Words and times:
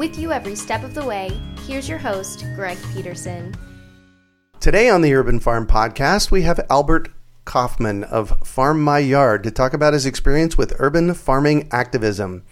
With 0.00 0.18
you 0.18 0.32
every 0.32 0.54
step 0.54 0.82
of 0.82 0.94
the 0.94 1.04
way, 1.04 1.38
here's 1.66 1.86
your 1.86 1.98
host, 1.98 2.46
Greg 2.54 2.78
Peterson. 2.94 3.54
Today 4.58 4.88
on 4.88 5.02
the 5.02 5.12
Urban 5.12 5.38
Farm 5.38 5.66
Podcast, 5.66 6.30
we 6.30 6.40
have 6.40 6.58
Albert 6.70 7.10
Kaufman 7.44 8.04
of 8.04 8.32
Farm 8.42 8.82
My 8.82 8.98
Yard 8.98 9.42
to 9.42 9.50
talk 9.50 9.74
about 9.74 9.92
his 9.92 10.06
experience 10.06 10.56
with 10.56 10.72
urban 10.78 11.12
farming 11.12 11.68
activism. 11.70 12.44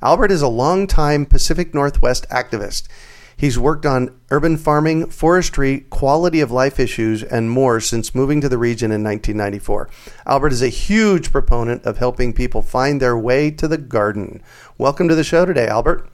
Albert 0.00 0.30
is 0.30 0.40
a 0.40 0.48
longtime 0.48 1.26
Pacific 1.26 1.74
Northwest 1.74 2.26
activist. 2.30 2.88
He's 3.36 3.58
worked 3.58 3.84
on 3.84 4.18
urban 4.30 4.56
farming, 4.56 5.10
forestry, 5.10 5.80
quality 5.90 6.40
of 6.40 6.50
life 6.50 6.80
issues, 6.80 7.22
and 7.22 7.50
more 7.50 7.80
since 7.80 8.14
moving 8.14 8.40
to 8.40 8.48
the 8.48 8.56
region 8.56 8.90
in 8.90 9.04
1994. 9.04 9.90
Albert 10.24 10.54
is 10.54 10.62
a 10.62 10.68
huge 10.68 11.30
proponent 11.30 11.84
of 11.84 11.98
helping 11.98 12.32
people 12.32 12.62
find 12.62 12.98
their 12.98 13.18
way 13.18 13.50
to 13.50 13.68
the 13.68 13.76
garden. 13.76 14.42
Welcome 14.78 15.08
to 15.08 15.14
the 15.14 15.22
show 15.22 15.44
today, 15.44 15.66
Albert. 15.66 16.08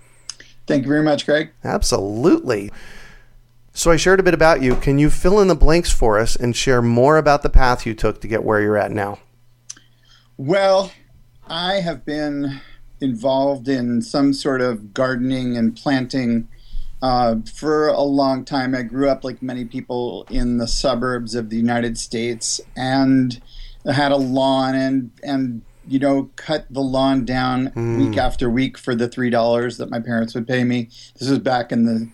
Thank 0.71 0.85
you 0.85 0.89
very 0.89 1.03
much, 1.03 1.27
Greg. 1.27 1.51
Absolutely. 1.65 2.71
So 3.73 3.91
I 3.91 3.97
shared 3.97 4.21
a 4.21 4.23
bit 4.23 4.35
about 4.35 4.63
you. 4.63 4.77
Can 4.77 5.01
you 5.01 5.11
fill 5.11 5.41
in 5.41 5.49
the 5.49 5.57
blanks 5.57 5.91
for 5.91 6.17
us 6.17 6.37
and 6.37 6.55
share 6.55 6.81
more 6.81 7.17
about 7.17 7.43
the 7.43 7.51
path 7.51 7.85
you 7.85 7.93
took 7.93 8.21
to 8.21 8.29
get 8.29 8.45
where 8.45 8.61
you're 8.61 8.77
at 8.77 8.93
now? 8.93 9.19
Well, 10.37 10.93
I 11.49 11.81
have 11.81 12.05
been 12.05 12.61
involved 13.01 13.67
in 13.67 14.01
some 14.01 14.33
sort 14.33 14.61
of 14.61 14.95
gardening 14.95 15.57
and 15.57 15.75
planting 15.77 16.47
uh, 17.03 17.39
for 17.53 17.89
a 17.89 18.03
long 18.03 18.45
time. 18.45 18.73
I 18.73 18.83
grew 18.83 19.11
up, 19.11 19.25
like 19.25 19.43
many 19.43 19.65
people, 19.65 20.25
in 20.31 20.59
the 20.59 20.69
suburbs 20.69 21.35
of 21.35 21.51
the 21.51 21.57
United 21.57 21.99
States 21.99 22.61
and 22.77 23.43
had 23.85 24.13
a 24.13 24.17
lawn 24.17 24.77
and 24.77 25.11
and 25.25 25.63
you 25.91 25.99
know, 25.99 26.31
cut 26.37 26.67
the 26.71 26.81
lawn 26.81 27.25
down 27.25 27.71
mm. 27.71 27.99
week 27.99 28.17
after 28.17 28.49
week 28.49 28.79
for 28.79 28.95
the 28.95 29.09
three 29.09 29.29
dollars 29.29 29.77
that 29.79 29.91
my 29.91 29.99
parents 29.99 30.35
would 30.35 30.47
pay 30.47 30.63
me. 30.63 30.89
This 31.19 31.29
was 31.29 31.41
back 31.41 31.73
in 31.73 31.85
the 31.85 32.09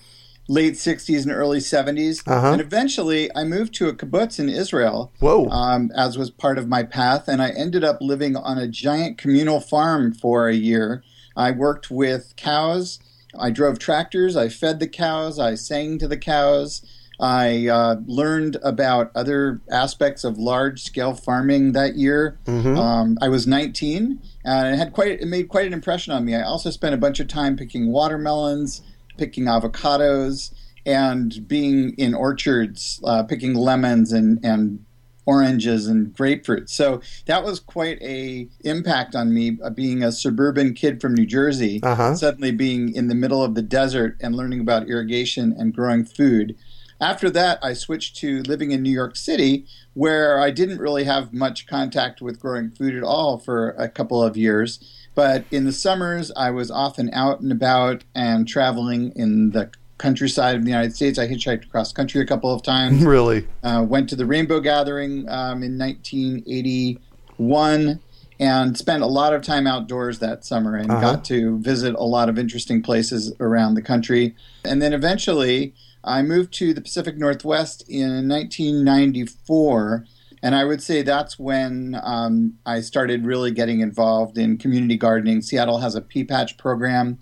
late 0.48 0.74
'60s 0.74 1.22
and 1.22 1.30
early 1.30 1.58
'70s, 1.58 2.26
uh-huh. 2.26 2.52
and 2.52 2.60
eventually 2.60 3.34
I 3.36 3.44
moved 3.44 3.74
to 3.74 3.88
a 3.88 3.92
kibbutz 3.92 4.40
in 4.40 4.48
Israel. 4.48 5.12
Whoa! 5.20 5.46
Um, 5.48 5.92
as 5.94 6.16
was 6.16 6.30
part 6.30 6.58
of 6.58 6.68
my 6.68 6.82
path, 6.84 7.28
and 7.28 7.42
I 7.42 7.50
ended 7.50 7.84
up 7.84 7.98
living 8.00 8.34
on 8.34 8.56
a 8.56 8.66
giant 8.66 9.18
communal 9.18 9.60
farm 9.60 10.14
for 10.14 10.48
a 10.48 10.54
year. 10.54 11.04
I 11.36 11.50
worked 11.50 11.90
with 11.90 12.34
cows. 12.36 12.98
I 13.38 13.50
drove 13.50 13.78
tractors. 13.78 14.36
I 14.36 14.48
fed 14.48 14.80
the 14.80 14.88
cows. 14.88 15.38
I 15.38 15.54
sang 15.54 15.98
to 15.98 16.08
the 16.08 16.16
cows. 16.16 16.80
I 17.18 17.68
uh, 17.68 17.96
learned 18.06 18.56
about 18.62 19.10
other 19.14 19.60
aspects 19.70 20.24
of 20.24 20.38
large 20.38 20.82
scale 20.82 21.14
farming 21.14 21.72
that 21.72 21.96
year. 21.96 22.38
Mm-hmm. 22.44 22.76
Um, 22.76 23.18
I 23.22 23.28
was 23.28 23.46
19 23.46 24.20
and 24.44 24.74
it 24.74 24.78
had 24.78 24.92
quite 24.92 25.20
it 25.20 25.26
made 25.26 25.48
quite 25.48 25.66
an 25.66 25.72
impression 25.72 26.12
on 26.12 26.24
me. 26.24 26.34
I 26.34 26.42
also 26.42 26.70
spent 26.70 26.94
a 26.94 26.98
bunch 26.98 27.20
of 27.20 27.28
time 27.28 27.56
picking 27.56 27.90
watermelons, 27.90 28.82
picking 29.16 29.44
avocados, 29.44 30.52
and 30.84 31.46
being 31.48 31.94
in 31.98 32.14
orchards, 32.14 33.00
uh, 33.04 33.22
picking 33.24 33.54
lemons 33.54 34.12
and 34.12 34.44
and 34.44 34.84
oranges 35.26 35.88
and 35.88 36.14
grapefruit. 36.14 36.70
So 36.70 37.00
that 37.26 37.44
was 37.44 37.58
quite 37.58 38.00
a 38.00 38.48
impact 38.60 39.16
on 39.16 39.34
me, 39.34 39.58
uh, 39.62 39.70
being 39.70 40.02
a 40.02 40.12
suburban 40.12 40.72
kid 40.72 41.00
from 41.00 41.14
New 41.14 41.26
Jersey, 41.26 41.80
uh-huh. 41.82 42.14
suddenly 42.14 42.52
being 42.52 42.94
in 42.94 43.08
the 43.08 43.14
middle 43.14 43.42
of 43.42 43.56
the 43.56 43.62
desert 43.62 44.16
and 44.20 44.36
learning 44.36 44.60
about 44.60 44.88
irrigation 44.88 45.52
and 45.58 45.74
growing 45.74 46.04
food. 46.04 46.56
After 47.00 47.28
that, 47.30 47.58
I 47.62 47.72
switched 47.74 48.16
to 48.16 48.42
living 48.42 48.70
in 48.70 48.82
New 48.82 48.90
York 48.90 49.16
City, 49.16 49.66
where 49.94 50.40
I 50.40 50.50
didn't 50.50 50.78
really 50.78 51.04
have 51.04 51.32
much 51.32 51.66
contact 51.66 52.22
with 52.22 52.40
growing 52.40 52.70
food 52.70 52.94
at 52.94 53.02
all 53.02 53.38
for 53.38 53.70
a 53.70 53.88
couple 53.88 54.22
of 54.22 54.36
years. 54.36 54.78
But 55.14 55.44
in 55.50 55.64
the 55.64 55.72
summers, 55.72 56.30
I 56.36 56.50
was 56.50 56.70
often 56.70 57.10
out 57.12 57.40
and 57.40 57.52
about 57.52 58.04
and 58.14 58.46
traveling 58.46 59.12
in 59.16 59.50
the 59.50 59.70
countryside 59.98 60.56
of 60.56 60.64
the 60.64 60.70
United 60.70 60.94
States. 60.94 61.18
I 61.18 61.26
hitchhiked 61.26 61.64
across 61.64 61.90
country 61.92 62.20
a 62.20 62.26
couple 62.26 62.52
of 62.52 62.62
times. 62.62 63.02
Really? 63.06 63.48
Uh, 63.62 63.86
went 63.88 64.10
to 64.10 64.16
the 64.16 64.26
Rainbow 64.26 64.60
Gathering 64.60 65.26
um, 65.28 65.62
in 65.62 65.78
1981 65.78 68.00
and 68.38 68.76
spent 68.76 69.02
a 69.02 69.06
lot 69.06 69.32
of 69.32 69.40
time 69.42 69.66
outdoors 69.66 70.18
that 70.18 70.44
summer 70.44 70.76
and 70.76 70.90
uh-huh. 70.90 71.00
got 71.00 71.24
to 71.26 71.58
visit 71.60 71.94
a 71.94 72.04
lot 72.04 72.28
of 72.28 72.38
interesting 72.38 72.82
places 72.82 73.32
around 73.40 73.74
the 73.74 73.82
country. 73.82 74.34
And 74.64 74.82
then 74.82 74.92
eventually, 74.92 75.74
I 76.06 76.22
moved 76.22 76.52
to 76.54 76.72
the 76.72 76.80
Pacific 76.80 77.18
Northwest 77.18 77.84
in 77.88 78.28
1994. 78.28 80.06
And 80.42 80.54
I 80.54 80.64
would 80.64 80.82
say 80.82 81.02
that's 81.02 81.38
when 81.38 81.98
um, 82.02 82.54
I 82.64 82.80
started 82.80 83.26
really 83.26 83.50
getting 83.50 83.80
involved 83.80 84.38
in 84.38 84.58
community 84.58 84.96
gardening. 84.96 85.42
Seattle 85.42 85.78
has 85.78 85.94
a 85.94 86.00
pea 86.00 86.24
patch 86.24 86.56
program, 86.56 87.18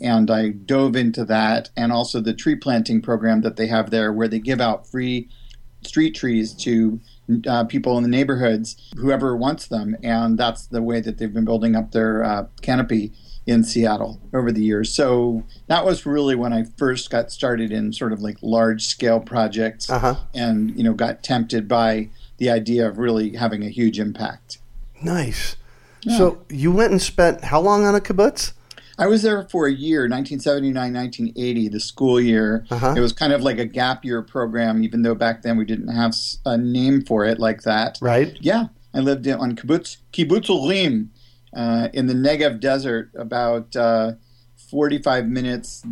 and 0.00 0.30
I 0.30 0.50
dove 0.50 0.94
into 0.94 1.24
that, 1.24 1.70
and 1.76 1.90
also 1.90 2.20
the 2.20 2.34
tree 2.34 2.54
planting 2.54 3.00
program 3.00 3.40
that 3.40 3.56
they 3.56 3.66
have 3.66 3.90
there, 3.90 4.12
where 4.12 4.28
they 4.28 4.38
give 4.38 4.60
out 4.60 4.86
free 4.86 5.28
street 5.82 6.14
trees 6.14 6.54
to 6.54 7.00
uh, 7.46 7.64
people 7.64 7.96
in 7.96 8.02
the 8.02 8.08
neighborhoods, 8.08 8.76
whoever 8.96 9.36
wants 9.36 9.66
them. 9.66 9.96
And 10.02 10.38
that's 10.38 10.66
the 10.66 10.82
way 10.82 11.00
that 11.00 11.18
they've 11.18 11.32
been 11.32 11.44
building 11.44 11.74
up 11.74 11.92
their 11.92 12.22
uh, 12.22 12.46
canopy 12.62 13.12
in 13.48 13.64
Seattle 13.64 14.20
over 14.34 14.52
the 14.52 14.62
years. 14.62 14.94
So 14.94 15.42
that 15.68 15.86
was 15.86 16.04
really 16.04 16.34
when 16.34 16.52
I 16.52 16.64
first 16.76 17.08
got 17.08 17.32
started 17.32 17.72
in 17.72 17.94
sort 17.94 18.12
of 18.12 18.20
like 18.20 18.36
large 18.42 18.84
scale 18.84 19.20
projects 19.20 19.88
uh-huh. 19.88 20.16
and, 20.34 20.76
you 20.76 20.84
know, 20.84 20.92
got 20.92 21.22
tempted 21.22 21.66
by 21.66 22.10
the 22.36 22.50
idea 22.50 22.86
of 22.86 22.98
really 22.98 23.36
having 23.36 23.64
a 23.64 23.70
huge 23.70 23.98
impact. 23.98 24.58
Nice. 25.02 25.56
Yeah. 26.02 26.18
So 26.18 26.42
you 26.50 26.70
went 26.70 26.92
and 26.92 27.00
spent 27.00 27.44
how 27.44 27.58
long 27.58 27.86
on 27.86 27.94
a 27.94 28.00
kibbutz? 28.00 28.52
I 28.98 29.06
was 29.06 29.22
there 29.22 29.44
for 29.44 29.66
a 29.66 29.72
year, 29.72 30.00
1979, 30.00 30.74
1980, 30.92 31.68
the 31.68 31.80
school 31.80 32.20
year. 32.20 32.66
Uh-huh. 32.70 32.94
It 32.96 33.00
was 33.00 33.14
kind 33.14 33.32
of 33.32 33.42
like 33.42 33.58
a 33.58 33.64
gap 33.64 34.04
year 34.04 34.20
program, 34.20 34.82
even 34.82 35.02
though 35.02 35.14
back 35.14 35.40
then 35.40 35.56
we 35.56 35.64
didn't 35.64 35.88
have 35.88 36.14
a 36.44 36.58
name 36.58 37.02
for 37.02 37.24
it 37.24 37.38
like 37.38 37.62
that. 37.62 37.96
Right. 38.02 38.36
Yeah. 38.42 38.66
I 38.92 38.98
lived 38.98 39.26
on 39.26 39.56
kibbutz, 39.56 39.98
kibbutz 40.12 40.48
Urim, 40.48 41.12
uh, 41.54 41.88
in 41.92 42.06
the 42.06 42.14
Negev 42.14 42.60
desert, 42.60 43.10
about 43.14 43.74
uh, 43.76 44.12
45 44.70 45.28
minutes 45.28 45.82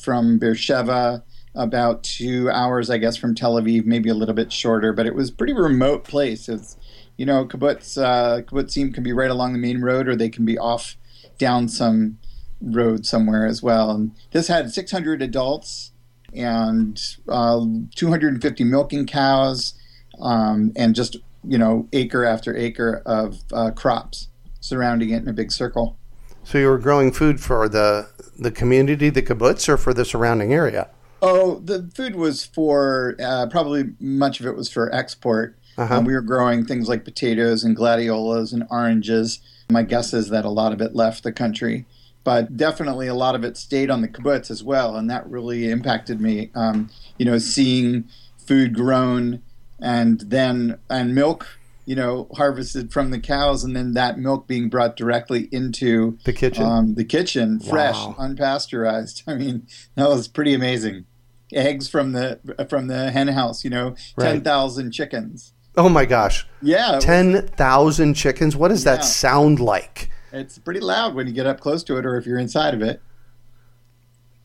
from 0.00 0.38
Beersheba, 0.38 1.24
about 1.54 2.04
two 2.04 2.48
hours, 2.50 2.90
I 2.90 2.98
guess, 2.98 3.16
from 3.16 3.34
Tel 3.34 3.54
Aviv, 3.54 3.84
maybe 3.84 4.08
a 4.08 4.14
little 4.14 4.34
bit 4.34 4.52
shorter, 4.52 4.92
but 4.92 5.06
it 5.06 5.14
was 5.14 5.30
pretty 5.30 5.52
remote 5.52 6.04
place. 6.04 6.48
It's, 6.48 6.76
you 7.16 7.26
know, 7.26 7.44
kibbutz, 7.44 8.00
uh, 8.00 8.42
kibbutzim 8.42 8.94
can 8.94 9.02
be 9.02 9.12
right 9.12 9.30
along 9.30 9.52
the 9.52 9.58
main 9.58 9.80
road 9.80 10.08
or 10.08 10.14
they 10.14 10.28
can 10.28 10.44
be 10.44 10.56
off 10.58 10.96
down 11.38 11.68
some 11.68 12.18
road 12.60 13.04
somewhere 13.04 13.46
as 13.46 13.62
well. 13.62 13.90
And 13.90 14.12
this 14.30 14.46
had 14.46 14.70
600 14.70 15.22
adults 15.22 15.92
and 16.32 17.00
uh, 17.28 17.64
250 17.96 18.64
milking 18.64 19.06
cows 19.06 19.74
um, 20.20 20.72
and 20.76 20.94
just, 20.94 21.16
you 21.42 21.58
know, 21.58 21.88
acre 21.92 22.24
after 22.24 22.56
acre 22.56 23.02
of 23.04 23.40
uh, 23.52 23.72
crops 23.72 24.28
surrounding 24.60 25.10
it 25.10 25.22
in 25.22 25.28
a 25.28 25.32
big 25.32 25.52
circle. 25.52 25.96
So 26.44 26.58
you 26.58 26.68
were 26.68 26.78
growing 26.78 27.12
food 27.12 27.40
for 27.40 27.68
the 27.68 28.08
the 28.38 28.50
community, 28.50 29.10
the 29.10 29.22
kibbutz, 29.22 29.68
or 29.68 29.76
for 29.76 29.92
the 29.92 30.04
surrounding 30.04 30.52
area? 30.52 30.88
Oh, 31.20 31.58
the 31.58 31.90
food 31.94 32.14
was 32.14 32.44
for 32.44 33.16
uh, 33.22 33.46
probably 33.50 33.90
much 34.00 34.40
of 34.40 34.46
it 34.46 34.56
was 34.56 34.72
for 34.72 34.94
export. 34.94 35.58
Uh-huh. 35.76 35.98
Um, 35.98 36.04
we 36.06 36.14
were 36.14 36.22
growing 36.22 36.64
things 36.64 36.88
like 36.88 37.04
potatoes 37.04 37.62
and 37.64 37.76
gladiolas 37.76 38.52
and 38.54 38.66
oranges. 38.70 39.40
My 39.70 39.82
guess 39.82 40.14
is 40.14 40.30
that 40.30 40.46
a 40.46 40.50
lot 40.50 40.72
of 40.72 40.80
it 40.80 40.94
left 40.94 41.22
the 41.22 41.32
country 41.32 41.84
but 42.24 42.56
definitely 42.56 43.06
a 43.06 43.14
lot 43.14 43.34
of 43.34 43.44
it 43.44 43.56
stayed 43.56 43.90
on 43.90 44.02
the 44.02 44.08
kibbutz 44.08 44.50
as 44.50 44.62
well, 44.62 44.96
and 44.96 45.08
that 45.10 45.28
really 45.28 45.70
impacted 45.70 46.20
me. 46.20 46.50
Um, 46.54 46.90
you 47.18 47.24
know, 47.24 47.38
seeing 47.38 48.08
food 48.38 48.74
grown 48.74 49.42
and 49.80 50.20
then 50.20 50.78
and 50.88 51.14
milk 51.14 51.58
you 51.90 51.96
know, 51.96 52.28
harvested 52.36 52.92
from 52.92 53.10
the 53.10 53.18
cows, 53.18 53.64
and 53.64 53.74
then 53.74 53.94
that 53.94 54.16
milk 54.16 54.46
being 54.46 54.68
brought 54.68 54.94
directly 54.94 55.48
into 55.50 56.16
the 56.22 56.32
kitchen. 56.32 56.62
Um, 56.64 56.94
the 56.94 57.04
kitchen, 57.04 57.58
fresh, 57.58 57.96
Wow. 57.96 58.14
unpasteurized. 58.16 59.24
I 59.26 59.34
mean, 59.34 59.66
that 59.96 60.08
was 60.08 60.28
pretty 60.28 60.54
amazing. 60.54 61.06
Eggs 61.52 61.88
from 61.88 62.12
the 62.12 62.38
from 62.70 62.86
the 62.86 63.10
hen 63.10 63.26
house, 63.26 63.64
you 63.64 63.70
know, 63.70 63.96
Right. 64.16 64.34
ten 64.34 64.42
thousand 64.42 64.92
chickens. 64.92 65.52
oh 65.76 65.88
my 65.88 66.04
gosh, 66.04 66.46
Yeah, 66.62 67.00
ten 67.00 67.48
thousand 67.48 68.14
chickens. 68.14 68.54
What 68.54 68.68
does 68.68 68.84
that 68.84 69.04
sound 69.04 69.58
like? 69.58 70.10
it's 70.32 70.58
pretty 70.60 70.78
loud 70.78 71.16
when 71.16 71.26
you 71.26 71.32
get 71.32 71.46
up 71.48 71.58
close 71.58 71.82
to 71.82 71.96
it, 71.96 72.06
or 72.06 72.16
if 72.16 72.24
you're 72.24 72.38
inside 72.38 72.72
of 72.72 72.82
it. 72.82 73.02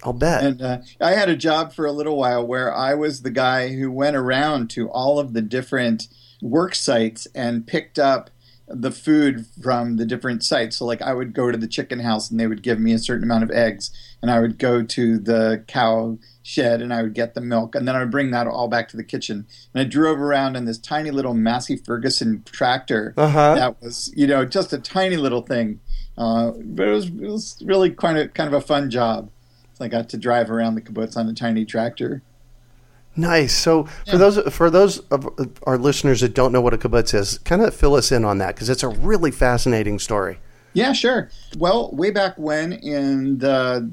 I'll 0.03 0.13
bet. 0.13 0.43
And 0.43 0.61
uh, 0.63 0.77
I 0.99 1.11
had 1.11 1.29
a 1.29 1.35
job 1.35 1.73
for 1.73 1.85
a 1.85 1.91
little 1.91 2.17
while 2.17 2.45
where 2.45 2.73
I 2.73 2.95
was 2.95 3.21
the 3.21 3.29
guy 3.29 3.75
who 3.75 3.91
went 3.91 4.15
around 4.15 4.71
to 4.71 4.89
all 4.89 5.19
of 5.19 5.33
the 5.33 5.41
different 5.43 6.07
work 6.41 6.75
sites 6.75 7.27
and 7.35 7.65
picked 7.67 7.97
up 7.99 8.29
the 8.67 8.89
food 8.91 9.45
from 9.61 9.97
the 9.97 10.05
different 10.07 10.43
sites. 10.43 10.77
So, 10.77 10.85
like, 10.85 11.01
I 11.01 11.13
would 11.13 11.33
go 11.35 11.51
to 11.51 11.57
the 11.57 11.67
chicken 11.67 11.99
house 11.99 12.31
and 12.31 12.39
they 12.39 12.47
would 12.47 12.63
give 12.63 12.79
me 12.79 12.93
a 12.93 12.97
certain 12.99 13.23
amount 13.23 13.43
of 13.43 13.51
eggs, 13.51 13.91
and 14.23 14.31
I 14.31 14.39
would 14.39 14.57
go 14.57 14.81
to 14.81 15.19
the 15.19 15.63
cow 15.67 16.17
shed 16.41 16.81
and 16.81 16.91
I 16.91 17.03
would 17.03 17.13
get 17.13 17.35
the 17.35 17.41
milk, 17.41 17.75
and 17.75 17.87
then 17.87 17.95
I 17.95 17.99
would 17.99 18.09
bring 18.09 18.31
that 18.31 18.47
all 18.47 18.67
back 18.67 18.87
to 18.89 18.97
the 18.97 19.03
kitchen. 19.03 19.45
And 19.73 19.81
I 19.81 19.83
drove 19.83 20.19
around 20.19 20.55
in 20.55 20.65
this 20.65 20.79
tiny 20.79 21.11
little 21.11 21.35
Massey 21.35 21.75
Ferguson 21.77 22.41
tractor 22.45 23.13
Uh 23.17 23.27
huh. 23.29 23.55
that 23.55 23.81
was 23.81 24.11
you 24.15 24.25
know 24.25 24.45
just 24.45 24.73
a 24.73 24.79
tiny 24.79 25.17
little 25.17 25.41
thing 25.41 25.79
uh, 26.17 26.51
but 26.63 26.87
it 26.87 26.91
was, 26.91 27.05
it 27.07 27.21
was 27.21 27.61
really 27.65 27.91
kind 27.91 28.17
of 28.17 28.33
kind 28.33 28.47
of 28.47 28.53
a 28.53 28.61
fun 28.65 28.89
job 28.89 29.29
so 29.73 29.83
i 29.85 29.87
got 29.87 30.07
to 30.09 30.17
drive 30.17 30.49
around 30.49 30.75
the 30.75 30.81
kibbutz 30.81 31.17
on 31.17 31.27
a 31.27 31.33
tiny 31.33 31.65
tractor 31.65 32.21
Nice. 33.17 33.55
So 33.55 33.85
for 34.09 34.17
those 34.17 34.37
for 34.53 34.69
those 34.69 34.99
of 35.09 35.27
our 35.63 35.77
listeners 35.77 36.21
that 36.21 36.33
don't 36.33 36.51
know 36.51 36.61
what 36.61 36.73
a 36.73 36.77
kibbutz 36.77 37.13
is, 37.13 37.37
kind 37.39 37.61
of 37.61 37.73
fill 37.75 37.95
us 37.95 38.11
in 38.11 38.25
on 38.25 38.37
that 38.39 38.55
because 38.55 38.69
it's 38.69 38.83
a 38.83 38.89
really 38.89 39.31
fascinating 39.31 39.99
story. 39.99 40.39
yeah 40.73 40.91
sure 40.93 41.29
well 41.57 41.89
way 41.93 42.11
back 42.11 42.33
when 42.37 42.73
in 42.73 43.37
the 43.39 43.89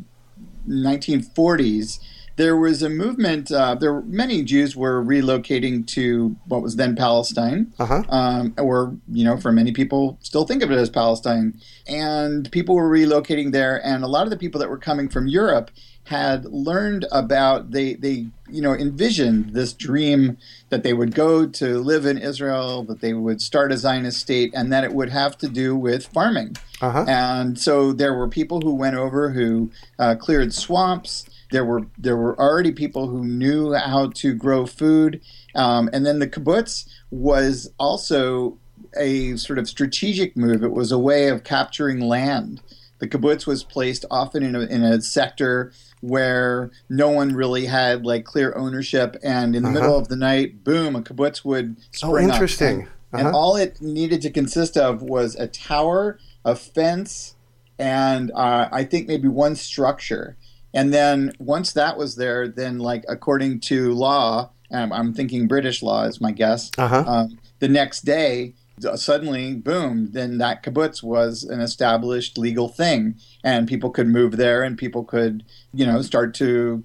1940s 0.68 1.98
there 2.36 2.56
was 2.56 2.82
a 2.82 2.88
movement 2.88 3.52
uh, 3.52 3.74
there 3.74 3.92
were 3.92 4.02
many 4.02 4.42
jews 4.42 4.74
were 4.74 5.04
relocating 5.04 5.86
to 5.86 6.34
what 6.48 6.62
was 6.62 6.76
then 6.76 6.96
palestine 6.96 7.72
Uh 7.78 7.86
huh. 7.86 8.02
um, 8.08 8.54
or 8.58 8.96
you 9.12 9.22
know, 9.24 9.36
for 9.36 9.52
many 9.52 9.70
people, 9.72 10.18
still 10.22 10.44
think 10.46 10.62
of 10.62 10.70
it 10.72 10.76
as 10.78 10.88
Palestine. 10.88 11.60
And 11.86 12.50
people 12.50 12.74
were 12.74 12.88
relocating 12.88 13.52
there, 13.52 13.84
and 13.84 14.02
a 14.02 14.06
lot 14.06 14.24
of 14.24 14.30
the 14.30 14.36
people 14.38 14.58
that 14.60 14.70
were 14.70 14.78
coming 14.78 15.08
from 15.10 15.26
Europe 15.28 15.70
had 16.04 16.44
learned 16.46 17.06
about 17.12 17.70
they 17.70 17.94
they 17.94 18.26
you 18.50 18.60
know 18.60 18.74
envisioned 18.74 19.50
this 19.50 19.72
dream 19.72 20.36
that 20.68 20.82
they 20.82 20.92
would 20.92 21.14
go 21.14 21.46
to 21.46 21.78
live 21.78 22.06
in 22.06 22.18
Israel, 22.18 22.82
that 22.84 23.00
they 23.00 23.14
would 23.14 23.40
start 23.40 23.72
a 23.72 23.76
Zionist 23.76 24.18
state, 24.18 24.52
and 24.54 24.72
that 24.72 24.84
it 24.84 24.92
would 24.94 25.10
have 25.10 25.38
to 25.38 25.48
do 25.48 25.76
with 25.76 26.06
farming. 26.06 26.56
Uh 26.80 26.90
huh. 26.90 27.04
And 27.06 27.58
so 27.58 27.92
there 27.92 28.14
were 28.14 28.28
people 28.28 28.60
who 28.60 28.74
went 28.74 28.96
over 28.96 29.30
who 29.30 29.70
uh, 29.98 30.16
cleared 30.16 30.52
swamps. 30.52 31.24
There 31.52 31.64
were 31.64 31.86
there 31.96 32.16
were 32.16 32.38
already 32.38 32.72
people 32.72 33.06
who 33.06 33.24
knew 33.24 33.74
how 33.74 34.08
to 34.08 34.34
grow 34.34 34.66
food, 34.66 35.20
um, 35.54 35.88
and 35.92 36.04
then 36.04 36.18
the 36.18 36.28
kibbutz 36.28 36.88
was 37.10 37.70
also 37.78 38.58
a 38.96 39.36
sort 39.36 39.58
of 39.58 39.68
strategic 39.68 40.36
move. 40.36 40.64
It 40.64 40.72
was 40.72 40.90
a 40.90 40.98
way 40.98 41.28
of 41.28 41.44
capturing 41.44 42.00
land. 42.00 42.60
The 42.98 43.08
kibbutz 43.08 43.46
was 43.46 43.64
placed 43.64 44.04
often 44.10 44.42
in 44.42 44.54
a, 44.54 44.60
in 44.60 44.82
a 44.82 45.00
sector 45.00 45.72
where 46.02 46.70
no 46.90 47.08
one 47.08 47.34
really 47.34 47.64
had 47.66 48.04
like 48.04 48.24
clear 48.24 48.52
ownership, 48.56 49.16
and 49.22 49.56
in 49.56 49.62
the 49.62 49.68
Uh-huh. 49.70 49.78
middle 49.80 49.96
of 49.98 50.08
the 50.08 50.16
night, 50.16 50.62
boom, 50.64 50.94
a 50.96 51.00
kibbutz 51.00 51.44
would 51.44 51.76
Oh, 52.02 52.08
spring 52.10 52.28
up. 52.28 52.34
interesting. 52.34 52.80
And- 52.80 52.88
and 53.14 53.26
Uh-huh. 53.28 53.36
all 53.36 53.56
it 53.56 53.80
needed 53.80 54.20
to 54.22 54.30
consist 54.30 54.76
of 54.76 55.02
was 55.02 55.34
a 55.36 55.46
tower, 55.46 56.18
a 56.44 56.54
fence, 56.56 57.34
and 57.78 58.30
uh, 58.34 58.68
I 58.72 58.84
think 58.84 59.06
maybe 59.06 59.28
one 59.28 59.54
structure. 59.54 60.36
And 60.74 60.92
then 60.94 61.32
once 61.38 61.72
that 61.74 61.96
was 61.98 62.16
there, 62.16 62.48
then 62.48 62.78
like 62.78 63.04
according 63.08 63.60
to 63.60 63.92
law, 63.92 64.50
um, 64.72 64.92
I'm 64.92 65.12
thinking 65.12 65.46
British 65.46 65.82
law 65.82 66.04
is 66.04 66.20
my 66.20 66.32
guess. 66.32 66.70
Uh 66.78 66.88
huh. 66.88 67.04
Um, 67.06 67.38
the 67.58 67.68
next 67.68 68.04
day, 68.06 68.54
suddenly, 68.94 69.54
boom! 69.54 70.12
Then 70.12 70.38
that 70.38 70.62
kibbutz 70.62 71.02
was 71.02 71.44
an 71.44 71.60
established 71.60 72.38
legal 72.38 72.68
thing, 72.68 73.16
and 73.44 73.68
people 73.68 73.90
could 73.90 74.08
move 74.08 74.36
there, 74.36 74.62
and 74.62 74.78
people 74.78 75.04
could, 75.04 75.44
you 75.72 75.86
know, 75.86 76.02
start 76.02 76.34
to 76.34 76.84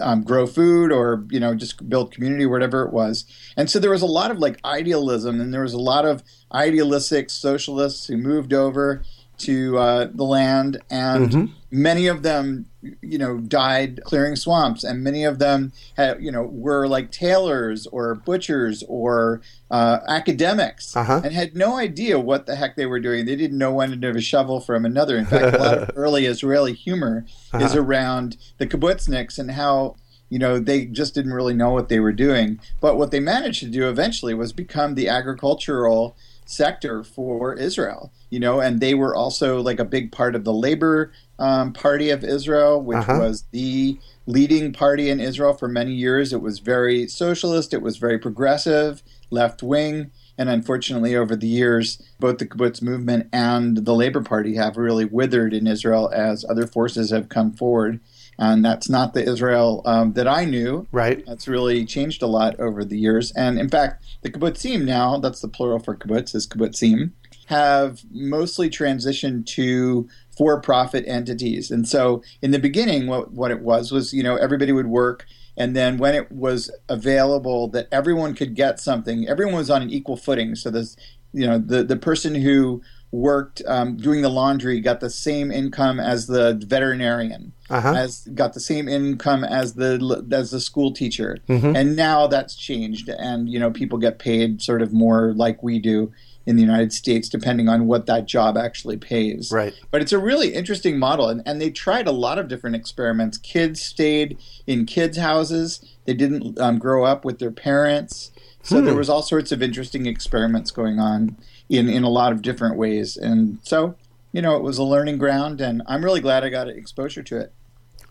um, 0.00 0.22
grow 0.22 0.46
food 0.46 0.92
or 0.92 1.26
you 1.30 1.40
know 1.40 1.54
just 1.54 1.88
build 1.88 2.12
community, 2.12 2.46
whatever 2.46 2.82
it 2.84 2.92
was. 2.92 3.24
And 3.56 3.70
so 3.70 3.78
there 3.78 3.90
was 3.90 4.02
a 4.02 4.06
lot 4.06 4.30
of 4.30 4.38
like 4.38 4.58
idealism, 4.64 5.40
and 5.40 5.52
there 5.52 5.62
was 5.62 5.74
a 5.74 5.78
lot 5.78 6.04
of 6.04 6.22
idealistic 6.52 7.30
socialists 7.30 8.06
who 8.06 8.16
moved 8.16 8.52
over 8.52 9.02
to 9.38 9.78
uh, 9.78 10.08
the 10.14 10.24
land, 10.24 10.80
and 10.90 11.30
Mhm. 11.30 11.50
many 11.70 12.06
of 12.06 12.22
them, 12.22 12.66
you 13.02 13.18
know, 13.18 13.38
died 13.38 14.00
clearing 14.04 14.36
swamps, 14.36 14.84
and 14.84 15.02
many 15.02 15.24
of 15.24 15.38
them, 15.38 15.72
had, 15.96 16.22
you 16.22 16.30
know, 16.30 16.42
were 16.42 16.86
like 16.86 17.10
tailors 17.10 17.86
or 17.88 18.14
butchers 18.14 18.84
or 18.88 19.40
uh, 19.70 19.98
academics, 20.06 20.94
Uh-huh. 20.96 21.20
and 21.24 21.32
had 21.34 21.56
no 21.56 21.76
idea 21.76 22.20
what 22.20 22.46
the 22.46 22.54
heck 22.56 22.76
they 22.76 22.86
were 22.86 23.00
doing. 23.00 23.24
They 23.24 23.34
didn't 23.36 23.58
know 23.58 23.72
when 23.72 24.00
to 24.00 24.06
have 24.06 24.16
a 24.16 24.20
shovel 24.20 24.60
from 24.60 24.84
another. 24.84 25.16
In 25.16 25.24
fact, 25.26 25.56
a 25.56 25.58
lot 25.58 25.78
of 25.78 25.90
early 25.96 26.26
Israeli 26.26 26.72
humor 26.74 27.24
is 27.54 27.72
Uh-huh. 27.72 27.80
around 27.80 28.36
the 28.58 28.66
kibbutzniks 28.66 29.38
and 29.38 29.50
how 29.52 29.96
you 30.30 30.38
know 30.38 30.58
they 30.58 30.86
just 30.86 31.14
didn't 31.14 31.32
really 31.34 31.54
know 31.54 31.70
what 31.70 31.88
they 31.88 32.00
were 32.00 32.12
doing. 32.12 32.58
But 32.80 32.96
what 32.98 33.10
they 33.10 33.20
managed 33.20 33.60
to 33.60 33.66
do 33.66 33.88
eventually 33.88 34.32
was 34.34 34.52
become 34.52 34.94
the 34.94 35.08
agricultural 35.08 36.16
sector 36.44 37.02
for 37.04 37.54
Israel. 37.54 38.12
You 38.30 38.40
know, 38.40 38.60
and 38.60 38.80
they 38.80 38.94
were 38.94 39.14
also 39.14 39.60
like 39.60 39.78
a 39.78 39.84
big 39.84 40.10
part 40.12 40.34
of 40.34 40.44
the 40.44 40.52
Labor 40.52 41.12
um, 41.38 41.72
Party 41.72 42.10
of 42.10 42.24
Israel, 42.24 42.80
which 42.80 42.98
Uh-huh. 42.98 43.18
was 43.20 43.44
the 43.52 43.98
leading 44.26 44.72
party 44.72 45.10
in 45.10 45.20
Israel 45.20 45.52
for 45.52 45.68
many 45.68 45.92
years. 45.92 46.32
It 46.32 46.40
was 46.40 46.58
very 46.58 47.06
socialist. 47.06 47.74
It 47.74 47.82
was 47.82 47.96
very 47.98 48.18
progressive, 48.18 49.02
left 49.30 49.62
wing. 49.62 50.10
And 50.36 50.48
unfortunately, 50.48 51.14
over 51.14 51.36
the 51.36 51.46
years, 51.46 52.02
both 52.18 52.38
the 52.38 52.46
kibbutz 52.46 52.82
movement 52.82 53.28
and 53.32 53.84
the 53.84 53.94
Labor 53.94 54.20
Party 54.22 54.56
have 54.56 54.76
really 54.76 55.04
withered 55.04 55.54
in 55.54 55.68
Israel 55.68 56.10
as 56.12 56.44
other 56.44 56.66
forces 56.66 57.10
have 57.10 57.28
come 57.28 57.52
forward. 57.52 58.00
And 58.38 58.64
that's 58.64 58.88
not 58.88 59.14
the 59.14 59.22
Israel 59.22 59.82
um, 59.84 60.12
that 60.14 60.26
I 60.26 60.44
knew. 60.44 60.86
Right. 60.92 61.24
That's 61.26 61.46
really 61.46 61.84
changed 61.84 62.22
a 62.22 62.26
lot 62.26 62.58
over 62.58 62.84
the 62.84 62.98
years. 62.98 63.32
And 63.32 63.58
in 63.58 63.68
fact, 63.68 64.04
the 64.22 64.30
kibbutzim 64.30 64.84
now, 64.84 65.18
that's 65.18 65.40
the 65.40 65.48
plural 65.48 65.78
for 65.78 65.96
kibbutz, 65.96 66.34
is 66.34 66.46
kibbutzim, 66.46 67.12
have 67.46 68.02
mostly 68.10 68.70
transitioned 68.70 69.46
to 69.46 70.08
for 70.36 70.60
profit 70.60 71.04
entities. 71.06 71.70
And 71.70 71.86
so 71.86 72.22
in 72.42 72.50
the 72.50 72.58
beginning, 72.58 73.06
what, 73.06 73.32
what 73.32 73.50
it 73.50 73.60
was 73.60 73.92
was, 73.92 74.12
you 74.12 74.22
know, 74.22 74.36
everybody 74.36 74.72
would 74.72 74.86
work. 74.86 75.26
And 75.56 75.76
then 75.76 75.98
when 75.98 76.14
it 76.14 76.32
was 76.32 76.70
available 76.88 77.68
that 77.68 77.86
everyone 77.92 78.34
could 78.34 78.56
get 78.56 78.80
something, 78.80 79.28
everyone 79.28 79.54
was 79.54 79.70
on 79.70 79.82
an 79.82 79.90
equal 79.90 80.16
footing. 80.16 80.56
So 80.56 80.70
this, 80.70 80.96
you 81.32 81.46
know, 81.46 81.58
the, 81.58 81.84
the 81.84 81.96
person 81.96 82.34
who 82.34 82.82
worked 83.18 83.62
um, 83.66 83.96
doing 83.96 84.22
the 84.22 84.28
laundry 84.28 84.80
got 84.80 84.98
the 85.00 85.08
same 85.10 85.50
income 85.52 86.00
as 86.00 86.26
the 86.26 86.60
veterinarian 86.66 87.52
Uh 87.70 87.80
huh. 87.80 87.94
has 87.94 88.28
got 88.34 88.52
the 88.54 88.60
same 88.60 88.88
income 88.88 89.44
as 89.44 89.74
the 89.74 90.24
as 90.32 90.50
the 90.50 90.60
school 90.60 90.92
teacher, 90.92 91.38
Mhm. 91.48 91.76
and 91.76 91.96
now 91.96 92.26
that's 92.26 92.56
changed, 92.56 93.08
and 93.08 93.48
you 93.48 93.58
know 93.58 93.70
people 93.70 93.98
get 93.98 94.18
paid 94.18 94.60
sort 94.60 94.82
of 94.82 94.92
more 94.92 95.32
like 95.34 95.62
we 95.62 95.78
do 95.78 96.10
in 96.46 96.56
the 96.56 96.62
United 96.62 96.92
States, 96.92 97.28
depending 97.30 97.68
on 97.70 97.86
what 97.86 98.04
that 98.04 98.26
job 98.26 98.58
actually 98.58 98.98
pays. 98.98 99.50
Right. 99.50 99.72
But 99.90 100.02
it's 100.02 100.12
a 100.12 100.18
really 100.18 100.52
interesting 100.52 100.98
model, 100.98 101.28
and, 101.30 101.40
and 101.46 101.58
they 101.58 101.70
tried 101.70 102.06
a 102.06 102.12
lot 102.12 102.38
of 102.38 102.48
different 102.48 102.76
experiments. 102.76 103.38
Kids 103.38 103.80
stayed 103.80 104.36
in 104.66 104.84
kids' 104.84 105.16
houses; 105.16 105.80
they 106.04 106.12
didn't 106.14 106.58
um, 106.60 106.78
grow 106.78 107.04
up 107.04 107.24
with 107.24 107.38
their 107.38 107.52
parents, 107.52 108.30
so 108.62 108.80
Hmm. 108.80 108.84
there 108.86 108.94
was 108.94 109.08
all 109.08 109.22
sorts 109.22 109.52
of 109.52 109.62
interesting 109.62 110.04
experiments 110.06 110.70
going 110.70 110.98
on 110.98 111.36
in 111.68 111.88
in 111.88 112.02
a 112.04 112.08
lot 112.10 112.32
of 112.32 112.42
different 112.42 112.76
ways, 112.76 113.16
and 113.16 113.58
so. 113.62 113.94
You 114.36 114.42
know, 114.42 114.56
it 114.56 114.64
was 114.64 114.78
a 114.78 114.82
learning 114.82 115.18
ground, 115.18 115.60
and 115.60 115.80
I'm 115.86 116.02
really 116.04 116.20
glad 116.20 116.42
I 116.42 116.48
got 116.48 116.68
exposure 116.68 117.22
to 117.22 117.38
it. 117.38 117.52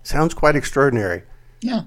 Sounds 0.03 0.33
quite 0.33 0.55
extraordinary. 0.55 1.23
Yeah. 1.59 1.81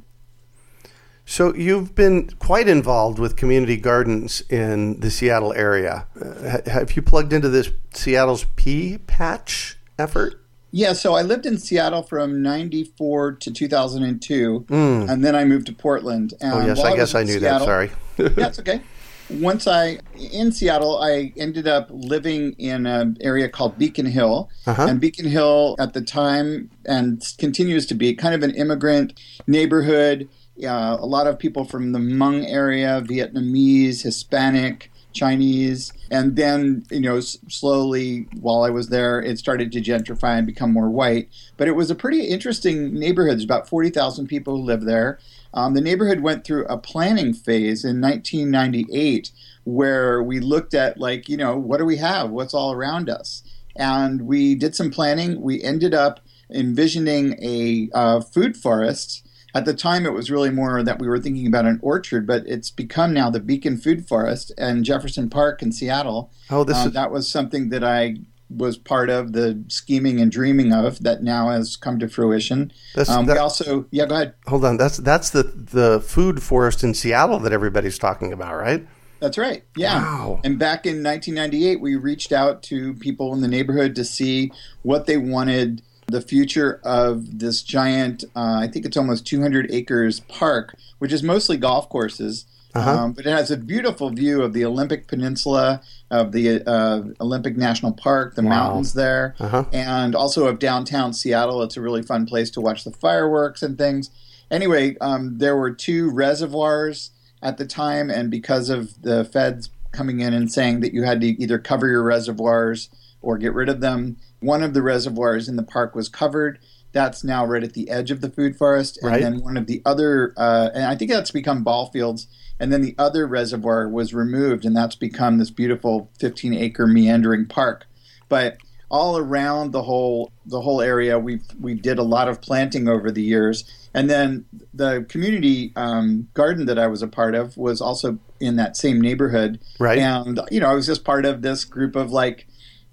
So 1.25 1.54
you've 1.54 1.94
been 1.94 2.28
quite 2.38 2.68
involved 2.68 3.18
with 3.18 3.37
community 3.37 3.78
gardens 3.78 4.42
in 4.50 5.00
the 5.00 5.11
Seattle 5.11 5.54
area. 5.54 6.06
Uh, 6.20 6.58
have 6.70 6.92
you 6.94 7.00
plugged 7.00 7.32
into 7.32 7.49
this 7.49 7.70
Seattle's 7.94 8.44
Pea 8.56 8.99
Patch 9.06 9.78
effort? 9.99 10.40
Yeah, 10.70 10.92
so 10.92 11.14
I 11.14 11.23
lived 11.23 11.46
in 11.46 11.56
Seattle 11.58 12.02
from 12.02 12.42
94 12.42 13.32
to 13.37 13.50
2002, 13.50 14.66
Mm. 14.68 15.11
and 15.11 15.25
then 15.25 15.35
I 15.35 15.46
moved 15.46 15.66
to 15.68 15.73
Portland. 15.73 16.35
And 16.42 16.52
Oh 16.52 16.66
yes, 16.66 16.80
I 16.85 16.94
guess 16.94 17.14
I 17.14 17.23
knew 17.23 17.38
Seattle- 17.40 17.61
that. 17.61 17.64
Sorry. 17.64 17.90
yeah, 18.37 18.49
it's 18.49 18.58
okay. 18.58 18.82
Once 19.30 19.66
I 19.66 19.99
in 20.14 20.52
Seattle, 20.52 20.99
I 21.02 21.33
ended 21.37 21.66
up 21.66 21.88
living 21.90 22.52
in 22.59 22.87
an 22.87 23.16
area 23.21 23.49
called 23.49 23.78
Beacon 23.78 24.06
Hill, 24.06 24.49
Uh-huh. 24.66 24.87
and 24.88 25.00
Beacon 25.00 25.26
Hill 25.26 25.76
at 25.78 25.92
the 25.95 26.00
time 26.00 26.71
and 26.85 27.23
continues 27.38 27.87
to 27.87 27.95
be 27.95 28.14
kind 28.14 28.35
of 28.35 28.42
an 28.42 28.54
immigrant 28.54 29.18
neighborhood. 29.47 30.28
Uh, 30.64 30.97
a 30.99 31.06
lot 31.06 31.26
of 31.26 31.38
people 31.38 31.64
from 31.64 31.92
the 31.92 31.99
Hmong 31.99 32.49
area, 32.49 33.02
Vietnamese, 33.06 34.02
Hispanic, 34.02 34.90
Chinese, 35.12 35.92
and 36.11 36.37
then 36.37 36.85
you 36.90 37.00
know 37.00 37.16
s- 37.16 37.37
slowly 37.49 38.26
while 38.40 38.62
I 38.62 38.71
was 38.71 38.88
there, 38.88 39.21
it 39.21 39.38
started 39.38 39.73
to 39.73 39.80
gentrify 39.80 40.38
and 40.38 40.47
become 40.47 40.73
more 40.73 40.88
white. 40.90 41.28
But 41.56 41.68
it 41.68 41.73
was 41.76 41.90
a 41.90 41.95
pretty 41.95 42.25
interesting 42.25 42.95
neighborhood. 42.95 43.33
There's 43.33 43.45
about 43.45 43.68
forty 43.68 43.90
thousand 43.90 44.28
people 44.28 44.56
who 44.56 44.62
live 44.62 44.83
there. 44.85 45.18
Um, 45.56 45.72
the 45.72 45.80
neighborhood 45.80 46.20
went 46.20 46.44
through 46.44 46.66
a 46.66 46.76
planning 46.76 47.32
phase 47.32 47.82
in 47.82 48.00
1998 48.00 49.32
where 49.64 50.22
we 50.22 50.38
looked 50.38 50.75
at 50.75 50.98
like 50.98 51.28
you 51.28 51.36
know 51.36 51.56
what 51.56 51.78
do 51.78 51.86
we 51.86 51.96
have? 51.96 52.30
What's 52.30 52.54
all 52.54 52.72
around 52.72 53.08
us? 53.08 53.42
And 53.75 54.22
we 54.22 54.54
did 54.54 54.76
some 54.76 54.90
planning. 54.90 55.40
We 55.40 55.62
ended 55.62 55.94
up 55.94 56.20
envisioning 56.52 57.36
a 57.42 57.88
uh, 57.94 58.20
food 58.20 58.56
forest. 58.56 59.26
At 59.54 59.64
the 59.64 59.75
time 59.75 60.04
it 60.04 60.12
was 60.12 60.30
really 60.30 60.50
more 60.50 60.82
that 60.82 60.98
we 60.98 61.08
were 61.08 61.18
thinking 61.18 61.46
about 61.46 61.64
an 61.64 61.80
orchard 61.82 62.26
but 62.26 62.46
it's 62.46 62.70
become 62.70 63.14
now 63.14 63.30
the 63.30 63.40
beacon 63.40 63.78
food 63.78 64.06
forest 64.06 64.52
and 64.58 64.84
jefferson 64.84 65.30
park 65.30 65.62
in 65.62 65.72
seattle. 65.72 66.30
Oh, 66.50 66.64
this 66.64 66.76
um, 66.76 66.88
is 66.88 66.92
that 66.92 67.10
was 67.10 67.26
something 67.26 67.70
that 67.70 67.82
i 67.82 68.16
was 68.48 68.78
part 68.78 69.10
of 69.10 69.32
the 69.32 69.62
scheming 69.68 70.20
and 70.20 70.30
dreaming 70.30 70.72
of 70.72 71.02
that 71.02 71.22
now 71.22 71.50
has 71.50 71.76
come 71.76 71.98
to 71.98 72.08
fruition 72.08 72.72
that's, 72.94 73.10
um, 73.10 73.26
we 73.26 73.36
also 73.36 73.86
yeah 73.90 74.06
go 74.06 74.14
ahead 74.14 74.34
hold 74.46 74.64
on. 74.64 74.76
That's 74.76 74.96
that's 74.98 75.30
the 75.30 75.42
the 75.42 76.00
food 76.00 76.42
forest 76.42 76.82
in 76.82 76.94
Seattle 76.94 77.38
that 77.40 77.52
everybody's 77.52 77.98
talking 77.98 78.32
about, 78.32 78.56
right? 78.56 78.86
That's 79.20 79.38
right. 79.38 79.64
Yeah. 79.76 80.02
Wow. 80.02 80.40
And 80.44 80.58
back 80.58 80.84
in 80.84 81.02
1998, 81.02 81.80
we 81.80 81.96
reached 81.96 82.32
out 82.32 82.62
to 82.64 82.94
people 82.94 83.32
in 83.32 83.40
the 83.40 83.48
neighborhood 83.48 83.94
to 83.96 84.04
see 84.04 84.52
what 84.82 85.06
they 85.06 85.16
wanted 85.16 85.82
the 86.06 86.20
future 86.20 86.80
of 86.84 87.38
this 87.38 87.62
giant, 87.62 88.24
uh, 88.36 88.60
I 88.60 88.68
think 88.68 88.84
it's 88.86 88.96
almost 88.96 89.26
200 89.26 89.72
acres 89.72 90.20
park, 90.20 90.76
which 90.98 91.12
is 91.12 91.22
mostly 91.22 91.56
golf 91.56 91.88
courses. 91.88 92.44
Uh-huh. 92.76 92.90
Um, 93.04 93.12
but 93.12 93.26
it 93.26 93.30
has 93.30 93.50
a 93.50 93.56
beautiful 93.56 94.11
view 94.11 94.42
of 94.42 94.52
the 94.52 94.64
Olympic 94.64 95.06
Peninsula, 95.09 95.80
of 96.11 96.33
the 96.33 96.62
uh, 96.68 97.02
Olympic 97.21 97.56
National 97.56 97.92
Park, 97.92 98.35
the 98.35 98.42
Wow. 98.42 98.49
mountains 98.50 98.92
there, 98.95 99.35
Uh-huh. 99.40 99.64
and 99.73 100.14
also 100.14 100.47
of 100.47 100.59
downtown 100.59 101.12
Seattle. 101.12 101.62
It's 101.62 101.76
a 101.76 101.80
really 101.80 102.02
fun 102.02 102.26
place 102.26 102.50
to 102.50 102.61
watch 102.61 102.85
the 102.85 102.90
fireworks 102.92 103.62
and 103.62 103.78
things. 103.78 104.11
Anyway, 104.50 104.97
um, 105.00 105.38
there 105.38 105.56
were 105.56 105.71
two 105.73 106.11
reservoirs 106.11 107.11
at 107.42 107.56
the 107.59 107.66
time, 107.66 108.11
and 108.11 108.30
because 108.30 108.68
of 108.71 109.02
the 109.02 109.25
feds 109.25 109.71
coming 109.92 110.21
in 110.21 110.35
and 110.35 110.52
saying 110.52 110.80
that 110.80 110.92
you 110.92 111.02
had 111.04 111.21
to 111.23 111.26
either 111.42 111.59
cover 111.59 111.88
your 111.88 112.02
reservoirs 112.02 112.88
or 113.23 113.38
get 113.38 113.54
rid 113.54 113.68
of 113.68 113.80
them, 113.80 114.16
one 114.40 114.62
of 114.62 114.75
the 114.75 114.83
reservoirs 114.83 115.49
in 115.49 115.56
the 115.56 115.62
park 115.62 115.95
was 115.95 116.09
covered. 116.09 116.59
That's 116.92 117.25
now 117.25 117.45
right 117.45 117.64
at 117.64 117.73
the 117.75 117.90
edge 117.90 118.11
of 118.11 118.21
the 118.21 118.28
food 118.30 118.56
forest, 118.56 118.99
and 119.02 119.11
Right. 119.11 119.23
then 119.23 119.40
one 119.40 119.56
of 119.56 119.66
the 119.66 119.83
other, 119.85 120.33
uh, 120.37 120.71
and 120.75 120.85
I 120.85 120.95
think 120.97 121.11
that's 121.11 121.30
become 121.30 121.62
ball 121.64 121.87
fields. 121.90 122.26
And 122.58 122.72
then 122.72 122.82
the 122.82 122.94
other 122.98 123.26
reservoir 123.26 123.88
was 123.88 124.14
removed, 124.14 124.64
and 124.64 124.76
that's 124.76 124.96
become 124.96 125.38
this 125.38 125.50
beautiful 125.50 126.10
15 126.18 126.54
acre 126.54 126.86
meandering 126.86 127.46
park. 127.46 127.86
But 128.28 128.58
all 128.88 129.18
around 129.18 129.72
the 129.72 129.82
whole 129.82 130.32
the 130.46 130.60
whole 130.60 130.80
area, 130.80 131.18
we 131.18 131.40
we 131.60 131.75
did 131.75 131.98
a 131.98 132.02
lot 132.02 132.28
of 132.28 132.40
planting 132.40 132.88
over 132.88 133.10
the 133.10 133.22
years, 133.22 133.64
and 133.92 134.08
then 134.08 134.46
the 134.72 135.04
community 135.08 135.72
um, 135.76 136.28
garden 136.34 136.66
that 136.66 136.78
I 136.78 136.86
was 136.86 137.02
a 137.02 137.08
part 137.08 137.34
of 137.34 137.56
was 137.56 137.80
also 137.80 138.18
in 138.40 138.56
that 138.56 138.76
same 138.76 139.00
neighborhood. 139.00 139.60
Right. 139.78 139.98
And 139.98 140.40
you 140.50 140.60
know, 140.60 140.70
I 140.70 140.75
was 140.75 140.86
just 140.86 141.04
part 141.04 141.25
of 141.25 141.42
this 141.42 141.64
group 141.64 141.96
of 141.96 142.10
like 142.10 142.46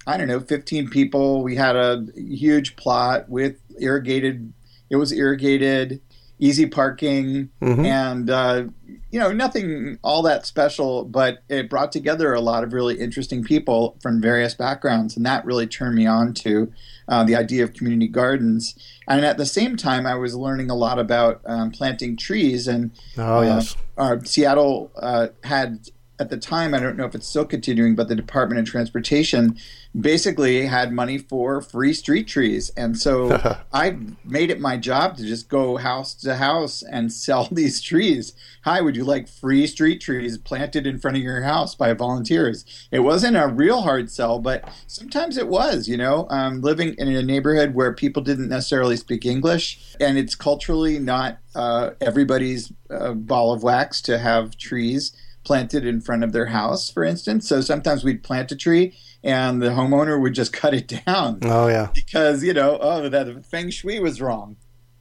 I 0.05 0.17
don't 0.17 0.27
know, 0.27 0.39
15 0.39 0.89
people. 0.89 1.43
We 1.43 1.55
had 1.55 1.75
a 1.75 2.05
huge 2.15 2.75
plot 2.75 3.29
with 3.29 3.55
irrigated. 3.79 4.53
It 4.89 4.97
was 4.97 5.11
irrigated, 5.11 6.01
easy 6.43 6.65
parking, 6.65 7.49
Mhm. 7.61 7.85
and 7.85 8.29
uh, 8.29 8.63
you 9.11 9.19
know 9.19 9.31
nothing 9.31 9.97
all 10.03 10.21
that 10.23 10.45
special. 10.45 11.05
But 11.05 11.39
it 11.47 11.69
brought 11.69 11.91
together 11.91 12.33
a 12.33 12.41
lot 12.41 12.63
of 12.63 12.73
really 12.73 12.95
interesting 12.99 13.43
people 13.43 13.95
from 14.01 14.21
various 14.21 14.53
backgrounds, 14.53 15.15
and 15.15 15.25
that 15.25 15.45
really 15.45 15.67
turned 15.67 15.95
me 15.95 16.05
on 16.05 16.33
to 16.45 16.71
uh, 17.07 17.23
the 17.23 17.35
idea 17.35 17.63
of 17.63 17.73
community 17.73 18.07
gardens. 18.07 18.75
And 19.07 19.25
at 19.25 19.37
the 19.37 19.45
same 19.45 19.75
time, 19.77 20.05
I 20.05 20.15
was 20.15 20.35
learning 20.35 20.69
a 20.69 20.75
lot 20.75 20.99
about 20.99 21.41
um, 21.45 21.71
planting 21.71 22.15
trees 22.17 22.67
and 22.67 22.91
Oh 23.17 23.39
uh, 23.39 23.41
yes. 23.41 23.75
uh, 23.97 24.17
Seattle 24.23 24.91
uh, 24.97 25.27
had 25.43 25.79
at 26.19 26.29
the 26.29 26.37
time, 26.37 26.75
I 26.75 26.79
don't 26.79 26.95
know 26.95 27.05
if 27.05 27.15
it's 27.15 27.27
still 27.27 27.45
continuing, 27.45 27.95
but 27.95 28.07
the 28.07 28.15
Department 28.15 28.59
of 28.59 28.67
Transportation 28.67 29.57
basically 29.99 30.67
had 30.67 30.91
money 30.91 31.17
for 31.17 31.59
free 31.59 31.93
street 31.93 32.27
trees. 32.27 32.69
And 32.77 32.97
so 32.97 33.57
I 33.73 33.97
made 34.23 34.51
it 34.51 34.59
my 34.59 34.77
job 34.77 35.17
to 35.17 35.25
just 35.25 35.49
go 35.49 35.77
house 35.77 36.13
to 36.15 36.35
house 36.35 36.83
and 36.83 37.11
sell 37.11 37.47
these 37.51 37.81
trees. 37.81 38.33
Hi, 38.63 38.79
would 38.79 38.95
you 38.95 39.03
like 39.03 39.27
free 39.27 39.65
street 39.65 40.01
trees 40.01 40.37
planted 40.37 40.85
in 40.85 40.99
front 40.99 41.17
of 41.17 41.23
your 41.23 41.41
house 41.41 41.73
by 41.73 41.93
volunteers? 41.93 42.63
It 42.91 42.99
wasn't 42.99 43.35
a 43.35 43.47
real 43.47 43.81
hard 43.81 44.11
sell, 44.11 44.37
but 44.37 44.71
sometimes 44.85 45.37
it 45.37 45.47
was, 45.47 45.87
you 45.87 45.97
know, 45.97 46.27
um, 46.29 46.61
living 46.61 46.93
in 46.99 47.07
a 47.07 47.23
neighborhood 47.23 47.73
where 47.73 47.91
people 47.91 48.21
didn't 48.21 48.49
necessarily 48.49 48.97
speak 48.97 49.25
English 49.25 49.95
and 49.99 50.17
it's 50.19 50.35
culturally 50.35 50.99
not 50.99 51.39
uh, 51.55 51.91
everybody's 52.01 52.71
uh, 52.91 53.13
ball 53.13 53.51
of 53.51 53.63
wax 53.63 54.01
to 54.01 54.19
have 54.19 54.57
trees 54.57 55.11
planted 55.43 55.85
in 55.85 56.01
front 56.01 56.23
of 56.23 56.31
their 56.31 56.47
house, 56.47 56.89
for 56.89 57.03
instance. 57.03 57.47
So 57.47 57.61
sometimes 57.61 58.03
we'd 58.03 58.23
plant 58.23 58.51
a 58.51 58.55
tree 58.55 58.95
and 59.23 59.61
the 59.61 59.67
homeowner 59.69 60.21
would 60.21 60.33
just 60.33 60.53
cut 60.61 60.73
it 60.73 60.87
down 61.05 61.39
Oh 61.43 61.67
yeah. 61.67 61.89
because, 61.93 62.43
you 62.43 62.53
know, 62.53 62.77
oh, 62.81 63.09
that 63.09 63.45
feng 63.45 63.69
shui 63.69 63.99
was 63.99 64.21
wrong 64.21 64.55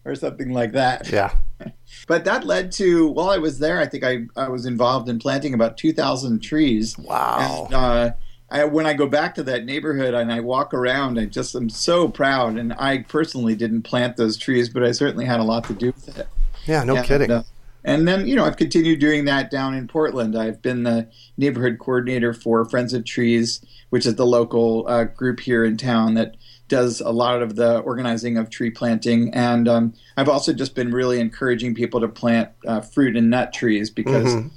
or 0.04 0.14
something 0.14 0.52
like 0.52 0.72
that. 0.72 1.08
Yeah. 1.10 1.34
But 2.08 2.24
that 2.24 2.44
led 2.44 2.72
to, 2.72 3.06
while 3.08 3.30
I 3.30 3.38
was 3.38 3.60
there, 3.60 3.78
I 3.78 3.86
think 3.86 4.02
I, 4.02 4.22
I 4.36 4.48
was 4.48 4.66
involved 4.66 5.08
in 5.08 5.20
planting 5.20 5.54
about 5.54 5.76
2,000 5.76 6.40
trees. 6.40 6.98
Wow. 6.98 7.66
And, 7.66 7.74
uh, 7.74 8.10
I, 8.50 8.64
when 8.64 8.86
I 8.86 8.94
go 8.94 9.06
back 9.06 9.34
to 9.36 9.42
that 9.44 9.64
neighborhood 9.64 10.12
and 10.12 10.32
I 10.32 10.40
walk 10.40 10.74
around, 10.74 11.18
I 11.20 11.26
just 11.26 11.54
am 11.54 11.68
so 11.70 12.08
proud. 12.08 12.56
And 12.58 12.72
I 12.72 12.98
personally 13.02 13.54
didn't 13.54 13.82
plant 13.82 14.16
those 14.16 14.36
trees, 14.36 14.68
but 14.68 14.82
I 14.82 14.90
certainly 14.90 15.24
had 15.26 15.38
a 15.38 15.44
lot 15.44 15.64
to 15.64 15.74
do 15.74 15.86
with 15.86 16.18
it. 16.18 16.26
Yeah. 16.64 16.82
No 16.82 16.96
And, 16.96 17.06
kidding. 17.06 17.30
uh, 17.30 17.44
and 17.84 18.06
then, 18.06 18.26
you 18.26 18.36
know, 18.36 18.44
I've 18.44 18.56
continued 18.56 19.00
doing 19.00 19.24
that 19.26 19.50
down 19.50 19.74
in 19.74 19.88
Portland. 19.88 20.36
I've 20.36 20.62
been 20.62 20.82
the 20.84 21.08
neighborhood 21.36 21.78
coordinator 21.78 22.32
for 22.32 22.64
Friends 22.64 22.92
of 22.94 23.04
Trees, 23.04 23.60
which 23.90 24.06
is 24.06 24.14
the 24.16 24.26
local 24.26 24.86
uh, 24.88 25.04
group 25.04 25.40
here 25.40 25.64
in 25.64 25.76
town 25.76 26.14
that 26.14 26.36
does 26.68 27.00
a 27.00 27.10
lot 27.10 27.42
of 27.42 27.56
the 27.56 27.78
organizing 27.80 28.38
of 28.38 28.48
tree 28.48 28.70
planting. 28.70 29.32
And 29.34 29.68
um, 29.68 29.94
I've 30.16 30.28
also 30.28 30.52
just 30.52 30.74
been 30.74 30.90
really 30.92 31.20
encouraging 31.20 31.74
people 31.74 32.00
to 32.00 32.08
plant 32.08 32.48
uh, 32.66 32.80
fruit 32.80 33.16
and 33.16 33.28
nut 33.28 33.52
trees 33.52 33.90
because 33.90 34.34
Mhm. 34.34 34.50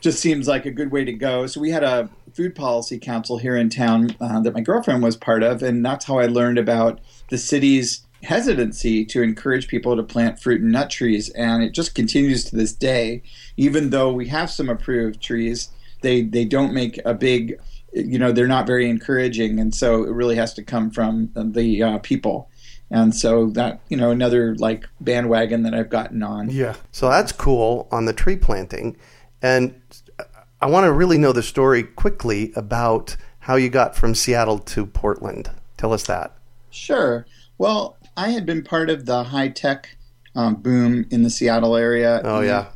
just 0.00 0.20
seems 0.20 0.46
like 0.46 0.66
a 0.66 0.70
good 0.70 0.92
way 0.92 1.04
to 1.04 1.12
go. 1.12 1.46
So 1.48 1.60
we 1.60 1.70
had 1.70 1.82
a 1.82 2.08
food 2.32 2.54
policy 2.54 2.98
council 2.98 3.38
here 3.38 3.56
in 3.56 3.68
town 3.70 4.14
uh, 4.20 4.38
that 4.42 4.54
my 4.54 4.60
girlfriend 4.60 5.02
was 5.02 5.16
part 5.16 5.42
of, 5.42 5.60
and 5.62 5.84
that's 5.84 6.04
how 6.04 6.18
I 6.20 6.26
learned 6.26 6.58
about 6.58 7.00
the 7.30 7.38
city's 7.38 8.02
hesitancy 8.22 9.04
to 9.06 9.22
encourage 9.22 9.68
people 9.68 9.96
to 9.96 10.02
plant 10.02 10.40
fruit 10.40 10.60
and 10.60 10.72
nut 10.72 10.90
trees, 10.90 11.30
and 11.30 11.62
it 11.62 11.72
just 11.72 11.94
continues 11.94 12.44
to 12.44 12.56
this 12.56 12.72
day. 12.72 13.22
Even 13.56 13.90
though 13.90 14.12
we 14.12 14.28
have 14.28 14.50
some 14.50 14.68
approved 14.68 15.20
trees, 15.20 15.68
they 16.02 16.22
they 16.22 16.44
don't 16.44 16.72
make 16.72 17.00
a 17.04 17.14
big, 17.14 17.60
you 17.92 18.18
know, 18.18 18.32
they're 18.32 18.46
not 18.46 18.66
very 18.66 18.88
encouraging, 18.88 19.58
and 19.58 19.74
so 19.74 20.04
it 20.04 20.10
really 20.10 20.36
has 20.36 20.54
to 20.54 20.62
come 20.62 20.90
from 20.90 21.30
the 21.34 21.82
uh, 21.82 21.98
people. 21.98 22.50
And 22.90 23.14
so 23.14 23.50
that 23.50 23.80
you 23.88 23.96
know 23.96 24.10
another 24.10 24.54
like 24.56 24.88
bandwagon 25.00 25.62
that 25.64 25.74
I've 25.74 25.90
gotten 25.90 26.22
on. 26.22 26.50
Yeah. 26.50 26.76
So 26.90 27.08
that's 27.08 27.32
cool 27.32 27.86
on 27.90 28.06
the 28.06 28.14
tree 28.14 28.36
planting. 28.36 28.96
And 29.42 29.80
I 30.60 30.66
want 30.66 30.84
to 30.86 30.92
really 30.92 31.18
know 31.18 31.32
the 31.32 31.42
story 31.42 31.82
quickly 31.82 32.52
about 32.56 33.16
how 33.40 33.56
you 33.56 33.68
got 33.68 33.94
from 33.94 34.14
Seattle 34.14 34.58
to 34.58 34.86
Portland. 34.86 35.50
Tell 35.76 35.92
us 35.92 36.04
that. 36.06 36.32
Sure. 36.70 37.26
Well, 37.58 37.96
I 38.18 38.30
had 38.30 38.44
been 38.44 38.62
part 38.64 38.90
of 38.90 39.06
the 39.06 39.22
high 39.24 39.48
tech 39.48 39.96
um, 40.34 40.56
boom 40.56 41.06
in 41.10 41.22
the 41.22 41.30
Seattle 41.30 41.76
area. 41.76 42.20
Oh, 42.24 42.40
yeah. 42.40 42.66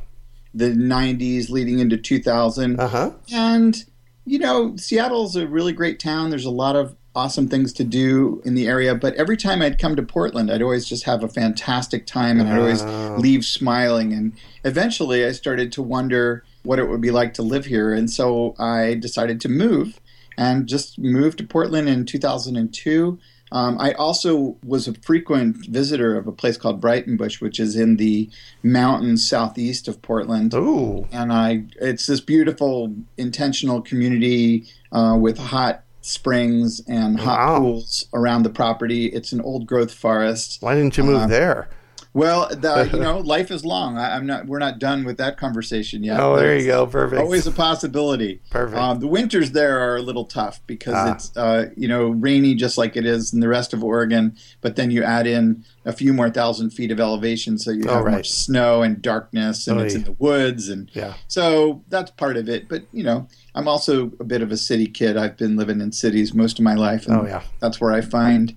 The 0.53 0.69
90s 0.69 1.49
leading 1.49 1.79
into 1.79 1.97
2000. 1.97 2.79
Uh 2.79 2.87
huh. 2.87 3.11
And, 3.33 3.83
you 4.25 4.39
know, 4.39 4.75
Seattle's 4.77 5.35
a 5.35 5.45
really 5.45 5.73
great 5.73 5.99
town. 5.99 6.29
There's 6.29 6.45
a 6.45 6.49
lot 6.51 6.75
of 6.77 6.95
awesome 7.15 7.47
things 7.49 7.73
to 7.73 7.83
do 7.83 8.41
in 8.45 8.55
the 8.55 8.67
area. 8.67 8.95
But 8.95 9.15
every 9.15 9.35
time 9.37 9.61
I'd 9.61 9.77
come 9.77 9.95
to 9.97 10.01
Portland, 10.03 10.49
I'd 10.49 10.61
always 10.61 10.85
just 10.85 11.03
have 11.03 11.23
a 11.23 11.27
fantastic 11.27 12.05
time 12.07 12.39
and 12.39 12.47
I'd 12.49 12.57
always 12.59 12.81
Oh. 12.81 13.17
leave 13.19 13.43
smiling. 13.43 14.13
And 14.13 14.31
eventually 14.63 15.25
I 15.25 15.33
started 15.33 15.71
to 15.73 15.81
wonder 15.83 16.43
what 16.63 16.79
it 16.79 16.89
would 16.89 17.01
be 17.01 17.11
like 17.11 17.33
to 17.35 17.41
live 17.43 17.65
here. 17.65 17.93
And 17.93 18.09
so 18.09 18.55
I 18.57 18.93
decided 18.95 19.41
to 19.41 19.49
move 19.49 19.99
and 20.37 20.67
just 20.67 20.97
moved 20.97 21.37
to 21.39 21.43
Portland 21.43 21.89
in 21.89 22.05
2002. 22.05 23.19
Um, 23.53 23.77
I 23.79 23.93
also 23.93 24.57
was 24.65 24.87
a 24.87 24.93
frequent 24.95 25.65
visitor 25.67 26.17
of 26.17 26.27
a 26.27 26.31
place 26.31 26.57
called 26.57 26.81
Breitenbush, 26.81 27.39
which 27.39 27.59
is 27.59 27.75
in 27.75 27.97
the 27.97 28.29
mountains 28.63 29.25
southeast 29.27 29.87
of 29.87 30.01
Portland. 30.01 30.53
Ooh. 30.55 31.07
And 31.11 31.31
I, 31.31 31.63
it's 31.79 32.07
this 32.07 32.19
beautiful, 32.19 32.93
intentional 33.17 33.79
community 33.81 34.65
uh, 34.91 35.17
with 35.21 35.37
hot 35.37 35.83
springs 36.01 36.81
and 36.87 37.19
hot 37.19 37.37
Wow. 37.39 37.59
pools 37.59 38.05
around 38.13 38.43
the 38.43 38.49
property. 38.49 39.05
It's 39.05 39.31
an 39.31 39.39
old 39.41 39.67
growth 39.67 39.93
forest. 39.93 40.57
Why 40.61 40.75
didn't 40.75 40.97
you 40.97 41.03
move 41.03 41.21
Uh, 41.21 41.27
there? 41.27 41.69
Well, 42.15 42.47
the, 42.49 42.89
you 42.93 42.99
know, 42.99 43.17
life 43.19 43.49
is 43.49 43.65
long. 43.65 43.97
I, 43.97 44.15
I'm 44.15 44.25
not. 44.27 44.45
We're 44.45 44.59
not 44.59 44.77
done 44.79 45.03
with 45.03 45.17
that 45.17 45.37
conversation 45.37 46.03
yet. 46.03 46.19
Oh, 46.19 46.35
there 46.35 46.57
you 46.57 46.67
go. 46.67 46.85
Perfect. 46.85 47.19
Always 47.21 47.47
a 47.47 47.51
possibility. 47.51 48.39
Perfect. 48.51 48.77
Um, 48.79 48.99
the 48.99 49.07
winters 49.07 49.51
there 49.51 49.79
are 49.79 49.97
a 49.97 50.01
little 50.01 50.25
tough 50.25 50.61
because 50.67 50.93
Ah. 50.95 51.13
it's 51.13 51.35
uh, 51.35 51.69
you 51.75 51.87
know 51.87 52.09
rainy 52.09 52.53
just 52.53 52.77
like 52.77 52.95
it 52.95 53.05
is 53.05 53.33
in 53.33 53.39
the 53.39 53.47
rest 53.47 53.73
of 53.73 53.83
Oregon. 53.83 54.35
But 54.61 54.75
then 54.75 54.91
you 54.91 55.03
add 55.03 55.25
in 55.25 55.65
a 55.85 55.91
few 55.91 56.13
more 56.13 56.29
thousand 56.29 56.69
feet 56.69 56.91
of 56.91 56.99
elevation, 56.99 57.57
so 57.57 57.71
you 57.71 57.85
Oh, 57.89 57.95
have 57.95 58.05
right. 58.05 58.11
more 58.13 58.23
snow 58.23 58.83
and 58.83 59.01
darkness, 59.01 59.67
and 59.67 59.81
it's 59.81 59.95
Oy. 59.95 59.97
in 59.97 60.03
the 60.03 60.11
woods, 60.13 60.69
and 60.69 60.89
yeah. 60.93 61.15
so 61.27 61.83
that's 61.89 62.11
part 62.11 62.37
of 62.37 62.47
it. 62.47 62.69
But 62.69 62.83
you 62.93 63.03
know, 63.03 63.27
I'm 63.55 63.67
also 63.67 64.11
a 64.19 64.23
bit 64.23 64.41
of 64.43 64.51
a 64.51 64.57
city 64.57 64.85
kid. 64.87 65.17
I've 65.17 65.35
been 65.37 65.55
living 65.57 65.81
in 65.81 65.91
cities 65.91 66.33
most 66.33 66.59
of 66.59 66.63
my 66.63 66.75
life, 66.75 67.07
and 67.07 67.17
Oh, 67.21 67.25
yeah. 67.25 67.41
that's 67.59 67.81
where 67.81 67.91
I 67.91 68.01
find 68.01 68.55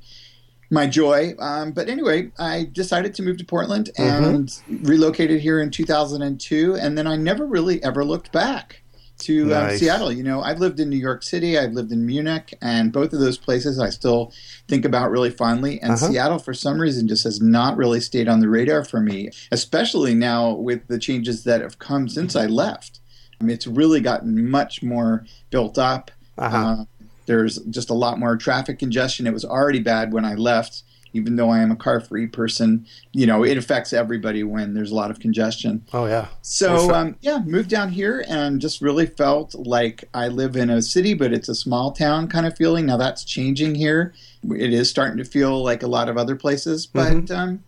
my 0.71 0.87
joy. 0.87 1.35
Um, 1.39 1.73
but 1.73 1.89
anyway, 1.89 2.31
I 2.39 2.69
decided 2.73 3.15
to 3.15 3.23
move 3.23 3.39
to 3.39 3.45
Portland 3.45 3.91
Mm-hmm. 3.99 4.25
and 4.25 4.89
relocated 4.89 5.41
here 5.41 5.61
in 5.61 5.71
2002, 5.71 6.75
and 6.77 6.97
then 6.99 7.07
I 7.07 7.17
never 7.17 7.47
really 7.47 7.83
ever 7.83 8.05
looked 8.05 8.33
back 8.33 8.83
to 9.19 9.55
um, 9.55 9.77
Seattle. 9.79 10.13
You 10.13 10.23
know, 10.23 10.43
I've 10.43 10.59
lived 10.61 10.79
in 10.79 10.91
New 10.91 10.99
York 10.99 11.23
City, 11.23 11.59
I've 11.59 11.73
lived 11.73 11.91
in 11.91 12.05
Munich, 12.05 12.53
and 12.61 12.93
both 12.93 13.13
of 13.15 13.21
those 13.21 13.39
places 13.39 13.79
I 13.81 13.89
still 13.89 14.33
think 14.69 14.85
about 14.85 15.11
really 15.11 15.31
fondly. 15.31 15.81
And 15.81 15.93
Uh-huh. 15.93 16.09
Seattle, 16.09 16.39
for 16.39 16.53
some 16.53 16.79
reason, 16.81 17.09
just 17.09 17.25
has 17.25 17.41
not 17.41 17.77
really 17.79 18.01
stayed 18.01 18.29
on 18.29 18.41
the 18.41 18.49
radar 18.49 18.85
for 18.85 19.01
me, 19.01 19.31
especially 19.51 20.15
now 20.15 20.53
with 20.53 20.87
the 20.89 20.99
changes 20.99 21.45
that 21.45 21.63
have 21.63 21.79
come 21.79 22.09
since 22.11 22.37
I 22.37 22.45
left. 22.47 23.01
I 23.41 23.45
mean, 23.45 23.55
it's 23.55 23.67
really 23.67 24.01
gotten 24.01 24.51
much 24.51 24.83
more 24.83 25.25
built 25.51 25.79
up. 25.79 26.11
Uh-huh. 26.39 26.57
Uh, 26.81 26.85
there's 27.27 27.59
just 27.71 27.91
a 27.91 27.95
lot 27.95 28.19
more 28.19 28.37
traffic 28.37 28.79
congestion. 28.79 29.27
It 29.27 29.33
was 29.33 29.45
already 29.45 29.81
bad 29.81 30.13
when 30.13 30.25
I 30.25 30.35
left, 30.35 30.83
even 31.13 31.37
though 31.37 31.51
I 31.51 31.59
am 31.61 31.71
a 31.71 31.77
car 31.77 32.01
free 32.01 32.27
person. 32.27 32.87
You 33.13 33.27
know, 33.27 33.43
it 33.45 33.57
affects 33.59 33.93
everybody 33.93 34.43
when 34.43 34.75
there's 34.75 34.91
a 34.91 34.95
lot 34.95 35.11
of 35.11 35.19
congestion. 35.21 35.85
oh, 35.93 36.07
yeah. 36.07 36.27
So, 36.43 36.93
um, 36.95 37.17
yeah, 37.21 37.39
moved 37.45 37.71
down 37.71 37.91
here 37.91 38.25
and 38.29 38.61
just 38.61 38.81
really 38.81 39.07
felt 39.07 39.55
like 39.55 40.05
I 40.15 40.29
live 40.29 40.57
in 40.57 40.71
a 40.71 40.83
city, 40.83 41.15
but 41.15 41.33
it's 41.33 41.49
a 41.49 41.55
small 41.55 41.93
town 41.93 42.29
kind 42.29 42.47
of 42.47 42.57
feeling. 42.57 42.87
Now 42.87 42.97
that's 42.97 43.25
changing 43.25 43.75
here. 43.77 44.15
It 44.49 44.73
is 44.73 44.89
starting 44.91 45.17
to 45.19 45.25
feel 45.25 45.63
like 45.63 45.83
a 45.83 45.89
lot 45.89 46.09
of 46.09 46.17
other 46.17 46.37
places, 46.37 46.87
but 46.87 47.13
Mhm. 47.13 47.31
um, 47.37 47.63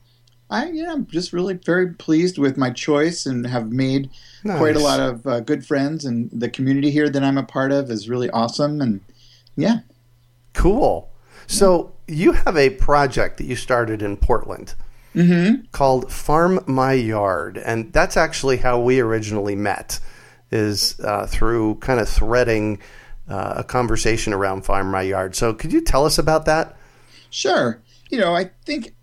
I, 0.51 0.71
yeah, 0.71 0.93
I'm 0.93 1.07
just 1.07 1.35
really 1.35 1.55
very 1.63 1.93
pleased 1.93 2.39
with 2.39 2.57
my 2.57 2.71
choice 2.71 3.27
and 3.27 3.47
have 3.47 3.71
made 3.71 4.09
quite 4.45 4.77
a 4.77 4.79
lot 4.79 4.99
of 4.99 5.27
uh, 5.27 5.41
good 5.41 5.67
friends. 5.67 6.07
And 6.07 6.31
the 6.33 6.49
community 6.49 6.91
here 6.91 7.11
that 7.11 7.23
I'm 7.23 7.37
a 7.37 7.43
part 7.43 7.71
of 7.71 7.91
is 7.91 8.09
really 8.09 8.31
awesome. 8.31 8.81
And 8.81 9.01
yeah, 9.59 9.81
Cool. 10.59 11.09
So 11.47 11.95
you 12.09 12.33
have 12.33 12.57
a 12.57 12.71
project 12.71 13.39
that 13.39 13.45
you 13.45 13.55
started 13.55 14.03
in 14.03 14.17
Portland 14.17 14.75
mm-hmm. 15.15 15.67
called 15.71 16.13
Farm 16.13 16.59
My 16.67 16.95
Yard, 16.95 17.59
and 17.59 17.93
that's 17.93 18.17
actually 18.17 18.57
how 18.57 18.81
we 18.81 18.99
originally 18.99 19.55
met, 19.55 20.01
is 20.51 20.99
uh, 21.01 21.27
through 21.27 21.77
kind 21.77 22.01
of 22.01 22.09
threading 22.09 22.81
uh, 23.29 23.55
a 23.59 23.65
conversation 23.65 24.33
around 24.33 24.63
Farm 24.63 24.91
My 24.91 25.03
Yard. 25.03 25.37
So 25.37 25.55
could 25.55 25.73
you 25.73 25.81
tell 25.81 26.05
us 26.05 26.19
about 26.19 26.45
that? 26.47 26.77
Sure. 27.31 27.81
You 28.11 28.19
know, 28.19 28.35
I 28.35 28.51
think 28.65 28.97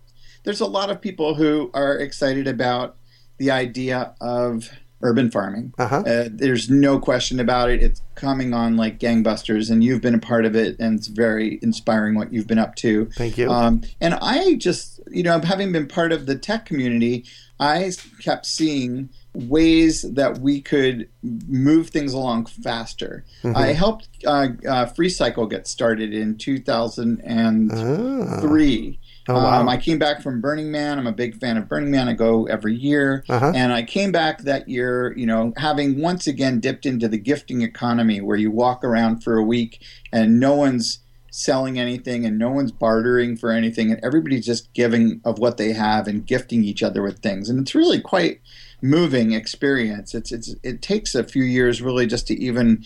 there's 0.44 0.60
a 0.60 0.66
lot 0.66 0.90
of 0.90 1.00
people 1.00 1.34
who 1.34 1.70
are 1.72 1.96
excited 1.96 2.46
about 2.46 2.96
the 3.38 3.50
idea 3.50 4.14
of 4.20 4.70
urban 5.02 5.30
farming. 5.30 5.74
Uh-huh. 5.78 6.02
Uh, 6.06 6.28
there's 6.30 6.70
no 6.70 6.98
question 6.98 7.38
about 7.38 7.70
it. 7.70 7.82
It's 7.82 8.02
coming 8.14 8.54
on 8.54 8.76
like 8.76 8.98
gangbusters, 8.98 9.70
and 9.70 9.84
you've 9.84 10.00
been 10.00 10.14
a 10.14 10.18
part 10.18 10.44
of 10.44 10.56
it, 10.56 10.76
and 10.78 10.98
it's 10.98 11.08
very 11.08 11.58
inspiring 11.62 12.14
what 12.14 12.32
you've 12.32 12.46
been 12.46 12.58
up 12.58 12.74
to. 12.76 13.06
Thank 13.16 13.38
you. 13.38 13.50
Um, 13.50 13.82
and 14.00 14.14
I 14.14 14.54
just, 14.54 15.00
you 15.10 15.22
know, 15.22 15.40
having 15.40 15.72
been 15.72 15.86
part 15.86 16.12
of 16.12 16.26
the 16.26 16.36
tech 16.36 16.66
community, 16.66 17.24
I 17.60 17.92
kept 18.22 18.46
seeing 18.46 19.10
ways 19.34 20.02
that 20.02 20.38
we 20.38 20.62
could 20.62 21.08
move 21.22 21.90
things 21.90 22.14
along 22.14 22.46
faster. 22.46 23.24
Mm-hmm. 23.42 23.56
I 23.56 23.66
helped 23.68 24.08
uh, 24.26 24.48
uh, 24.68 24.86
Free 24.86 25.10
Cycle 25.10 25.46
get 25.46 25.66
started 25.66 26.14
in 26.14 26.38
2003. 26.38 27.68
Ah. 27.72 29.05
Oh, 29.28 29.34
wow. 29.34 29.60
Um, 29.60 29.68
I 29.68 29.76
came 29.76 29.98
back 29.98 30.22
from 30.22 30.40
Burning 30.40 30.70
Man. 30.70 30.98
I'm 30.98 31.06
a 31.06 31.12
big 31.12 31.36
fan 31.36 31.56
of 31.56 31.68
Burning 31.68 31.90
Man. 31.90 32.08
I 32.08 32.12
go 32.12 32.46
every 32.46 32.74
year. 32.74 33.24
Uh-huh. 33.28 33.52
And 33.54 33.72
I 33.72 33.82
came 33.82 34.12
back 34.12 34.42
that 34.42 34.68
year, 34.68 35.16
you 35.16 35.26
know, 35.26 35.52
having 35.56 36.00
once 36.00 36.26
again 36.26 36.60
dipped 36.60 36.86
into 36.86 37.08
the 37.08 37.18
gifting 37.18 37.62
economy 37.62 38.20
where 38.20 38.36
you 38.36 38.50
walk 38.50 38.84
around 38.84 39.22
for 39.22 39.36
a 39.36 39.42
week 39.42 39.82
and 40.12 40.38
no 40.38 40.54
one's 40.54 41.00
selling 41.30 41.78
anything 41.78 42.24
and 42.24 42.38
no 42.38 42.50
one's 42.50 42.72
bartering 42.72 43.36
for 43.36 43.50
anything 43.50 43.90
and 43.90 44.02
everybody's 44.02 44.46
just 44.46 44.72
giving 44.72 45.20
of 45.22 45.38
what 45.38 45.58
they 45.58 45.72
have 45.72 46.08
and 46.08 46.26
gifting 46.26 46.64
each 46.64 46.82
other 46.82 47.02
with 47.02 47.18
things. 47.18 47.50
And 47.50 47.60
it's 47.60 47.74
really 47.74 48.00
quite 48.00 48.40
moving 48.80 49.32
experience. 49.32 50.14
It's 50.14 50.32
it's 50.32 50.54
it 50.62 50.82
takes 50.82 51.14
a 51.14 51.24
few 51.24 51.42
years 51.42 51.82
really 51.82 52.06
just 52.06 52.26
to 52.28 52.34
even 52.40 52.84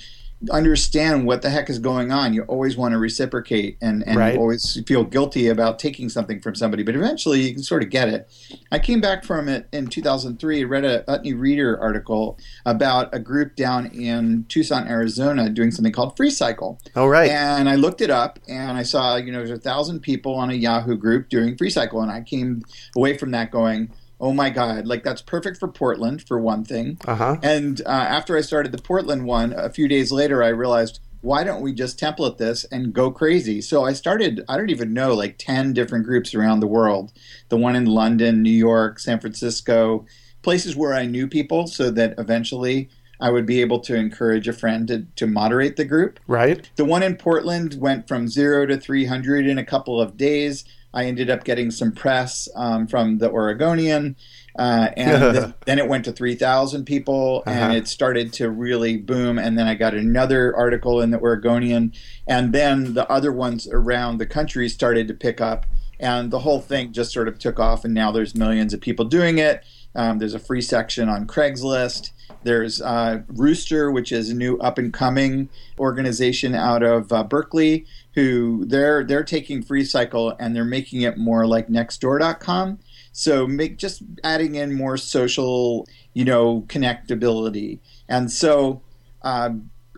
understand 0.50 1.26
what 1.26 1.42
the 1.42 1.50
heck 1.50 1.68
is 1.68 1.78
going 1.78 2.10
on. 2.10 2.32
You 2.32 2.42
always 2.44 2.76
want 2.76 2.92
to 2.92 2.98
reciprocate 2.98 3.76
and, 3.82 4.06
and 4.06 4.16
Right. 4.16 4.34
you 4.34 4.40
always 4.40 4.80
feel 4.86 5.04
guilty 5.04 5.48
about 5.48 5.78
taking 5.78 6.08
something 6.08 6.40
from 6.40 6.54
somebody, 6.54 6.82
but 6.82 6.94
eventually 6.96 7.42
you 7.42 7.52
can 7.52 7.62
sort 7.62 7.82
of 7.82 7.90
get 7.90 8.08
it. 8.08 8.30
I 8.72 8.78
came 8.78 9.00
back 9.00 9.24
from 9.24 9.48
it 9.48 9.68
in 9.72 9.88
2003, 9.88 10.64
read 10.64 10.84
a 10.84 11.02
Utne 11.08 11.38
Reader 11.38 11.78
article 11.78 12.38
about 12.64 13.14
a 13.14 13.18
group 13.18 13.54
down 13.54 13.86
in 13.88 14.46
Tucson, 14.48 14.88
Arizona 14.88 15.50
doing 15.50 15.70
something 15.70 15.92
called 15.92 16.16
Free 16.16 16.30
Cycle. 16.30 16.80
Oh, 16.96 17.06
right. 17.06 17.30
And 17.30 17.68
I 17.68 17.74
looked 17.74 18.00
it 18.00 18.10
up 18.10 18.38
and 18.48 18.78
I 18.78 18.82
saw, 18.82 19.16
you 19.16 19.32
know, 19.32 19.38
there's 19.38 19.50
a 19.50 19.58
thousand 19.58 20.00
people 20.00 20.34
on 20.34 20.50
a 20.50 20.54
Yahoo 20.54 20.96
group 20.96 21.28
doing 21.28 21.56
Free 21.58 21.70
Cycle. 21.70 22.00
And 22.00 22.10
I 22.10 22.22
came 22.22 22.62
away 22.96 23.16
from 23.18 23.32
that 23.32 23.50
going, 23.50 23.90
oh 24.20 24.32
my 24.32 24.50
God, 24.50 24.86
like 24.86 25.02
that's 25.02 25.22
perfect 25.22 25.58
for 25.58 25.68
Portland, 25.68 26.22
for 26.26 26.38
one 26.38 26.64
thing. 26.64 26.98
Uh 27.06 27.14
huh. 27.14 27.36
And 27.42 27.80
uh, 27.86 27.90
after 27.90 28.36
I 28.36 28.42
started 28.42 28.72
the 28.72 28.82
Portland 28.82 29.24
one, 29.26 29.52
a 29.52 29.70
few 29.70 29.88
days 29.88 30.12
later, 30.12 30.42
I 30.42 30.48
realized, 30.48 31.00
why 31.22 31.44
don't 31.44 31.62
we 31.62 31.72
just 31.72 31.98
template 31.98 32.38
this 32.38 32.64
and 32.64 32.92
go 32.92 33.10
crazy? 33.10 33.60
So 33.60 33.84
I 33.84 33.92
started, 33.92 34.42
I 34.48 34.56
don't 34.56 34.70
even 34.70 34.94
know, 34.94 35.14
like 35.14 35.36
10 35.38 35.72
different 35.72 36.04
groups 36.04 36.34
around 36.34 36.60
the 36.60 36.66
world. 36.66 37.12
The 37.48 37.56
one 37.56 37.76
in 37.76 37.86
London, 37.86 38.42
New 38.42 38.50
York, 38.50 38.98
San 38.98 39.20
Francisco, 39.20 40.06
places 40.42 40.76
where 40.76 40.94
I 40.94 41.06
knew 41.06 41.26
people 41.26 41.66
so 41.66 41.90
that 41.90 42.14
eventually 42.18 42.88
I 43.20 43.30
would 43.30 43.44
be 43.44 43.60
able 43.60 43.80
to 43.80 43.94
encourage 43.94 44.48
a 44.48 44.52
friend 44.52 44.88
to, 44.88 45.06
to 45.16 45.26
moderate 45.26 45.76
the 45.76 45.84
group. 45.84 46.18
Right. 46.26 46.70
The 46.76 46.86
one 46.86 47.02
in 47.02 47.16
Portland 47.16 47.76
went 47.78 48.08
from 48.08 48.28
zero 48.28 48.64
to 48.66 48.78
300 48.78 49.46
in 49.46 49.58
a 49.58 49.64
couple 49.64 50.00
of 50.00 50.16
days. 50.16 50.64
I 50.92 51.04
ended 51.04 51.30
up 51.30 51.44
getting 51.44 51.70
some 51.70 51.92
press 51.92 52.48
um, 52.56 52.86
from 52.86 53.18
the 53.18 53.30
Oregonian, 53.30 54.16
uh, 54.58 54.88
and 54.96 55.36
th- 55.36 55.54
then 55.66 55.78
it 55.78 55.86
went 55.88 56.04
to 56.06 56.12
3,000 56.12 56.84
people, 56.84 57.42
and 57.46 57.58
Uh-huh. 57.60 57.74
it 57.76 57.86
started 57.88 58.32
to 58.34 58.50
really 58.50 58.96
boom. 58.96 59.38
And 59.38 59.56
then 59.58 59.68
I 59.68 59.74
got 59.74 59.94
another 59.94 60.54
article 60.56 61.00
in 61.00 61.10
the 61.12 61.18
Oregonian, 61.20 61.92
and 62.26 62.52
then 62.52 62.94
the 62.94 63.08
other 63.10 63.30
ones 63.32 63.68
around 63.70 64.18
the 64.18 64.26
country 64.26 64.68
started 64.68 65.06
to 65.08 65.14
pick 65.14 65.40
up, 65.40 65.64
and 66.00 66.30
the 66.32 66.40
whole 66.40 66.60
thing 66.60 66.92
just 66.92 67.12
sort 67.12 67.28
of 67.28 67.38
took 67.38 67.60
off. 67.60 67.84
And 67.84 67.94
now 67.94 68.10
there's 68.10 68.34
millions 68.34 68.74
of 68.74 68.80
people 68.80 69.04
doing 69.04 69.38
it. 69.38 69.62
Um, 69.94 70.18
there's 70.18 70.34
a 70.34 70.38
free 70.40 70.62
section 70.62 71.08
on 71.08 71.26
Craigslist. 71.26 72.10
There's 72.42 72.80
uh, 72.80 73.20
Rooster, 73.28 73.90
which 73.90 74.12
is 74.12 74.30
a 74.30 74.34
new 74.34 74.56
up 74.58 74.78
and 74.78 74.92
coming 74.94 75.50
organization 75.78 76.54
out 76.54 76.82
of 76.82 77.12
uh, 77.12 77.24
Berkeley, 77.24 77.84
who 78.14 78.64
they're 78.66 79.04
they're 79.04 79.24
taking 79.24 79.62
Free 79.62 79.84
Cycle 79.84 80.34
and 80.38 80.54
they're 80.54 80.64
making 80.64 81.02
it 81.02 81.16
more 81.16 81.46
like 81.46 81.68
Nextdoor.com. 81.68 82.78
So 83.12 83.46
make 83.46 83.76
just 83.76 84.02
adding 84.22 84.54
in 84.54 84.74
more 84.74 84.96
social, 84.96 85.88
you 86.14 86.24
know, 86.24 86.62
connectability. 86.62 87.80
And 88.08 88.30
so, 88.30 88.82
uh, 89.22 89.50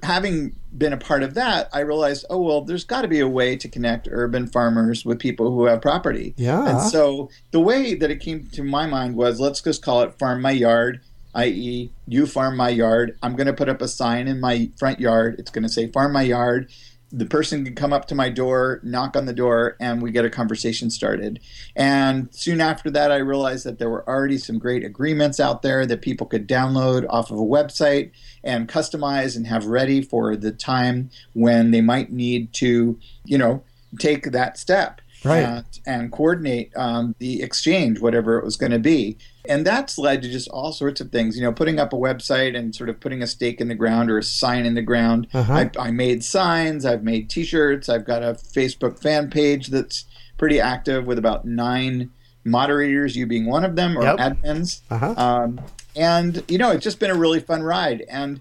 having 0.03 0.57
been 0.77 0.93
a 0.93 0.97
part 0.97 1.23
of 1.23 1.35
that, 1.35 1.69
I 1.73 1.81
realized, 1.81 2.25
oh 2.29 2.41
well, 2.41 2.63
there's 2.63 2.85
got 2.85 3.03
to 3.03 3.09
be 3.09 3.21
a 3.21 3.29
way 3.29 3.57
to 3.57 3.69
connect 3.69 4.09
urban 4.11 4.47
farmers 4.47 5.05
with 5.05 5.19
people 5.19 5.53
who 5.55 5.67
have 5.67 5.81
property. 5.81 6.35
Yeah. 6.37 6.67
And 6.67 6.81
so 6.81 7.31
the 7.51 7.61
way 7.61 7.95
that 7.95 8.11
it 8.11 8.21
came 8.21 8.49
to 8.53 8.63
my 8.63 8.87
mind 8.87 9.17
was 9.17 9.41
let's 9.41 9.61
just 9.61 9.83
call 9.83 10.03
it 10.03 10.19
Farm 10.19 10.43
My 10.43 10.51
Yard, 10.51 11.01
i.e., 11.35 11.91
you 12.07 12.27
farm 12.27 12.57
my 12.57 12.69
yard. 12.69 13.19
I'm 13.23 13.37
going 13.37 13.47
to 13.47 13.53
put 13.53 13.69
up 13.69 13.81
a 13.81 13.89
sign 13.89 14.29
in 14.29 14.41
my 14.41 14.71
front 14.79 15.01
yard. 15.01 15.37
It's 15.39 15.51
going 15.51 15.63
to 15.63 15.69
say 15.69 15.87
Farm 15.89 16.13
My 16.13 16.23
Yard. 16.23 16.71
The 17.13 17.27
person 17.27 17.65
can 17.65 17.75
come 17.75 17.93
up 17.93 18.07
to 18.09 18.15
my 18.15 18.31
door, 18.31 18.81
knock 18.83 19.17
on 19.17 19.27
the 19.27 19.35
door, 19.35 19.77
and 19.79 20.01
we 20.01 20.11
get 20.11 20.25
a 20.25 20.31
conversation 20.31 20.89
started. 20.91 21.41
And 21.77 22.29
soon 22.35 22.61
after 22.61 22.91
that, 22.91 23.13
I 23.13 23.17
realized 23.17 23.67
that 23.67 23.79
there 23.79 23.91
were 23.91 24.09
already 24.09 24.39
some 24.39 24.59
great 24.59 24.83
agreements 24.83 25.39
out 25.39 25.61
there 25.61 25.85
that 25.85 26.01
people 26.01 26.27
could 26.27 26.49
download 26.49 27.07
off 27.11 27.31
of 27.31 27.39
a 27.39 27.43
website 27.43 28.13
and 28.43 28.69
customize 28.69 29.37
and 29.37 29.47
have 29.47 29.67
ready 29.67 30.01
for 30.01 30.37
the 30.37 30.53
time 30.53 31.11
when 31.35 31.71
they 31.71 31.83
might 31.83 32.11
need 32.11 32.53
to, 32.55 32.99
you 33.25 33.37
know, 33.37 33.63
take 33.99 34.33
that 34.33 34.59
step. 34.59 35.01
right. 35.25 35.45
and, 35.45 35.65
and 35.87 36.13
coordinate 36.13 36.73
um, 36.77 37.15
the 37.19 37.43
exchange, 37.43 38.01
whatever 38.01 38.39
it 38.39 38.45
was 38.45 38.57
going 38.57 38.73
to 38.73 38.79
be. 38.79 39.17
And 39.49 39.67
that's 39.67 39.99
led 39.99 40.23
to 40.23 40.31
just 40.31 40.49
all 40.49 40.73
sorts 40.73 41.01
of 41.01 41.11
things, 41.11 41.37
you 41.37 41.43
know, 41.43 41.53
putting 41.53 41.81
up 41.81 41.93
a 41.93 41.97
website 41.97 42.57
and 42.57 42.75
sort 42.75 42.89
of 42.89 43.01
putting 43.01 43.23
a 43.23 43.27
stake 43.27 43.61
in 43.61 43.69
the 43.69 43.75
ground 43.75 44.11
or 44.11 44.19
a 44.19 44.23
sign 44.23 44.65
in 44.67 44.75
the 44.75 44.83
ground. 44.83 45.27
Uh-huh. 45.35 45.53
I, 45.53 45.71
I 45.79 45.91
made 45.91 46.23
signs, 46.23 46.85
I've 46.85 47.03
made 47.03 47.29
t 47.29 47.43
shirts, 47.45 47.89
I've 47.89 48.05
got 48.05 48.23
a 48.23 48.35
Facebook 48.35 49.01
fan 49.01 49.31
page 49.31 49.69
that's 49.69 50.05
pretty 50.39 50.61
active 50.61 51.07
with 51.07 51.19
about 51.19 51.45
nine 51.45 52.11
moderators, 52.45 53.17
you 53.17 53.27
being 53.27 53.47
one 53.47 53.65
of 53.65 53.77
them, 53.77 53.97
or 53.99 54.03
Yep. 54.03 54.17
admins. 54.19 54.81
Uh-huh. 54.91 55.15
Um, 55.17 55.61
and 55.97 56.43
you 56.49 56.59
know, 56.59 56.71
it's 56.71 56.85
just 56.85 56.99
been 57.01 57.11
a 57.11 57.15
really 57.17 57.41
fun 57.41 57.63
ride. 57.63 58.05
And 58.09 58.41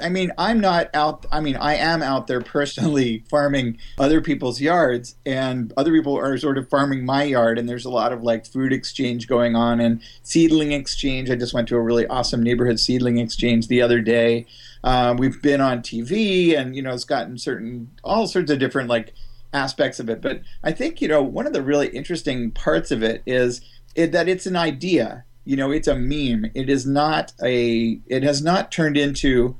I 0.00 0.08
mean, 0.08 0.32
I'm 0.38 0.60
not 0.60 0.90
out. 0.94 1.26
I 1.32 1.40
mean, 1.40 1.56
I 1.56 1.74
am 1.74 2.02
out 2.02 2.26
there 2.26 2.40
personally 2.40 3.24
farming 3.30 3.78
other 3.98 4.20
people's 4.20 4.60
yards, 4.60 5.16
and 5.26 5.72
other 5.76 5.92
people 5.92 6.16
are 6.16 6.36
sort 6.38 6.58
of 6.58 6.68
farming 6.68 7.04
my 7.04 7.24
yard. 7.24 7.58
And 7.58 7.68
there's 7.68 7.84
a 7.84 7.90
lot 7.90 8.12
of 8.12 8.22
like 8.22 8.46
food 8.46 8.72
exchange 8.72 9.26
going 9.26 9.56
on 9.56 9.80
and 9.80 10.00
seedling 10.22 10.72
exchange. 10.72 11.30
I 11.30 11.36
just 11.36 11.54
went 11.54 11.68
to 11.68 11.76
a 11.76 11.80
really 11.80 12.06
awesome 12.06 12.42
neighborhood 12.42 12.80
seedling 12.80 13.18
exchange 13.18 13.68
the 13.68 13.82
other 13.82 14.00
day. 14.00 14.46
Uh, 14.82 15.14
we've 15.18 15.40
been 15.40 15.60
on 15.60 15.80
TV, 15.80 16.56
and 16.56 16.76
you 16.76 16.82
know, 16.82 16.92
it's 16.92 17.04
gotten 17.04 17.38
certain 17.38 17.90
all 18.04 18.26
sorts 18.26 18.50
of 18.50 18.58
different 18.58 18.88
like 18.88 19.12
aspects 19.52 20.00
of 20.00 20.10
it. 20.10 20.20
But 20.20 20.42
I 20.62 20.72
think 20.72 21.00
you 21.00 21.08
know 21.08 21.22
one 21.22 21.46
of 21.46 21.52
the 21.52 21.62
really 21.62 21.88
interesting 21.88 22.50
parts 22.50 22.90
of 22.90 23.02
it 23.02 23.22
is 23.26 23.60
it, 23.94 24.12
that 24.12 24.28
it's 24.28 24.46
an 24.46 24.56
idea. 24.56 25.24
You 25.44 25.56
know, 25.56 25.70
it's 25.70 25.88
a 25.88 25.94
meme. 25.94 26.50
It 26.54 26.68
is 26.70 26.86
not 26.86 27.32
a. 27.42 28.00
It 28.06 28.22
has 28.22 28.42
not 28.42 28.72
turned 28.72 28.96
into 28.96 29.56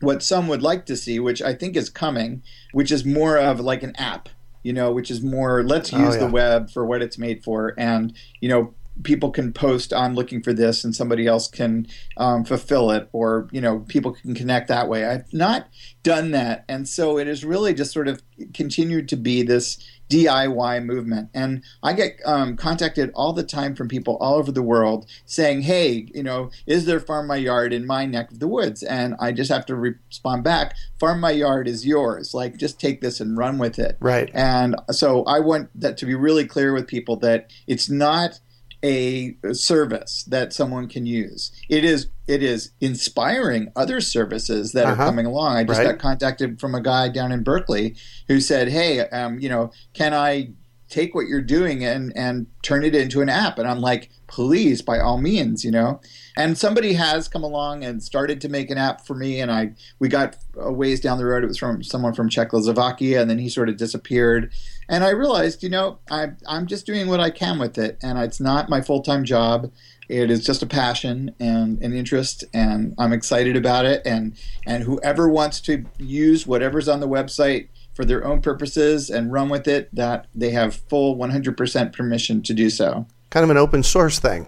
what 0.00 0.22
some 0.22 0.48
would 0.48 0.62
like 0.62 0.86
to 0.86 0.96
see, 0.96 1.18
which 1.18 1.40
I 1.42 1.54
think 1.54 1.76
is 1.76 1.88
coming, 1.90 2.42
which 2.72 2.92
is 2.92 3.04
more 3.04 3.36
of 3.38 3.58
like 3.60 3.82
an 3.82 3.96
app. 3.96 4.28
You 4.62 4.72
know, 4.72 4.90
which 4.92 5.10
is 5.10 5.22
more 5.22 5.62
let's 5.62 5.94
Oh, 5.94 5.98
use 5.98 6.14
yeah. 6.16 6.26
the 6.26 6.30
web 6.30 6.70
for 6.70 6.84
what 6.84 7.00
it's 7.00 7.16
made 7.16 7.42
for, 7.42 7.74
and 7.78 8.12
you 8.40 8.48
know 8.48 8.74
people 9.02 9.30
can 9.30 9.52
post 9.52 9.92
i'm 9.92 10.14
looking 10.14 10.42
for 10.42 10.52
this 10.52 10.84
and 10.84 10.94
somebody 10.94 11.26
else 11.26 11.48
can 11.48 11.86
um, 12.16 12.44
fulfill 12.44 12.90
it 12.90 13.08
or 13.12 13.48
you 13.52 13.60
know 13.60 13.80
people 13.88 14.12
can 14.12 14.34
connect 14.34 14.68
that 14.68 14.88
way. 14.88 15.04
I've 15.04 15.32
not 15.32 15.68
done 16.02 16.30
that 16.32 16.64
and 16.68 16.88
so 16.88 17.18
it 17.18 17.26
has 17.26 17.44
really 17.44 17.74
just 17.74 17.92
sort 17.92 18.08
of 18.08 18.22
continued 18.54 19.08
to 19.08 19.16
be 19.16 19.42
this 19.42 19.78
diy 20.08 20.84
movement. 20.84 21.28
And 21.34 21.62
i 21.82 21.92
get 21.92 22.20
um, 22.24 22.56
contacted 22.56 23.10
all 23.14 23.32
the 23.32 23.42
time 23.42 23.74
from 23.76 23.88
people 23.88 24.16
all 24.20 24.36
over 24.36 24.50
the 24.50 24.62
world 24.62 25.06
saying 25.26 25.62
hey 25.62 26.08
you 26.14 26.22
know 26.22 26.50
is 26.66 26.86
there 26.86 27.00
farm 27.00 27.26
my 27.26 27.36
yard 27.36 27.72
in 27.72 27.86
my 27.86 28.06
neck 28.06 28.32
of 28.32 28.40
the 28.40 28.48
woods? 28.48 28.82
And 28.82 29.14
i 29.20 29.32
just 29.32 29.50
have 29.50 29.66
to 29.66 29.76
respond 29.76 30.44
back 30.44 30.74
farm 30.98 31.20
my 31.20 31.30
yard 31.30 31.68
is 31.68 31.86
yours. 31.86 32.34
Like 32.34 32.56
just 32.56 32.80
take 32.80 33.00
this 33.00 33.20
and 33.20 33.36
run 33.36 33.58
with 33.58 33.78
it. 33.78 33.96
Right. 34.00 34.30
and 34.34 34.76
so 34.90 35.24
I 35.24 35.40
want 35.40 35.68
that 35.80 35.96
to 35.98 36.06
be 36.06 36.14
really 36.14 36.46
clear 36.46 36.72
with 36.72 36.86
people 36.86 37.16
that 37.18 37.50
it's 37.66 37.88
not 37.90 38.40
a 38.84 39.36
service 39.52 40.24
that 40.28 40.52
someone 40.52 40.88
can 40.88 41.04
use. 41.06 41.50
It 41.68 41.84
is 41.84 42.08
it 42.26 42.42
is 42.42 42.72
inspiring 42.80 43.72
other 43.74 44.00
services 44.02 44.72
that 44.72 44.84
Uh-huh. 44.86 45.02
are 45.02 45.06
coming 45.06 45.24
along. 45.26 45.56
I 45.56 45.64
just 45.64 45.78
Right. 45.78 45.86
got 45.92 45.98
contacted 45.98 46.60
from 46.60 46.74
a 46.74 46.80
guy 46.82 47.08
down 47.08 47.32
in 47.32 47.42
Berkeley 47.42 47.96
who 48.28 48.38
said, 48.40 48.68
"Hey, 48.68 49.00
um, 49.00 49.40
you 49.40 49.48
know, 49.48 49.70
can 49.94 50.12
I 50.12 50.50
take 50.90 51.14
what 51.14 51.26
you're 51.26 51.40
doing 51.42 51.84
and 51.84 52.12
and 52.16 52.46
turn 52.62 52.84
it 52.84 52.94
into 52.94 53.20
an 53.22 53.28
app?" 53.30 53.58
And 53.58 53.66
I'm 53.66 53.80
like, 53.80 54.10
"Please, 54.26 54.82
by 54.82 54.98
all 55.00 55.18
means, 55.18 55.64
you 55.64 55.70
know." 55.70 56.00
And 56.38 56.56
somebody 56.56 56.92
has 56.92 57.26
come 57.26 57.42
along 57.42 57.82
and 57.82 58.00
started 58.00 58.40
to 58.42 58.48
make 58.48 58.70
an 58.70 58.78
app 58.78 59.04
for 59.04 59.14
me, 59.14 59.40
and 59.40 59.50
I 59.50 59.72
we 59.98 60.06
got 60.08 60.36
a 60.56 60.72
ways 60.72 61.00
down 61.00 61.18
the 61.18 61.24
road. 61.24 61.42
It 61.42 61.48
was 61.48 61.58
from 61.58 61.82
someone 61.82 62.14
from 62.14 62.28
Czechoslovakia, 62.28 63.20
and 63.20 63.28
then 63.28 63.38
he 63.38 63.48
sort 63.48 63.68
of 63.68 63.76
disappeared. 63.76 64.52
And 64.88 65.02
I 65.02 65.10
realized, 65.10 65.64
you 65.64 65.68
know, 65.68 65.98
I, 66.12 66.28
I'm 66.46 66.68
just 66.68 66.86
doing 66.86 67.08
what 67.08 67.18
I 67.18 67.30
can 67.30 67.58
with 67.58 67.76
it, 67.76 67.98
and 68.04 68.20
it's 68.20 68.38
not 68.38 68.68
my 68.68 68.80
full 68.80 69.02
time 69.02 69.24
job. 69.24 69.72
It 70.08 70.30
is 70.30 70.46
just 70.46 70.62
a 70.62 70.66
passion 70.66 71.34
and 71.40 71.82
an 71.82 71.92
interest, 71.92 72.44
and 72.54 72.94
I'm 72.98 73.12
excited 73.12 73.56
about 73.56 73.84
it. 73.84 74.02
And 74.06 74.36
and 74.64 74.84
whoever 74.84 75.28
wants 75.28 75.60
to 75.62 75.86
use 75.98 76.46
whatever's 76.46 76.88
on 76.88 77.00
the 77.00 77.08
website 77.08 77.66
for 77.94 78.04
their 78.04 78.24
own 78.24 78.42
purposes 78.42 79.10
and 79.10 79.32
run 79.32 79.48
with 79.48 79.66
it, 79.66 79.92
that 79.92 80.28
they 80.36 80.50
have 80.50 80.76
full 80.88 81.16
100% 81.16 81.92
permission 81.92 82.42
to 82.42 82.54
do 82.54 82.70
so. 82.70 83.08
Kind 83.30 83.42
of 83.42 83.50
an 83.50 83.56
open 83.56 83.82
source 83.82 84.20
thing. 84.20 84.46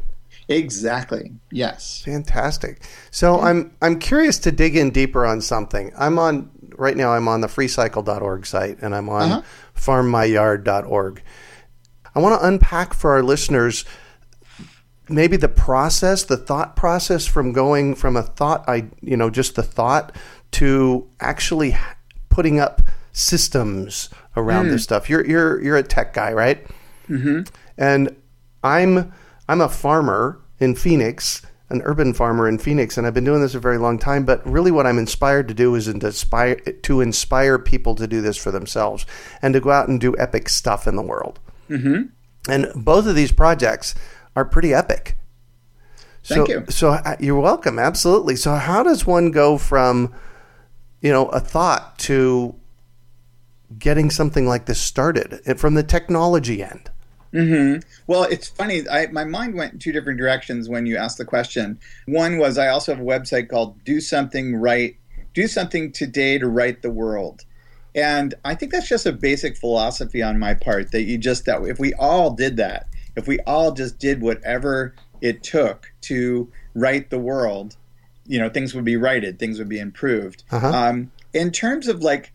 Exactly. 0.50 1.32
Yes. 1.50 2.02
Fantastic. 2.04 2.82
So 3.10 3.40
I'm 3.40 3.74
I'm 3.80 3.98
curious 3.98 4.38
to 4.40 4.52
dig 4.52 4.76
in 4.76 4.90
deeper 4.90 5.24
on 5.24 5.40
something. 5.40 5.92
I'm 5.96 6.18
on 6.18 6.50
right 6.76 6.96
now. 6.96 7.12
I'm 7.12 7.28
on 7.28 7.40
the 7.40 7.46
freecycle.org 7.46 8.44
site, 8.46 8.78
and 8.82 8.94
I'm 8.94 9.08
on 9.08 9.30
Uh-huh. 9.30 9.42
farmmyyard.org. 9.74 11.22
I 12.14 12.18
want 12.18 12.40
to 12.40 12.46
unpack 12.46 12.92
for 12.94 13.12
our 13.12 13.22
listeners 13.22 13.84
maybe 15.08 15.36
the 15.36 15.48
process, 15.48 16.22
the 16.24 16.36
thought 16.36 16.76
process 16.76 17.26
from 17.26 17.52
going 17.52 17.94
from 17.96 18.16
a 18.16 18.22
thought, 18.22 18.64
I 18.68 18.86
you 19.00 19.16
know, 19.16 19.30
just 19.30 19.56
the 19.56 19.62
thought 19.62 20.14
to 20.52 21.08
actually 21.20 21.76
putting 22.28 22.60
up 22.60 22.82
systems 23.12 24.08
around 24.36 24.68
this 24.68 24.82
stuff. 24.84 25.08
You're 25.10 25.26
you're 25.26 25.62
you're 25.62 25.76
a 25.76 25.82
tech 25.82 26.12
guy, 26.14 26.32
right? 26.32 26.66
Mm-hmm. 27.08 27.42
and 27.76 28.14
I'm 28.62 29.12
I'm 29.50 29.60
a 29.60 29.68
farmer 29.68 30.40
in 30.60 30.76
Phoenix, 30.76 31.42
an 31.70 31.82
urban 31.84 32.14
farmer 32.14 32.48
in 32.48 32.56
Phoenix, 32.58 32.96
and 32.96 33.04
I've 33.04 33.14
been 33.14 33.24
doing 33.24 33.42
this 33.42 33.56
a 33.56 33.58
very 33.58 33.78
long 33.78 33.98
time. 33.98 34.24
But 34.24 34.46
really, 34.48 34.70
what 34.70 34.86
I'm 34.86 34.96
inspired 34.96 35.48
to 35.48 35.54
do 35.54 35.74
is 35.74 35.86
to 35.86 35.90
inspire 35.90 36.54
to 36.54 37.00
inspire 37.00 37.58
people 37.58 37.96
to 37.96 38.06
do 38.06 38.20
this 38.20 38.36
for 38.36 38.52
themselves 38.52 39.06
and 39.42 39.52
to 39.54 39.60
go 39.60 39.72
out 39.72 39.88
and 39.88 40.00
do 40.00 40.16
epic 40.18 40.48
stuff 40.48 40.86
in 40.86 40.94
the 40.94 41.02
world. 41.02 41.40
Mm-hmm. 41.68 42.02
And 42.48 42.68
both 42.76 43.08
of 43.08 43.16
these 43.16 43.32
projects 43.32 43.96
are 44.36 44.44
pretty 44.44 44.72
epic. 44.72 45.16
Thank 46.22 46.46
so, 46.46 46.52
you. 46.52 46.64
So 46.68 46.90
uh, 46.90 47.16
you're 47.18 47.40
welcome. 47.40 47.80
Absolutely. 47.80 48.36
So 48.36 48.54
how 48.54 48.84
does 48.84 49.04
one 49.04 49.32
go 49.32 49.58
from, 49.58 50.14
you 51.00 51.10
know, 51.10 51.26
a 51.30 51.40
thought 51.40 51.98
to 52.00 52.54
getting 53.76 54.10
something 54.10 54.46
like 54.46 54.66
this 54.66 54.80
started 54.80 55.40
from 55.58 55.74
the 55.74 55.82
technology 55.82 56.62
end? 56.62 56.88
Hmm 57.32 57.76
Well, 58.06 58.24
it's 58.24 58.48
funny. 58.48 58.88
I, 58.88 59.06
my 59.08 59.24
mind 59.24 59.54
went 59.54 59.74
in 59.74 59.78
two 59.78 59.92
different 59.92 60.18
directions 60.18 60.68
when 60.68 60.86
you 60.86 60.96
asked 60.96 61.18
the 61.18 61.24
question. 61.24 61.78
One 62.06 62.38
was 62.38 62.58
I 62.58 62.68
also 62.68 62.94
have 62.94 63.00
a 63.00 63.06
website 63.06 63.48
called 63.48 63.82
Do 63.84 64.00
Something 64.00 64.56
Right, 64.56 64.96
Do 65.34 65.46
Something 65.46 65.92
Today 65.92 66.38
to 66.38 66.48
Right 66.48 66.80
the 66.80 66.90
World. 66.90 67.44
And 67.94 68.34
I 68.44 68.54
think 68.54 68.72
that's 68.72 68.88
just 68.88 69.06
a 69.06 69.12
basic 69.12 69.56
philosophy 69.56 70.22
on 70.22 70.38
my 70.38 70.54
part 70.54 70.92
that 70.92 71.02
you 71.02 71.18
just, 71.18 71.44
that 71.46 71.62
if 71.62 71.78
we 71.78 71.92
all 71.94 72.30
did 72.30 72.56
that, 72.56 72.86
if 73.16 73.26
we 73.26 73.38
all 73.40 73.72
just 73.72 73.98
did 73.98 74.20
whatever 74.20 74.94
it 75.20 75.42
took 75.42 75.92
to 76.02 76.50
right 76.74 77.08
the 77.10 77.18
world, 77.18 77.76
you 78.26 78.38
know, 78.38 78.48
things 78.48 78.74
would 78.74 78.84
be 78.84 78.96
righted, 78.96 79.38
things 79.38 79.58
would 79.58 79.68
be 79.68 79.80
improved. 79.80 80.44
Uh-huh. 80.50 80.68
Um, 80.68 81.10
in 81.32 81.50
terms 81.50 81.88
of 81.88 82.02
like 82.02 82.32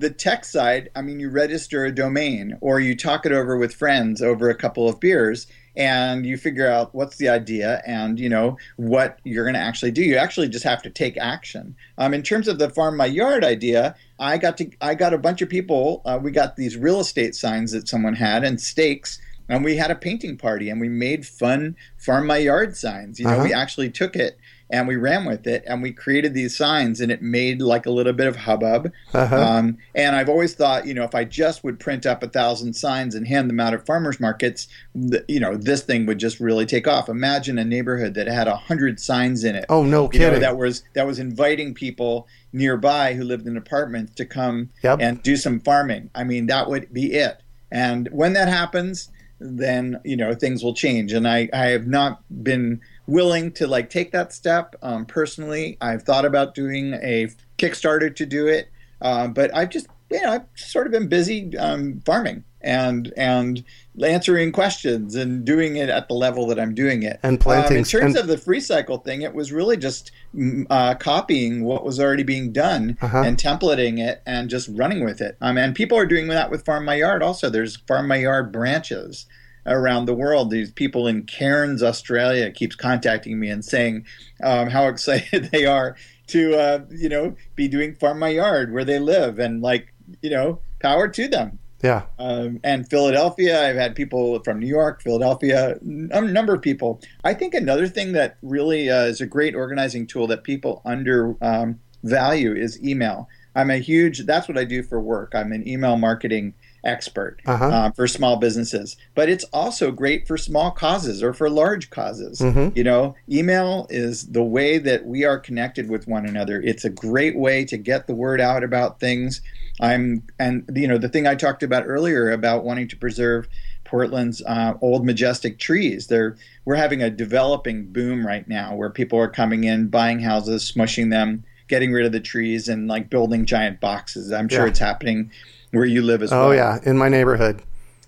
the 0.00 0.10
tech 0.10 0.44
side, 0.44 0.90
I 0.94 1.02
mean, 1.02 1.20
you 1.20 1.28
register 1.30 1.84
a 1.84 1.92
domain 1.94 2.56
or 2.60 2.80
you 2.80 2.96
talk 2.96 3.26
it 3.26 3.32
over 3.32 3.56
with 3.56 3.74
friends 3.74 4.22
over 4.22 4.48
a 4.48 4.54
couple 4.54 4.88
of 4.88 5.00
beers 5.00 5.46
and 5.76 6.26
you 6.26 6.36
figure 6.36 6.68
out 6.68 6.94
what's 6.94 7.16
the 7.18 7.28
idea 7.28 7.82
and, 7.86 8.18
you 8.18 8.28
know, 8.28 8.56
what 8.76 9.18
you're 9.24 9.44
going 9.44 9.54
to 9.54 9.60
actually 9.60 9.92
do. 9.92 10.02
You 10.02 10.16
actually 10.16 10.48
just 10.48 10.64
have 10.64 10.82
to 10.82 10.90
take 10.90 11.16
action. 11.16 11.76
Um, 11.98 12.14
in 12.14 12.22
terms 12.22 12.48
of 12.48 12.58
the 12.58 12.70
farm 12.70 12.96
my 12.96 13.06
yard 13.06 13.44
idea, 13.44 13.94
I 14.18 14.38
got 14.38 14.56
to, 14.58 14.70
I 14.80 14.94
got 14.94 15.14
a 15.14 15.18
bunch 15.18 15.40
of 15.42 15.48
people. 15.48 16.02
Uh, 16.04 16.18
we 16.20 16.30
got 16.32 16.56
these 16.56 16.76
real 16.76 17.00
estate 17.00 17.34
signs 17.34 17.72
that 17.72 17.88
someone 17.88 18.14
had 18.14 18.42
and 18.44 18.60
stakes. 18.60 19.20
And 19.50 19.64
we 19.64 19.76
had 19.76 19.90
a 19.90 19.94
painting 19.94 20.36
party 20.36 20.68
and 20.68 20.78
we 20.80 20.88
made 20.90 21.26
fun 21.26 21.74
farm 21.96 22.26
my 22.26 22.36
yard 22.38 22.76
signs. 22.76 23.18
You 23.18 23.26
know, 23.26 23.32
Uh-huh. 23.32 23.44
we 23.44 23.54
actually 23.54 23.90
took 23.90 24.14
it 24.14 24.38
and 24.70 24.86
we 24.86 24.96
ran 24.96 25.24
with 25.24 25.46
it 25.46 25.64
and 25.66 25.82
we 25.82 25.92
created 25.92 26.34
these 26.34 26.56
signs 26.56 27.00
and 27.00 27.10
it 27.10 27.22
made 27.22 27.62
like 27.62 27.86
a 27.86 27.90
little 27.90 28.12
bit 28.12 28.26
of 28.26 28.36
hubbub. 28.36 28.92
Uh-huh. 29.14 29.36
Um, 29.36 29.78
and 29.94 30.14
I've 30.14 30.28
always 30.28 30.54
thought, 30.54 30.86
you 30.86 30.92
know, 30.94 31.04
if 31.04 31.14
I 31.14 31.24
just 31.24 31.64
would 31.64 31.80
print 31.80 32.04
up 32.06 32.22
a 32.22 32.28
thousand 32.28 32.74
signs 32.74 33.14
and 33.14 33.26
hand 33.26 33.48
them 33.48 33.60
out 33.60 33.72
at 33.74 33.86
farmers 33.86 34.20
markets, 34.20 34.68
th- 35.10 35.24
you 35.28 35.40
know, 35.40 35.56
this 35.56 35.82
thing 35.82 36.04
would 36.06 36.18
just 36.18 36.38
really 36.40 36.66
take 36.66 36.86
off. 36.86 37.08
Imagine 37.08 37.58
a 37.58 37.64
neighborhood 37.64 38.14
that 38.14 38.26
had 38.26 38.46
a 38.48 38.56
hundred 38.56 39.00
signs 39.00 39.44
in 39.44 39.54
it. 39.54 39.64
oh 39.68 39.82
no 39.82 40.08
kidding! 40.08 40.32
know, 40.34 40.38
that 40.38 40.56
was 40.56 40.82
that 40.94 41.06
was 41.06 41.18
inviting 41.18 41.72
people 41.74 42.26
nearby 42.52 43.14
who 43.14 43.24
lived 43.24 43.46
in 43.46 43.56
apartments 43.56 44.14
to 44.14 44.24
come 44.24 44.70
Yep. 44.82 44.98
and 45.00 45.22
do 45.22 45.36
some 45.36 45.60
farming. 45.60 46.10
I 46.14 46.24
mean, 46.24 46.46
that 46.46 46.68
would 46.68 46.92
be 46.92 47.12
it. 47.14 47.42
And 47.70 48.08
when 48.12 48.32
that 48.34 48.48
happens, 48.48 49.10
then 49.40 50.00
you 50.04 50.16
know 50.16 50.34
things 50.34 50.62
will 50.64 50.74
change. 50.74 51.12
And 51.12 51.26
I, 51.28 51.48
I 51.52 51.66
have 51.66 51.86
not 51.86 52.22
been 52.42 52.80
willing 53.08 53.50
to 53.52 53.66
like 53.66 53.90
take 53.90 54.12
that 54.12 54.32
step 54.32 54.76
um, 54.82 55.04
personally. 55.06 55.76
I've 55.80 56.02
thought 56.04 56.24
about 56.24 56.54
doing 56.54 56.94
a 56.94 57.28
Kickstarter 57.58 58.14
to 58.14 58.24
do 58.26 58.46
it, 58.46 58.68
uh, 59.02 59.26
but 59.26 59.52
I've 59.56 59.70
just 59.70 59.88
you 60.10 60.22
know 60.22 60.32
I've 60.34 60.46
sort 60.54 60.86
of 60.86 60.92
been 60.92 61.08
busy 61.08 61.56
um, 61.58 62.00
farming. 62.06 62.44
and 62.60 63.12
and 63.16 63.64
answering 64.02 64.50
questions 64.52 65.14
and 65.14 65.44
doing 65.44 65.76
it 65.76 65.88
at 65.88 66.08
the 66.08 66.14
level 66.14 66.46
that 66.48 66.58
I'm 66.58 66.74
doing 66.74 67.02
it. 67.04 67.18
And 67.22 67.40
planting. 67.40 67.72
Um, 67.72 67.78
in 67.78 67.84
terms 67.84 68.14
and, 68.14 68.18
of 68.18 68.26
the 68.26 68.36
free 68.36 68.60
cycle 68.60 68.98
thing, 68.98 69.22
it 69.22 69.32
was 69.34 69.52
really 69.52 69.76
just 69.76 70.10
mm, 70.34 70.66
uh, 70.68 70.94
copying 70.94 71.64
what 71.64 71.84
was 71.84 71.98
already 72.00 72.24
being 72.24 72.52
done 72.52 72.96
Uh-huh. 73.00 73.22
and 73.24 73.36
templating 73.38 73.98
it 73.98 74.22
and 74.26 74.50
just 74.50 74.68
running 74.72 75.04
with 75.04 75.20
it. 75.20 75.36
Um, 75.40 75.56
and 75.56 75.74
people 75.74 75.96
are 75.98 76.06
doing 76.06 76.28
that 76.28 76.50
with 76.50 76.64
Farm 76.64 76.84
My 76.84 76.94
Yard 76.96 77.22
also. 77.22 77.48
There's 77.48 77.76
Farm 77.88 78.06
My 78.08 78.16
Yard 78.16 78.50
branches 78.52 79.26
around 79.68 80.06
the 80.06 80.14
world. 80.14 80.50
These 80.50 80.72
people 80.72 81.06
in 81.06 81.24
Cairns, 81.24 81.82
Australia, 81.82 82.50
keeps 82.50 82.74
contacting 82.74 83.38
me 83.38 83.48
and 83.48 83.64
saying 83.64 84.06
um, 84.42 84.70
how 84.70 84.88
excited 84.88 85.50
they 85.52 85.66
are 85.66 85.96
to 86.28 86.54
uh, 86.56 86.84
you 86.90 87.08
know 87.08 87.34
be 87.56 87.68
doing 87.68 87.94
Farm 87.94 88.18
My 88.18 88.28
Yard 88.28 88.72
where 88.72 88.84
they 88.84 88.98
live 88.98 89.38
and 89.38 89.62
like 89.62 89.92
you 90.22 90.30
know 90.30 90.60
power 90.80 91.08
to 91.08 91.28
them. 91.28 91.58
yeah. 91.82 92.02
Um, 92.18 92.60
and 92.64 92.88
Philadelphia, 92.88 93.68
I've 93.68 93.76
had 93.76 93.94
people 93.94 94.42
from 94.42 94.58
New 94.58 94.66
York, 94.66 95.02
Philadelphia, 95.02 95.76
a 95.80 96.20
number 96.20 96.54
of 96.54 96.62
people. 96.62 97.00
I 97.24 97.34
think 97.34 97.54
another 97.54 97.86
thing 97.86 98.12
that 98.12 98.36
really 98.42 98.90
uh, 98.90 99.04
is 99.04 99.20
a 99.20 99.26
great 99.26 99.54
organizing 99.54 100.06
tool 100.06 100.26
that 100.28 100.44
people 100.44 100.82
under 100.84 101.36
um, 101.40 101.80
value 102.02 102.54
is 102.54 102.82
email. 102.82 103.28
I'm 103.58 103.70
a 103.70 103.78
huge. 103.78 104.24
That's 104.24 104.46
what 104.48 104.56
I 104.56 104.62
do 104.64 104.84
for 104.84 105.00
work. 105.00 105.32
I'm 105.34 105.50
an 105.50 105.66
email 105.66 105.96
marketing 105.96 106.54
expert 106.84 107.40
Uh-huh. 107.44 107.64
uh, 107.66 107.90
for 107.90 108.06
small 108.06 108.36
businesses, 108.36 108.96
but 109.16 109.28
it's 109.28 109.42
also 109.52 109.90
great 109.90 110.28
for 110.28 110.36
small 110.38 110.70
causes 110.70 111.24
or 111.24 111.32
for 111.34 111.50
large 111.50 111.90
causes. 111.90 112.38
Mhm. 112.38 112.74
You 112.76 112.84
know, 112.84 113.16
email 113.28 113.88
is 113.90 114.28
the 114.28 114.44
way 114.44 114.78
that 114.78 115.04
we 115.04 115.24
are 115.24 115.38
connected 115.38 115.88
with 115.88 116.06
one 116.06 116.24
another. 116.24 116.60
It's 116.62 116.84
a 116.84 116.90
great 116.90 117.36
way 117.36 117.64
to 117.64 117.76
get 117.76 118.06
the 118.06 118.14
word 118.14 118.40
out 118.40 118.62
about 118.62 119.00
things. 119.00 119.40
I'm, 119.80 120.22
and 120.38 120.70
you 120.72 120.86
know, 120.86 120.98
the 120.98 121.08
thing 121.08 121.26
I 121.26 121.34
talked 121.34 121.64
about 121.64 121.82
earlier 121.86 122.30
about 122.30 122.64
wanting 122.64 122.86
to 122.88 122.96
preserve 122.96 123.48
Portland's 123.84 124.40
uh, 124.46 124.74
old 124.80 125.04
majestic 125.04 125.58
trees. 125.58 126.06
They're 126.06 126.36
we're 126.64 126.76
having 126.76 127.02
a 127.02 127.10
developing 127.10 127.86
boom 127.86 128.24
right 128.24 128.46
now 128.46 128.76
where 128.76 128.90
people 128.90 129.18
are 129.18 129.28
coming 129.28 129.64
in, 129.64 129.88
buying 129.88 130.20
houses, 130.20 130.70
smushing 130.72 131.10
them, 131.10 131.42
getting 131.68 131.92
rid 131.92 132.06
of 132.06 132.12
the 132.12 132.20
trees, 132.20 132.68
and 132.68 132.88
like 132.88 133.10
building 133.10 133.46
giant 133.46 133.80
boxes. 133.80 134.32
I'm 134.32 134.48
sure 134.48 134.64
Yeah. 134.64 134.70
it's 134.70 134.78
happening 134.78 135.30
where 135.70 135.84
you 135.84 136.02
live 136.02 136.22
as 136.22 136.30
well. 136.30 136.48
Oh 136.48 136.50
yeah, 136.50 136.78
in 136.84 136.96
my 136.98 137.08
neighborhood. 137.08 137.62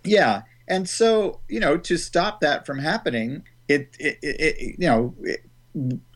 Yeah, 0.04 0.42
and 0.66 0.88
so 0.88 1.40
you 1.48 1.60
know 1.60 1.76
to 1.76 1.96
stop 1.96 2.40
that 2.40 2.66
from 2.66 2.78
happening, 2.78 3.44
it, 3.68 3.94
it, 3.98 4.18
it, 4.22 4.40
it 4.40 4.76
you 4.78 4.88
know. 4.88 5.14
It, 5.22 5.40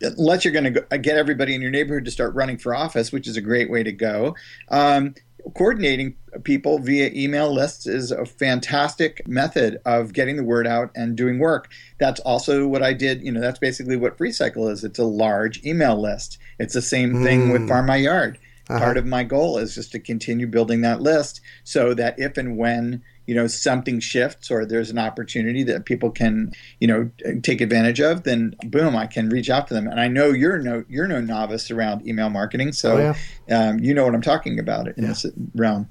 Unless 0.01 0.43
you're 0.43 0.51
going 0.51 0.73
to 0.73 0.97
get 0.97 1.15
everybody 1.15 1.55
in 1.55 1.61
your 1.61 1.71
neighborhood 1.71 2.03
to 2.03 2.11
start 2.11 2.35
running 2.35 2.57
for 2.57 2.75
office, 2.75 3.13
which 3.13 3.25
is 3.25 3.37
a 3.37 3.41
great 3.41 3.71
way 3.71 3.83
to 3.83 3.93
go. 3.93 4.35
Um, 4.67 5.15
coordinating 5.53 6.15
people 6.43 6.79
via 6.79 7.11
email 7.13 7.53
lists 7.53 7.85
is 7.85 8.11
a 8.11 8.25
fantastic 8.25 9.27
method 9.27 9.79
of 9.85 10.13
getting 10.13 10.37
the 10.37 10.43
word 10.43 10.67
out 10.67 10.91
and 10.95 11.15
doing 11.15 11.39
work. 11.39 11.69
That's 11.99 12.19
also 12.21 12.67
what 12.67 12.83
I 12.83 12.93
did. 12.93 13.21
You 13.23 13.31
know, 13.31 13.41
that's 13.41 13.59
basically 13.59 13.95
what 13.95 14.17
FreeCycle 14.17 14.71
is. 14.71 14.83
It's 14.83 14.99
a 14.99 15.03
large 15.05 15.63
email 15.65 15.99
list. 15.99 16.37
It's 16.59 16.73
the 16.73 16.81
same 16.81 17.23
thing 17.23 17.51
with 17.51 17.61
Mm. 17.61 17.67
Farm 17.67 17.85
My 17.85 17.97
Yard. 17.97 18.37
Uh-huh. 18.67 18.79
Part 18.79 18.97
of 18.97 19.05
my 19.05 19.23
goal 19.23 19.59
is 19.59 19.75
just 19.75 19.91
to 19.91 19.99
continue 19.99 20.47
building 20.47 20.81
that 20.81 20.99
list 21.01 21.39
so 21.63 21.93
that 21.93 22.17
if 22.17 22.37
and 22.37 22.57
when 22.57 23.03
you 23.27 23.35
know 23.35 23.47
something 23.47 23.99
shifts 23.99 24.51
or 24.51 24.65
there's 24.65 24.89
an 24.89 24.97
opportunity 24.99 25.63
that 25.63 25.85
people 25.85 26.11
can 26.11 26.51
you 26.79 26.87
know 26.87 27.09
take 27.41 27.61
advantage 27.61 27.99
of, 27.99 28.23
then 28.23 28.55
boom, 28.65 28.95
I 28.95 29.07
can 29.07 29.29
reach 29.29 29.49
out 29.49 29.67
to 29.67 29.73
them. 29.73 29.87
And 29.87 29.99
I 29.99 30.07
know 30.07 30.31
you're 30.31 30.59
no 30.59 30.83
you're 30.89 31.07
no 31.07 31.21
novice 31.21 31.71
around 31.71 32.07
email 32.07 32.29
marketing, 32.29 32.71
so 32.73 32.97
Oh, 32.97 33.15
yeah. 33.47 33.69
um, 33.69 33.79
you 33.79 33.93
know 33.93 34.05
what 34.05 34.15
I'm 34.15 34.21
talking 34.21 34.59
about 34.59 34.87
in 34.87 34.93
Yeah. 35.03 35.07
this 35.09 35.25
realm. 35.55 35.89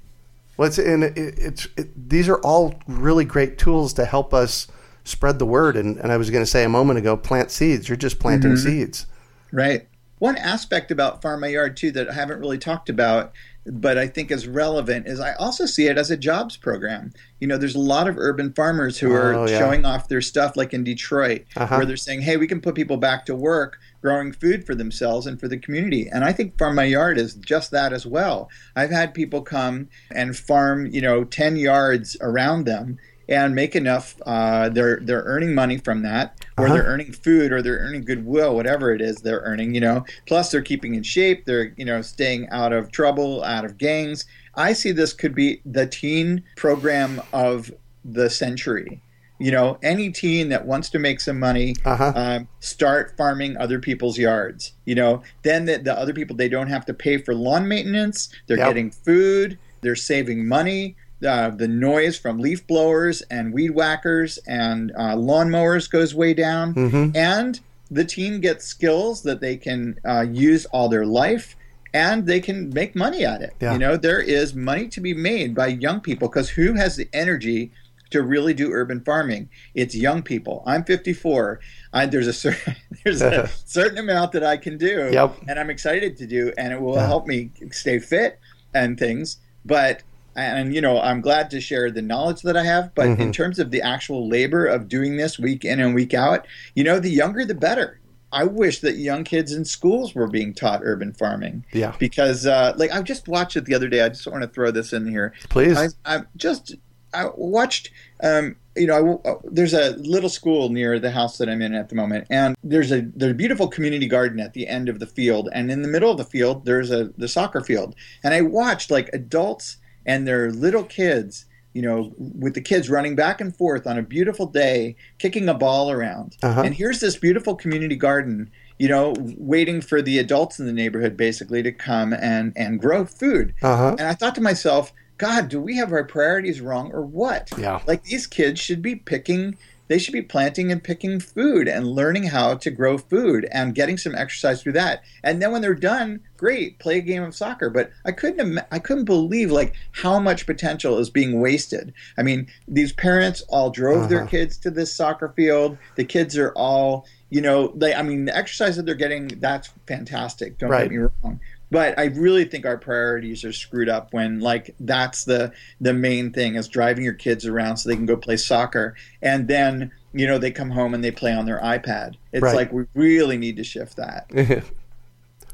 Well, 0.57 0.67
it's 0.69 0.77
and 0.77 1.03
it, 1.03 1.17
it's 1.17 1.67
it, 1.77 2.09
these 2.09 2.29
are 2.29 2.39
all 2.39 2.75
really 2.87 3.25
great 3.25 3.57
tools 3.57 3.91
to 3.93 4.05
help 4.05 4.33
us 4.33 4.67
spread 5.03 5.37
the 5.37 5.45
word. 5.45 5.75
And, 5.77 5.97
and 5.97 6.11
I 6.11 6.17
was 6.17 6.29
going 6.29 6.41
to 6.43 6.49
say 6.49 6.63
a 6.63 6.69
moment 6.69 6.97
ago, 6.97 7.15
plant 7.17 7.51
seeds. 7.51 7.87
You're 7.89 7.95
just 7.97 8.19
planting 8.19 8.53
Mm-hmm. 8.53 8.67
seeds. 8.69 9.05
Right. 9.51 9.87
One 10.19 10.37
aspect 10.37 10.91
about 10.91 11.21
Farm 11.21 11.41
My 11.41 11.47
Yard 11.47 11.75
too 11.75 11.91
that 11.91 12.09
I 12.09 12.13
haven't 12.13 12.39
really 12.39 12.57
talked 12.57 12.89
about, 12.89 13.33
but 13.65 13.97
I 13.97 14.07
think 14.07 14.29
is 14.31 14.47
relevant 14.47 15.07
is 15.07 15.19
I 15.19 15.33
also 15.33 15.65
see 15.65 15.87
it 15.87 15.97
as 15.97 16.11
a 16.11 16.17
jobs 16.17 16.55
program. 16.57 17.13
You 17.39 17.47
know, 17.47 17.57
there's 17.57 17.75
a 17.75 17.79
lot 17.79 18.07
of 18.07 18.17
urban 18.17 18.53
farmers 18.53 18.99
who 18.99 19.11
are 19.13 19.33
Oh, 19.33 19.47
yeah. 19.47 19.57
showing 19.57 19.85
off 19.85 20.07
their 20.07 20.21
stuff, 20.21 20.55
like 20.55 20.73
in 20.73 20.83
Detroit, 20.83 21.45
Uh-huh. 21.55 21.77
where 21.77 21.85
they're 21.85 21.97
saying, 21.97 22.21
"Hey, 22.21 22.37
we 22.37 22.47
can 22.47 22.61
put 22.61 22.75
people 22.75 22.97
back 22.97 23.25
to 23.25 23.35
work." 23.35 23.77
Growing 24.01 24.33
food 24.33 24.67
for 24.67 24.75
themselves 24.75 25.25
and 25.25 25.39
for 25.39 25.47
the 25.47 25.57
community. 25.57 26.07
And 26.13 26.23
I 26.23 26.31
think 26.31 26.59
Farm 26.59 26.75
My 26.75 26.83
Yard 26.83 27.17
is 27.17 27.33
just 27.33 27.71
that 27.71 27.91
as 27.91 28.05
well. 28.05 28.49
I've 28.75 28.91
had 28.91 29.15
people 29.15 29.41
come 29.41 29.87
and 30.11 30.37
farm, 30.37 30.85
you 30.85 31.01
know, 31.01 31.23
10 31.23 31.55
yards 31.55 32.15
around 32.21 32.65
them 32.65 32.99
and 33.29 33.55
make 33.55 33.75
enough. 33.75 34.15
Uh, 34.25 34.69
they're, 34.69 34.99
they're 35.01 35.23
earning 35.23 35.53
money 35.55 35.77
from 35.77 36.01
that, 36.03 36.45
or 36.57 36.65
Uh-huh. 36.65 36.73
they're 36.75 36.83
earning 36.83 37.11
food, 37.11 37.51
or 37.51 37.61
they're 37.61 37.79
earning 37.79 38.03
goodwill, 38.05 38.55
whatever 38.55 38.93
it 38.93 39.01
is 39.01 39.17
they're 39.17 39.39
earning, 39.41 39.73
you 39.73 39.81
know. 39.81 40.05
Plus, 40.25 40.51
they're 40.51 40.61
keeping 40.61 40.95
in 40.95 41.03
shape. 41.03 41.45
They're, 41.45 41.73
you 41.77 41.85
know, 41.85 42.01
staying 42.01 42.47
out 42.49 42.73
of 42.73 42.91
trouble, 42.91 43.43
out 43.43 43.65
of 43.65 43.77
gangs. 43.77 44.25
I 44.55 44.73
see 44.73 44.91
this 44.91 45.13
could 45.13 45.35
be 45.35 45.61
the 45.65 45.85
teen 45.87 46.43
program 46.55 47.21
of 47.33 47.71
the 48.03 48.29
century. 48.29 49.01
You 49.37 49.51
know, 49.51 49.77
any 49.83 50.11
teen 50.13 50.47
that 50.49 50.65
wants 50.65 50.89
to 50.91 50.99
make 50.99 51.19
some 51.19 51.37
money, 51.39 51.75
Uh-huh. 51.83 52.13
um, 52.15 52.47
start 52.61 53.17
farming 53.17 53.57
other 53.57 53.79
people's 53.79 54.17
yards. 54.17 54.71
You 54.85 54.95
know, 54.95 55.23
then 55.43 55.65
the, 55.65 55.77
the 55.77 55.97
other 55.99 56.13
people 56.13 56.37
they 56.37 56.47
don't 56.47 56.67
have 56.69 56.85
to 56.85 56.93
pay 56.93 57.17
for 57.17 57.35
lawn 57.35 57.67
maintenance. 57.67 58.29
They're 58.47 58.57
Yep. 58.57 58.67
getting 58.69 58.91
food. 58.91 59.57
They're 59.81 59.95
saving 59.97 60.47
money. 60.47 60.95
Uh, 61.25 61.49
the 61.49 61.67
noise 61.67 62.17
from 62.17 62.39
leaf 62.39 62.65
blowers 62.67 63.21
and 63.31 63.53
weed 63.53 63.71
whackers 63.71 64.37
and 64.47 64.91
uh, 64.95 65.15
lawnmowers 65.15 65.89
goes 65.89 66.13
way 66.15 66.33
down. 66.33 66.73
hmm 66.73 67.09
And 67.15 67.59
the 67.91 68.05
team 68.05 68.39
gets 68.41 68.65
skills 68.65 69.23
that 69.23 69.41
they 69.41 69.57
can 69.57 69.99
uh, 70.05 70.25
use 70.31 70.65
all 70.67 70.89
their 70.89 71.05
life. 71.05 71.55
And 71.93 72.25
they 72.25 72.41
can 72.41 72.71
make 72.71 72.93
money 72.93 73.23
at 73.25 73.41
it. 73.41 73.53
Yeah. 73.61 73.71
You 73.71 73.79
know, 73.79 73.95
there 73.95 74.19
is 74.19 74.53
money 74.53 74.89
to 74.89 74.99
be 74.99 75.13
made 75.13 75.55
by 75.55 75.67
young 75.67 76.01
people 76.01 76.27
because 76.27 76.49
who 76.49 76.73
has 76.73 76.97
the 76.97 77.07
energy 77.13 77.71
to 78.09 78.21
really 78.21 78.53
do 78.53 78.71
urban 78.73 78.99
farming. 78.99 79.47
It's 79.75 79.95
young 79.95 80.21
people. 80.21 80.61
I'm 80.65 80.83
54. 80.83 81.61
I, 81.93 82.05
there's 82.05 82.27
a 82.27 82.33
certain 82.33 82.75
there's 83.05 83.21
a 83.21 83.47
certain 83.65 83.97
amount 83.97 84.33
that 84.33 84.43
I 84.43 84.57
can 84.57 84.77
do, 84.77 85.09
Yep. 85.11 85.37
and 85.47 85.57
I'm 85.57 85.69
excited 85.69 86.17
to 86.17 86.27
do, 86.27 86.51
and 86.57 86.73
it 86.73 86.81
will 86.81 86.95
Yeah. 86.95 87.07
help 87.07 87.27
me 87.27 87.51
stay 87.71 87.99
fit 87.99 88.39
and 88.73 88.99
things. 88.99 89.37
But 89.63 90.03
and 90.35 90.73
you 90.73 90.81
know, 90.81 90.99
I'm 90.99 91.21
glad 91.21 91.49
to 91.51 91.61
share 91.61 91.89
the 91.91 92.01
knowledge 92.01 92.41
that 92.41 92.57
I 92.57 92.63
have. 92.63 92.93
But 92.95 93.07
in 93.07 93.17
Mhm. 93.17 93.33
terms 93.33 93.59
of 93.59 93.71
the 93.71 93.81
actual 93.81 94.27
labor 94.27 94.65
of 94.65 94.87
doing 94.87 95.17
this 95.17 95.39
week 95.39 95.63
in 95.65 95.79
and 95.79 95.95
week 95.95 96.13
out, 96.13 96.45
you 96.75 96.83
know, 96.83 96.99
the 96.99 97.09
younger 97.09 97.45
the 97.45 97.55
better. 97.55 97.99
I 98.31 98.43
wish 98.43 98.81
that 98.81 98.97
young 98.97 99.23
kids 99.23 99.53
in 99.53 99.63
schools 99.63 100.13
were 100.13 100.27
being 100.27 100.53
taught 100.53 100.81
urban 100.83 101.13
farming 101.13 101.63
Yeah. 101.71 101.93
because, 101.99 102.45
uh, 102.45 102.73
like, 102.75 102.91
I 102.93 103.01
just 103.01 103.29
watched 103.29 103.55
it 103.55 103.63
the 103.63 103.73
other 103.75 103.87
day. 103.87 104.01
I 104.01 104.09
just 104.09 104.27
want 104.27 104.41
to 104.41 104.49
throw 104.49 104.71
this 104.71 104.91
in 104.91 105.05
here. 105.05 105.31
Please. 105.49 105.77
I, 105.77 105.87
I 106.05 106.21
just 106.35 106.75
I 107.13 107.29
watched. 107.35 107.91
Um, 108.21 108.57
you 108.75 108.87
know, 108.87 109.21
I, 109.25 109.31
there's 109.49 109.73
a 109.73 109.91
little 109.91 110.27
school 110.27 110.67
near 110.67 110.99
the 110.99 111.11
house 111.11 111.37
that 111.37 111.47
I'm 111.47 111.61
in 111.61 111.73
at 111.73 111.87
the 111.87 111.95
moment, 111.95 112.27
and 112.29 112.57
there's 112.61 112.91
a 112.91 113.07
there's 113.15 113.31
a 113.31 113.35
beautiful 113.35 113.69
community 113.69 114.05
garden 114.07 114.41
at 114.41 114.51
the 114.51 114.67
end 114.67 114.89
of 114.89 114.99
the 114.99 115.07
field, 115.07 115.47
and 115.53 115.71
in 115.71 115.81
the 115.81 115.87
middle 115.87 116.11
of 116.11 116.17
the 116.17 116.25
field 116.25 116.65
there's 116.65 116.91
a 116.91 117.11
the 117.17 117.29
soccer 117.29 117.61
field, 117.61 117.95
and 118.21 118.33
I 118.33 118.41
watched 118.41 118.91
like 118.91 119.09
adults 119.13 119.77
and 120.05 120.27
their 120.27 120.51
little 120.51 120.83
kids. 120.83 121.45
You 121.73 121.81
know, 121.81 122.13
with 122.17 122.53
the 122.53 122.61
kids 122.61 122.89
running 122.89 123.17
back 123.17 123.41
and 123.41 123.53
forth 123.53 123.85
on 123.85 123.97
a 123.97 124.01
beautiful 124.01 124.45
day, 124.45 124.95
kicking 125.19 125.49
a 125.49 125.53
ball 125.53 125.91
around. 125.91 126.37
Uh-huh. 126.41 126.61
And 126.61 126.73
here's 126.73 127.01
this 127.01 127.17
beautiful 127.17 127.53
community 127.53 127.97
garden, 127.97 128.49
you 128.79 128.87
know, 128.87 129.13
waiting 129.37 129.81
for 129.81 130.01
the 130.01 130.17
adults 130.17 130.57
in 130.57 130.67
the 130.67 130.71
neighborhood 130.71 131.17
basically 131.17 131.61
to 131.63 131.73
come 131.73 132.13
and, 132.13 132.53
and 132.55 132.79
grow 132.79 133.03
food. 133.03 133.53
Uh-huh. 133.61 133.97
And 133.99 134.07
I 134.07 134.13
thought 134.13 134.35
to 134.35 134.41
myself, 134.41 134.93
God, 135.17 135.49
do 135.49 135.59
we 135.59 135.75
have 135.75 135.91
our 135.91 136.05
priorities 136.05 136.61
wrong 136.61 136.93
or 136.93 137.01
what? 137.01 137.49
Yeah. 137.57 137.81
Like 137.85 138.05
these 138.05 138.25
kids 138.25 138.61
should 138.61 138.81
be 138.81 138.95
picking, 138.95 139.57
they 139.87 139.99
should 139.99 140.13
be 140.13 140.21
planting 140.21 140.71
and 140.71 140.83
picking 140.83 141.19
food 141.19 141.67
and 141.67 141.87
learning 141.87 142.23
how 142.23 142.55
to 142.55 142.71
grow 142.71 142.97
food 142.97 143.47
and 143.51 143.75
getting 143.75 143.97
some 143.97 144.15
exercise 144.15 144.61
through 144.61 144.73
that. 144.73 145.03
And 145.23 145.41
then 145.41 145.51
when 145.51 145.61
they're 145.61 145.73
done, 145.75 146.21
great, 146.37 146.79
play 146.79 146.97
a 146.97 147.01
game 147.01 147.23
of 147.23 147.35
soccer. 147.35 147.69
But 147.69 147.91
I 148.05 148.11
couldn't, 148.11 148.59
I 148.71 148.79
couldn't 148.79 149.05
believe 149.05 149.51
like 149.51 149.73
how 149.91 150.19
much 150.19 150.45
potential 150.45 150.97
is 150.97 151.09
being 151.09 151.39
wasted. 151.39 151.93
I 152.17 152.23
mean, 152.23 152.47
these 152.67 152.93
parents 152.93 153.41
all 153.49 153.69
drove 153.69 154.09
their 154.09 154.21
Uh-huh. 154.21 154.27
kids 154.29 154.57
to 154.59 154.71
this 154.71 154.93
soccer 154.93 155.33
field. 155.35 155.77
The 155.95 156.05
kids 156.05 156.37
are 156.37 156.51
all, 156.53 157.05
you 157.29 157.41
know, 157.41 157.73
they, 157.75 157.93
I 157.93 158.01
mean, 158.01 158.25
the 158.25 158.35
exercise 158.35 158.75
that 158.77 158.85
they're 158.85 158.95
getting, 158.95 159.27
that's 159.39 159.69
fantastic. 159.87 160.57
Don't 160.57 160.69
Right. 160.69 160.83
get 160.89 160.91
me 160.91 160.97
wrong 161.23 161.39
but 161.71 161.97
I 161.99 162.05
really 162.05 162.45
think 162.45 162.65
our 162.65 162.77
priorities 162.77 163.43
are 163.43 163.53
screwed 163.53 163.89
up 163.89 164.13
when 164.13 164.39
like 164.39 164.75
that's 164.79 165.25
the 165.25 165.51
the 165.81 165.93
main 165.93 166.31
thing 166.31 166.55
is 166.55 166.67
driving 166.67 167.03
your 167.03 167.13
kids 167.13 167.45
around 167.45 167.77
so 167.77 167.89
they 167.89 167.95
can 167.95 168.05
go 168.05 168.17
play 168.17 168.37
soccer 168.37 168.95
and 169.21 169.47
then 169.47 169.91
you 170.13 170.27
know 170.27 170.37
they 170.37 170.51
come 170.51 170.69
home 170.71 170.93
and 170.93 171.03
they 171.03 171.11
play 171.11 171.33
on 171.33 171.45
their 171.45 171.59
iPad. 171.59 172.15
It's 172.31 172.43
Right. 172.43 172.55
like 172.55 172.71
we 172.71 172.85
really 172.93 173.37
need 173.37 173.57
to 173.57 173.63
shift 173.63 173.97
that. 173.97 174.29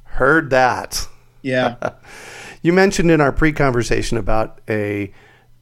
Heard 0.03 0.49
that. 0.51 1.07
Yeah. 1.41 1.75
You 2.63 2.73
mentioned 2.73 3.09
in 3.09 3.21
our 3.21 3.31
pre-conversation 3.31 4.17
about 4.19 4.61
a 4.69 5.11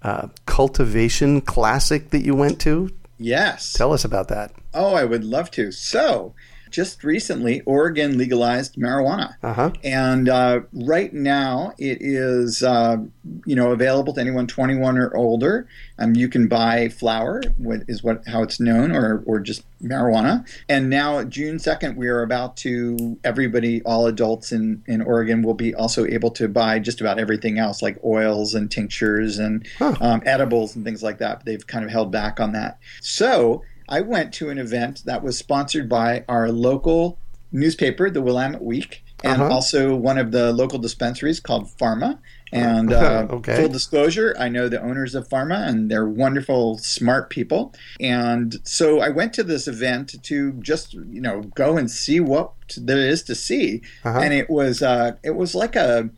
uh, 0.01 0.27
cultivation 0.45 1.39
classic 1.39 2.09
that 2.09 2.25
you 2.25 2.35
went 2.35 2.59
to. 2.59 2.89
Yes. 3.17 3.71
Tell 3.71 3.93
us 3.93 4.03
about 4.03 4.27
that. 4.27 4.51
Oh, 4.73 4.95
I 4.95 5.05
would 5.05 5.23
love 5.23 5.49
to. 5.51 5.71
So, 5.71 6.33
just 6.71 7.03
recently, 7.03 7.61
Oregon 7.61 8.17
legalized 8.17 8.75
marijuana, 8.75 9.35
Uh-huh. 9.43 9.71
and 9.83 10.29
uh, 10.29 10.61
right 10.73 11.13
now 11.13 11.73
it 11.77 11.97
is 12.01 12.63
uh, 12.63 12.97
you 13.45 13.55
know 13.55 13.71
available 13.71 14.13
to 14.13 14.21
anyone 14.21 14.47
21 14.47 14.97
or 14.97 15.15
older. 15.15 15.67
Um, 15.97 16.15
you 16.15 16.27
can 16.29 16.47
buy 16.47 16.89
flower, 16.89 17.41
what 17.57 17.81
is 17.87 18.03
what 18.03 18.23
how 18.27 18.43
it's 18.43 18.59
known, 18.59 18.91
or 18.91 19.23
or 19.25 19.39
just 19.39 19.63
marijuana. 19.83 20.45
And 20.67 20.89
now 20.89 21.23
June 21.23 21.55
2nd, 21.57 21.95
we 21.95 22.07
are 22.07 22.21
about 22.21 22.57
to 22.57 23.17
everybody, 23.23 23.81
all 23.83 24.07
adults 24.07 24.51
in 24.51 24.83
in 24.87 25.01
Oregon 25.01 25.41
will 25.41 25.53
be 25.53 25.73
also 25.75 26.05
able 26.05 26.31
to 26.31 26.47
buy 26.47 26.79
just 26.79 26.99
about 27.01 27.19
everything 27.19 27.57
else, 27.59 27.81
like 27.81 27.97
oils 28.03 28.53
and 28.55 28.69
tinctures 28.71 29.37
and 29.39 29.65
Huh. 29.77 29.95
um, 30.01 30.21
edibles 30.25 30.75
and 30.75 30.83
things 30.85 31.01
like 31.03 31.17
that. 31.19 31.45
They've 31.45 31.65
kind 31.65 31.85
of 31.85 31.91
held 31.91 32.11
back 32.11 32.39
on 32.39 32.51
that. 32.53 32.77
So 33.01 33.63
I 33.89 34.01
went 34.01 34.33
to 34.35 34.49
an 34.49 34.57
event 34.57 35.01
that 35.05 35.23
was 35.23 35.37
sponsored 35.37 35.89
by 35.89 36.23
our 36.29 36.51
local 36.51 37.19
newspaper, 37.51 38.09
the 38.09 38.21
Willamette 38.21 38.63
Week, 38.63 39.03
and 39.23 39.41
Uh-huh. 39.41 39.51
also 39.55 39.95
one 39.95 40.17
of 40.19 40.31
the 40.31 40.53
local 40.53 40.77
dispensaries 40.79 41.39
called 41.39 41.67
Farma. 41.79 42.19
And 42.51 42.91
uh, 42.91 43.27
Okay. 43.29 43.55
full 43.55 43.67
disclosure, 43.67 44.35
I 44.39 44.49
know 44.49 44.69
the 44.69 44.81
owners 44.81 45.13
of 45.15 45.27
Farma, 45.27 45.67
and 45.67 45.89
they're 45.89 46.07
wonderful, 46.07 46.77
smart 46.79 47.29
people. 47.29 47.73
And 47.99 48.55
so 48.63 48.99
I 49.01 49.09
went 49.09 49.33
to 49.33 49.43
this 49.43 49.67
event 49.67 50.15
to 50.23 50.53
just 50.53 50.93
you 50.93 51.21
know 51.21 51.41
go 51.55 51.77
and 51.77 51.89
see 51.91 52.19
what 52.19 52.53
there 52.77 52.97
is 53.13 53.23
to 53.23 53.35
see, 53.35 53.81
Uh-huh. 54.03 54.19
and 54.19 54.33
it 54.33 54.49
was 54.49 54.81
uh, 54.81 55.11
it 55.23 55.35
was 55.35 55.53
like 55.55 55.75
a 55.75 56.09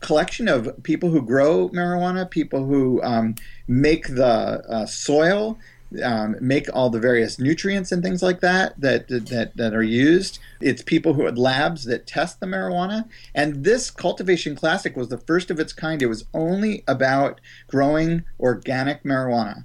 collection 0.00 0.48
of 0.48 0.70
people 0.82 1.10
who 1.10 1.22
grow 1.22 1.68
marijuana, 1.70 2.28
people 2.30 2.64
who 2.64 3.02
um, 3.02 3.34
make 3.68 4.06
the 4.08 4.62
uh, 4.68 4.86
soil, 4.86 5.58
um, 6.02 6.36
make 6.40 6.66
all 6.72 6.90
the 6.90 7.00
various 7.00 7.38
nutrients 7.38 7.92
and 7.92 8.02
things 8.02 8.22
like 8.22 8.40
that 8.40 8.80
that 8.80 9.08
that 9.08 9.52
that 9.56 9.74
are 9.74 9.82
used. 9.82 10.38
It's 10.60 10.82
people 10.82 11.14
who 11.14 11.24
had 11.24 11.38
labs 11.38 11.84
that 11.84 12.06
test 12.06 12.40
the 12.40 12.46
marijuana, 12.46 13.08
and 13.34 13.64
this 13.64 13.90
cultivation 13.90 14.54
classic 14.54 14.96
was 14.96 15.08
the 15.08 15.18
first 15.18 15.50
of 15.50 15.58
its 15.58 15.72
kind. 15.72 16.02
It 16.02 16.06
was 16.06 16.26
only 16.32 16.84
about 16.86 17.40
growing 17.68 18.24
organic 18.38 19.02
marijuana. 19.02 19.64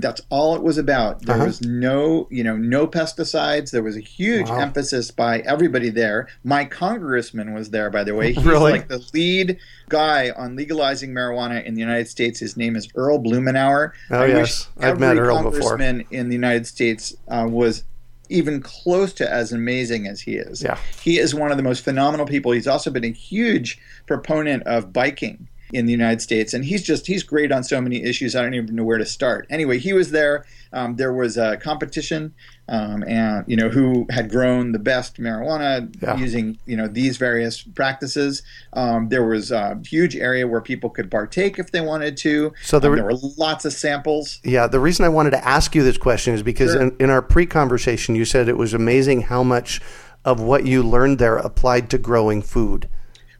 That's 0.00 0.20
all 0.30 0.54
it 0.56 0.62
was 0.62 0.78
about. 0.78 1.22
There 1.22 1.34
Uh-huh. 1.36 1.46
was 1.46 1.60
no, 1.62 2.26
you 2.30 2.42
know, 2.44 2.56
no 2.56 2.86
pesticides. 2.86 3.70
There 3.70 3.82
was 3.82 3.96
a 3.96 4.00
huge 4.00 4.48
Wow. 4.48 4.60
emphasis 4.60 5.10
by 5.10 5.40
everybody 5.40 5.90
there. 5.90 6.28
My 6.44 6.64
congressman 6.64 7.52
was 7.54 7.70
there, 7.70 7.90
by 7.90 8.04
the 8.04 8.14
way. 8.14 8.32
He's 8.34 8.44
Really? 8.44 8.72
like 8.72 8.88
the 8.88 9.02
lead 9.12 9.58
guy 9.88 10.30
on 10.36 10.56
legalizing 10.56 11.12
marijuana 11.12 11.64
in 11.64 11.74
the 11.74 11.80
United 11.80 12.08
States. 12.08 12.40
His 12.40 12.56
name 12.56 12.76
is 12.76 12.88
Earl 12.94 13.18
Blumenauer. 13.18 13.92
Oh, 14.10 14.20
I 14.22 14.26
yes. 14.26 14.68
wish 14.76 14.84
I've 14.86 15.00
met 15.00 15.16
Earl 15.18 15.42
before. 15.42 15.52
congressman 15.76 16.04
in 16.10 16.28
the 16.28 16.34
United 16.34 16.66
States 16.66 17.14
uh, 17.28 17.46
was 17.50 17.84
even 18.28 18.62
close 18.62 19.12
to 19.12 19.30
as 19.30 19.52
amazing 19.52 20.06
as 20.06 20.20
he 20.22 20.36
is. 20.36 20.62
Yeah. 20.62 20.78
He 21.02 21.18
is 21.18 21.34
one 21.34 21.50
of 21.50 21.58
the 21.58 21.62
most 21.62 21.84
phenomenal 21.84 22.24
people. 22.24 22.52
He's 22.52 22.66
also 22.66 22.90
been 22.90 23.04
a 23.04 23.10
huge 23.12 23.78
proponent 24.06 24.62
of 24.62 24.90
biking 24.92 25.48
in 25.72 25.86
the 25.86 25.92
United 25.92 26.20
States, 26.20 26.52
and 26.54 26.64
he's 26.64 26.82
just 26.82 27.06
he's 27.06 27.22
great 27.22 27.50
on 27.50 27.64
so 27.64 27.80
many 27.80 28.02
issues. 28.02 28.36
I 28.36 28.42
don't 28.42 28.54
even 28.54 28.74
know 28.76 28.84
where 28.84 28.98
to 28.98 29.06
start. 29.06 29.46
Anyway, 29.50 29.78
he 29.78 29.92
was 29.92 30.10
there. 30.10 30.44
Um, 30.74 30.96
there 30.96 31.12
was 31.12 31.36
a 31.36 31.56
competition, 31.56 32.34
um, 32.68 33.02
and 33.06 33.44
you 33.46 33.56
know 33.56 33.68
who 33.68 34.06
had 34.10 34.30
grown 34.30 34.72
the 34.72 34.78
best 34.78 35.18
marijuana 35.18 35.94
Yeah. 36.02 36.16
using 36.16 36.58
you 36.66 36.76
know 36.76 36.86
these 36.88 37.16
various 37.16 37.62
practices. 37.62 38.42
Um, 38.74 39.08
there 39.08 39.24
was 39.24 39.50
a 39.50 39.78
huge 39.86 40.14
area 40.16 40.46
where 40.46 40.60
people 40.60 40.90
could 40.90 41.10
partake 41.10 41.58
if 41.58 41.72
they 41.72 41.80
wanted 41.80 42.16
to. 42.18 42.52
So 42.62 42.78
there 42.78 42.90
Um, 42.90 42.98
were- 42.98 43.08
there 43.08 43.16
were 43.16 43.28
lots 43.38 43.64
of 43.64 43.72
samples. 43.72 44.40
Yeah, 44.44 44.66
the 44.66 44.80
reason 44.80 45.04
I 45.04 45.08
wanted 45.08 45.30
to 45.30 45.46
ask 45.46 45.74
you 45.74 45.82
this 45.82 45.98
question 45.98 46.34
is 46.34 46.42
because 46.42 46.72
Sure. 46.72 46.82
in, 46.82 46.96
in 47.00 47.10
our 47.10 47.22
pre 47.22 47.46
conversation, 47.46 48.14
you 48.14 48.24
said 48.24 48.48
it 48.48 48.56
was 48.58 48.74
amazing 48.74 49.22
how 49.22 49.42
much 49.42 49.80
of 50.24 50.38
what 50.40 50.64
you 50.66 50.82
learned 50.82 51.18
there 51.18 51.36
applied 51.36 51.90
to 51.90 51.98
growing 51.98 52.42
food. 52.42 52.88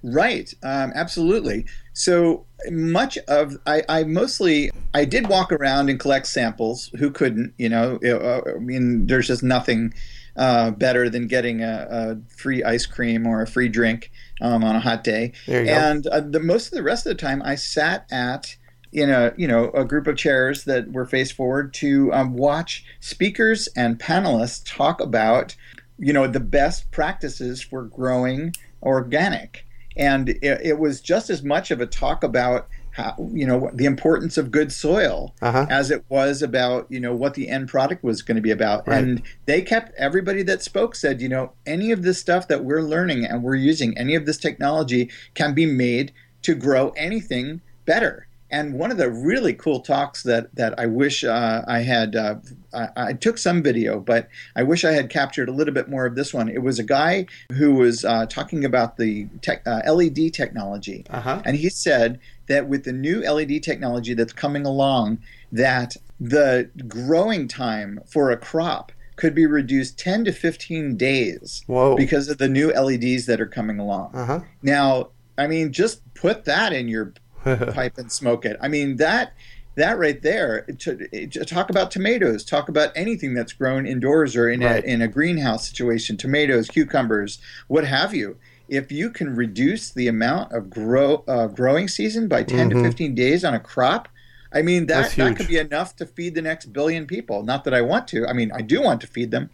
Right, 0.02 0.52
um, 0.62 0.92
absolutely. 0.94 1.66
So 1.92 2.46
much 2.70 3.18
of 3.28 3.56
I, 3.66 3.82
I 3.88 4.04
mostly 4.04 4.70
I 4.94 5.04
did 5.04 5.28
walk 5.28 5.52
around 5.52 5.90
and 5.90 6.00
collect 6.00 6.26
samples. 6.26 6.90
Who 6.98 7.10
couldn't? 7.10 7.54
You 7.58 7.68
know, 7.68 7.98
I 8.02 8.58
mean, 8.58 9.06
there's 9.06 9.28
just 9.28 9.42
nothing 9.42 9.94
uh, 10.36 10.70
better 10.72 11.08
than 11.08 11.26
getting 11.26 11.62
a, 11.62 11.86
a 11.90 12.36
free 12.36 12.64
ice 12.64 12.86
cream 12.86 13.26
or 13.26 13.42
a 13.42 13.46
free 13.46 13.68
drink 13.68 14.10
um, 14.40 14.64
on 14.64 14.74
a 14.74 14.80
hot 14.80 15.04
day. 15.04 15.32
There 15.46 15.60
you 15.60 15.66
go. 15.66 15.72
and 15.72 16.06
uh, 16.06 16.20
the 16.20 16.40
most 16.40 16.66
of 16.66 16.72
the 16.72 16.82
rest 16.82 17.06
of 17.06 17.10
the 17.10 17.22
time, 17.22 17.42
I 17.44 17.54
sat 17.54 18.06
at 18.10 18.56
in 18.92 19.10
a 19.10 19.32
you 19.36 19.48
know 19.48 19.70
a 19.70 19.84
group 19.84 20.06
of 20.06 20.16
chairs 20.16 20.64
that 20.64 20.90
were 20.92 21.06
faced 21.06 21.34
forward 21.34 21.72
to 21.74 22.12
um, 22.12 22.34
watch 22.34 22.84
speakers 23.00 23.68
and 23.76 23.98
panelists 23.98 24.62
talk 24.66 25.00
about 25.00 25.56
you 25.98 26.12
know 26.12 26.26
the 26.26 26.40
best 26.40 26.90
practices 26.90 27.62
for 27.62 27.84
growing 27.84 28.54
organic 28.82 29.66
and 29.96 30.30
it, 30.30 30.60
it 30.62 30.78
was 30.78 31.00
just 31.00 31.30
as 31.30 31.42
much 31.42 31.70
of 31.70 31.80
a 31.80 31.86
talk 31.86 32.22
about 32.24 32.68
how 32.92 33.14
you 33.32 33.46
know 33.46 33.70
the 33.72 33.86
importance 33.86 34.36
of 34.36 34.50
good 34.50 34.70
soil 34.72 35.34
Uh-huh. 35.40 35.66
as 35.70 35.90
it 35.90 36.04
was 36.10 36.42
about 36.42 36.86
you 36.90 37.00
know 37.00 37.14
what 37.14 37.34
the 37.34 37.48
end 37.48 37.68
product 37.68 38.04
was 38.04 38.20
going 38.22 38.36
to 38.36 38.42
be 38.42 38.50
about 38.50 38.86
Right. 38.86 39.02
and 39.02 39.22
they 39.46 39.62
kept 39.62 39.94
everybody 39.96 40.42
that 40.42 40.62
spoke 40.62 40.94
said 40.94 41.20
you 41.22 41.28
know 41.28 41.52
any 41.66 41.90
of 41.90 42.02
this 42.02 42.18
stuff 42.18 42.48
that 42.48 42.64
we're 42.64 42.82
learning 42.82 43.24
and 43.24 43.42
we're 43.42 43.54
using 43.56 43.96
any 43.96 44.14
of 44.14 44.26
this 44.26 44.36
technology 44.38 45.10
can 45.34 45.54
be 45.54 45.64
made 45.66 46.12
to 46.42 46.54
grow 46.54 46.90
anything 46.90 47.60
better 47.86 48.26
and 48.52 48.74
one 48.74 48.90
of 48.92 48.98
the 48.98 49.10
really 49.10 49.54
cool 49.54 49.80
talks 49.80 50.22
that 50.24 50.54
that 50.54 50.78
I 50.78 50.86
wish 50.86 51.24
uh, 51.24 51.62
I 51.66 51.80
had 51.80 52.14
uh, 52.14 52.36
I, 52.74 52.88
I 52.96 53.12
took 53.14 53.38
some 53.38 53.62
video, 53.62 53.98
but 53.98 54.28
I 54.54 54.62
wish 54.62 54.84
I 54.84 54.92
had 54.92 55.10
captured 55.10 55.48
a 55.48 55.52
little 55.52 55.74
bit 55.74 55.88
more 55.88 56.06
of 56.06 56.14
this 56.14 56.32
one. 56.32 56.48
It 56.48 56.62
was 56.62 56.78
a 56.78 56.84
guy 56.84 57.26
who 57.50 57.74
was 57.74 58.04
uh, 58.04 58.26
talking 58.26 58.64
about 58.64 58.96
the 58.98 59.26
tech, 59.40 59.62
uh, 59.66 59.80
LED 59.92 60.32
technology, 60.34 61.04
Uh-huh. 61.10 61.42
and 61.44 61.56
he 61.56 61.68
said 61.70 62.20
that 62.46 62.68
with 62.68 62.84
the 62.84 62.92
new 62.92 63.20
LED 63.22 63.62
technology 63.62 64.14
that's 64.14 64.32
coming 64.32 64.66
along, 64.66 65.18
that 65.50 65.96
the 66.20 66.68
growing 66.88 67.48
time 67.48 68.00
for 68.06 68.30
a 68.30 68.36
crop 68.36 68.92
could 69.16 69.34
be 69.34 69.46
reduced 69.46 69.98
10 69.98 70.24
to 70.24 70.32
15 70.32 70.96
days 70.96 71.62
Whoa. 71.66 71.96
because 71.96 72.28
of 72.28 72.38
the 72.38 72.48
new 72.48 72.72
LEDs 72.72 73.26
that 73.26 73.40
are 73.40 73.46
coming 73.46 73.78
along. 73.78 74.10
Uh 74.14 74.26
huh. 74.26 74.40
Now, 74.62 75.08
I 75.38 75.46
mean, 75.46 75.72
just 75.72 76.00
put 76.14 76.44
that 76.44 76.72
in 76.72 76.88
your 76.88 77.12
pipe 77.74 77.98
and 77.98 78.10
smoke 78.10 78.44
it. 78.44 78.56
I 78.60 78.68
mean 78.68 78.96
that 78.96 79.32
that 79.74 79.98
right 79.98 80.20
there. 80.20 80.62
To, 80.80 81.26
to 81.28 81.44
talk 81.46 81.70
about 81.70 81.90
tomatoes. 81.90 82.44
Talk 82.44 82.68
about 82.68 82.92
anything 82.94 83.32
that's 83.34 83.52
grown 83.54 83.86
indoors 83.86 84.36
or 84.36 84.50
in 84.50 84.60
Right. 84.60 84.84
a 84.84 84.86
in 84.88 85.00
a 85.00 85.08
greenhouse 85.08 85.66
situation. 85.68 86.16
Tomatoes, 86.16 86.68
cucumbers, 86.68 87.38
what 87.68 87.84
have 87.86 88.14
you. 88.14 88.36
If 88.68 88.92
you 88.92 89.10
can 89.10 89.34
reduce 89.34 89.90
the 89.90 90.08
amount 90.08 90.52
of 90.52 90.70
grow 90.70 91.24
uh, 91.26 91.46
growing 91.48 91.88
season 91.88 92.28
by 92.28 92.42
10 92.42 92.70
Mhm. 92.70 92.74
to 92.74 92.82
fifteen 92.82 93.14
days 93.14 93.44
on 93.44 93.54
a 93.54 93.60
crop. 93.60 94.08
I 94.54 94.60
mean 94.60 94.84
that 94.88 95.12
that 95.12 95.36
could 95.38 95.48
be 95.48 95.56
enough 95.56 95.96
to 95.96 96.04
feed 96.04 96.34
the 96.34 96.42
next 96.42 96.74
billion 96.74 97.06
people. 97.06 97.42
Not 97.42 97.64
that 97.64 97.72
I 97.72 97.80
want 97.80 98.06
to. 98.08 98.26
I 98.26 98.34
mean, 98.34 98.52
I 98.52 98.60
do 98.60 98.82
want 98.82 99.00
to 99.00 99.06
feed 99.06 99.30
them. 99.30 99.48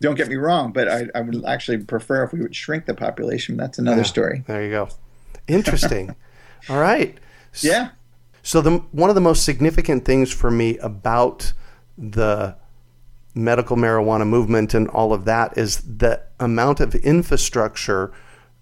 Don't 0.00 0.14
get 0.14 0.28
me 0.28 0.36
wrong, 0.36 0.70
but 0.72 0.88
I, 0.88 1.08
I 1.12 1.22
would 1.22 1.44
actually 1.44 1.78
prefer 1.78 2.22
if 2.22 2.32
we 2.32 2.40
would 2.40 2.54
shrink 2.54 2.86
the 2.86 2.94
population. 2.94 3.56
That's 3.56 3.78
another 3.80 4.02
Yeah. 4.02 4.02
story. 4.04 4.44
There 4.46 4.62
you 4.62 4.70
go. 4.70 4.88
Interesting. 5.48 6.14
All 6.68 6.78
right. 6.78 7.18
Yeah. 7.62 7.90
So 8.42 8.60
the 8.60 8.78
one 8.92 9.10
of 9.10 9.14
the 9.14 9.20
most 9.22 9.44
significant 9.44 10.04
things 10.04 10.32
for 10.32 10.50
me 10.50 10.78
about 10.78 11.52
the 11.96 12.56
medical 13.34 13.76
marijuana 13.76 14.26
movement 14.26 14.74
and 14.74 14.88
all 14.88 15.12
of 15.12 15.24
that 15.24 15.56
is 15.58 15.80
the 15.80 16.22
amount 16.38 16.78
of 16.80 16.94
infrastructure, 16.94 18.12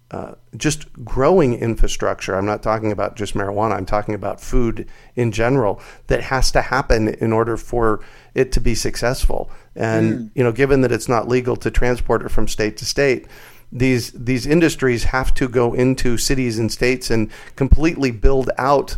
uh, 0.09 0.33
just 0.57 0.91
growing 1.03 1.53
infrastructure. 1.53 2.35
I'm 2.35 2.45
not 2.45 2.63
talking 2.63 2.91
about 2.91 3.15
just 3.15 3.35
marijuana. 3.35 3.73
I'm 3.73 3.85
talking 3.85 4.15
about 4.15 4.41
food 4.41 4.87
in 5.15 5.31
general 5.31 5.81
that 6.07 6.21
has 6.21 6.51
to 6.51 6.61
happen 6.61 7.09
in 7.09 7.33
order 7.33 7.57
for 7.57 7.99
it 8.33 8.51
to 8.53 8.61
be 8.61 8.75
successful. 8.75 9.51
And 9.75 10.31
you 10.33 10.43
know, 10.43 10.51
given 10.51 10.81
that 10.81 10.91
it's 10.91 11.09
not 11.09 11.27
legal 11.27 11.55
to 11.57 11.69
transport 11.69 12.23
it 12.23 12.29
from 12.29 12.47
state 12.47 12.77
to 12.77 12.85
state, 12.85 13.27
these 13.73 14.11
these 14.11 14.45
industries 14.45 15.05
have 15.05 15.33
to 15.33 15.49
go 15.49 15.73
into 15.73 16.17
cities 16.17 16.59
and 16.59 16.71
states 16.71 17.09
and 17.09 17.29
completely 17.55 18.11
build 18.11 18.51
out 18.57 18.95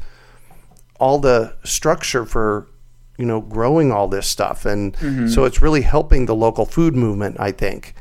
all 1.00 1.18
the 1.18 1.56
structure 1.64 2.26
for 2.26 2.68
you 3.18 3.26
know 3.26 3.40
growing 3.40 3.92
all 3.92 4.08
this 4.10 4.28
stuff. 4.28 4.66
And 4.66 4.94
mm-hmm. 4.98 5.28
so 5.28 5.46
it's 5.46 5.62
really 5.62 5.82
helping 5.82 6.26
the 6.26 6.36
local 6.36 6.66
food 6.66 6.96
movement 6.96 7.38
i 7.40 7.52
think. 7.52 7.96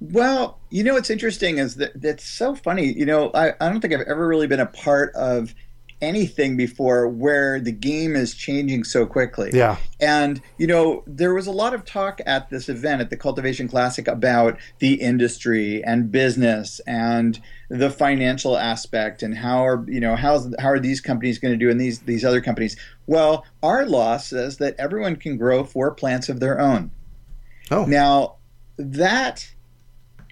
Well, 0.00 0.60
you 0.70 0.84
know 0.84 0.94
what's 0.94 1.10
interesting 1.10 1.58
is 1.58 1.74
that 1.76 2.00
that's 2.00 2.24
so 2.24 2.54
funny. 2.54 2.92
You 2.92 3.06
know, 3.06 3.30
I, 3.34 3.54
I 3.60 3.68
don't 3.68 3.80
think 3.80 3.94
I've 3.94 4.06
ever 4.06 4.28
really 4.28 4.46
been 4.46 4.60
a 4.60 4.66
part 4.66 5.12
of 5.14 5.54
anything 6.00 6.56
before 6.56 7.08
where 7.08 7.60
the 7.60 7.72
game 7.72 8.14
is 8.14 8.34
changing 8.34 8.84
so 8.84 9.04
quickly. 9.06 9.50
Yeah. 9.52 9.76
And, 10.00 10.40
you 10.56 10.66
know, 10.66 11.02
there 11.06 11.34
was 11.34 11.46
a 11.46 11.52
lot 11.52 11.74
of 11.74 11.84
talk 11.84 12.20
at 12.26 12.50
this 12.50 12.68
event 12.68 13.00
at 13.00 13.10
the 13.10 13.16
Cultivation 13.16 13.68
Classic 13.68 14.06
about 14.06 14.58
the 14.78 14.94
industry 14.94 15.82
and 15.82 16.10
business 16.10 16.80
and 16.86 17.40
the 17.68 17.90
financial 17.90 18.56
aspect 18.56 19.22
and 19.22 19.36
how 19.36 19.66
are, 19.66 19.84
you 19.88 20.00
know, 20.00 20.14
how's, 20.14 20.54
how 20.58 20.68
are 20.68 20.80
these 20.80 21.00
companies 21.00 21.38
going 21.38 21.52
to 21.52 21.58
do 21.58 21.70
and 21.70 21.80
these, 21.80 22.00
these 22.00 22.24
other 22.24 22.40
companies. 22.40 22.76
Well, 23.06 23.44
our 23.62 23.84
law 23.84 24.18
says 24.18 24.58
that 24.58 24.76
everyone 24.78 25.16
can 25.16 25.36
grow 25.36 25.64
four 25.64 25.92
plants 25.94 26.28
of 26.28 26.40
their 26.40 26.60
own. 26.60 26.90
Oh. 27.70 27.84
Now, 27.84 28.36
that 28.76 29.50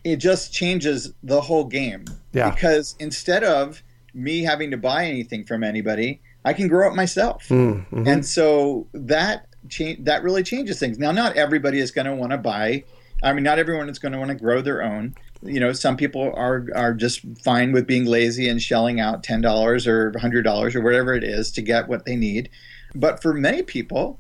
it 0.05 0.17
just 0.17 0.53
changes 0.53 1.13
the 1.25 1.41
whole 1.41 1.65
game. 1.65 2.05
Yeah. 2.33 2.51
Because 2.51 2.95
instead 3.01 3.43
of 3.43 3.83
me 4.17 4.43
having 4.43 4.71
to 4.71 4.77
buy 4.77 5.05
anything 5.05 5.45
from 5.45 5.63
anybody, 5.63 6.21
I 6.45 6.53
can 6.53 6.69
grow 6.69 6.91
it 6.91 6.95
myself. 6.95 7.47
Mm-hmm. 7.49 8.07
And 8.07 8.25
so 8.25 8.87
that 8.93 9.47
cha- 9.69 9.97
that 10.01 10.23
really 10.23 10.43
changes 10.43 10.79
things. 10.79 10.99
Now, 10.99 11.13
not 11.13 11.37
everybody 11.37 11.79
is 11.79 11.91
going 11.91 12.07
to 12.07 12.15
want 12.15 12.33
to 12.33 12.39
buy. 12.39 12.85
I 13.23 13.33
mean, 13.33 13.45
not 13.45 13.59
everyone 13.59 13.89
is 13.89 13.99
going 13.99 14.13
to 14.13 14.19
want 14.19 14.31
to 14.31 14.37
grow 14.37 14.61
their 14.63 14.83
own. 14.83 15.15
You 15.43 15.61
know, 15.61 15.73
some 15.73 15.97
people 15.97 16.33
are 16.35 16.67
are 16.75 16.95
just 16.95 17.21
fine 17.45 17.73
with 17.73 17.87
being 17.87 18.07
lazy 18.07 18.49
and 18.49 18.61
shelling 18.61 19.01
out 19.01 19.23
ten 19.23 19.41
dollars 19.41 19.87
or 19.87 20.17
hundred 20.19 20.43
dollars 20.43 20.75
or 20.75 20.81
whatever 20.81 21.15
it 21.15 21.25
is 21.25 21.51
to 21.53 21.63
get 21.63 21.89
what 21.89 22.05
they 22.05 22.17
need. 22.17 22.49
But 22.95 23.21
for 23.21 23.35
many 23.35 23.63
people, 23.63 24.19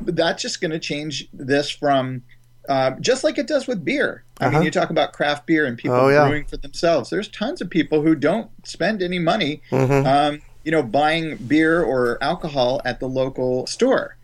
that's 0.00 0.42
just 0.42 0.60
going 0.60 0.70
to 0.70 0.78
change 0.78 1.28
this 1.32 1.70
from 1.70 2.22
uh, 2.68 2.92
just 3.00 3.24
like 3.24 3.38
it 3.38 3.46
does 3.46 3.66
with 3.66 3.84
beer. 3.84 4.22
I 4.40 4.46
Uh-huh. 4.46 4.52
mean, 4.58 4.62
you 4.64 4.70
talk 4.70 4.90
about 4.90 5.12
craft 5.12 5.46
beer 5.46 5.64
and 5.66 5.76
people 5.76 5.96
Oh, 5.98 6.08
yeah. 6.08 6.26
brewing 6.26 6.44
for 6.46 6.56
themselves. 6.56 7.10
There's 7.10 7.28
tons 7.28 7.60
of 7.60 7.70
people 7.70 8.02
who 8.02 8.14
don't 8.14 8.50
spend 8.66 9.02
any 9.02 9.18
money, 9.18 9.62
Mhm. 9.70 10.06
um, 10.06 10.42
you 10.64 10.70
know, 10.72 10.82
buying 10.82 11.36
beer 11.36 11.82
or 11.82 12.22
alcohol 12.22 12.80
at 12.84 13.00
the 13.00 13.08
local 13.08 13.66
store. 13.66 14.16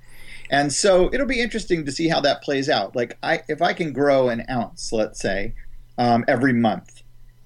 And 0.50 0.72
so 0.72 1.10
it'll 1.12 1.26
be 1.26 1.40
interesting 1.40 1.84
to 1.84 1.92
see 1.92 2.08
how 2.08 2.20
that 2.22 2.42
plays 2.42 2.68
out. 2.68 2.96
Like, 2.96 3.18
I, 3.22 3.42
if 3.48 3.60
I 3.60 3.72
can 3.74 3.92
grow 3.92 4.28
an 4.28 4.44
ounce, 4.48 4.92
let's 4.92 5.20
say, 5.20 5.54
um, 5.98 6.24
every 6.28 6.52
month, 6.52 7.02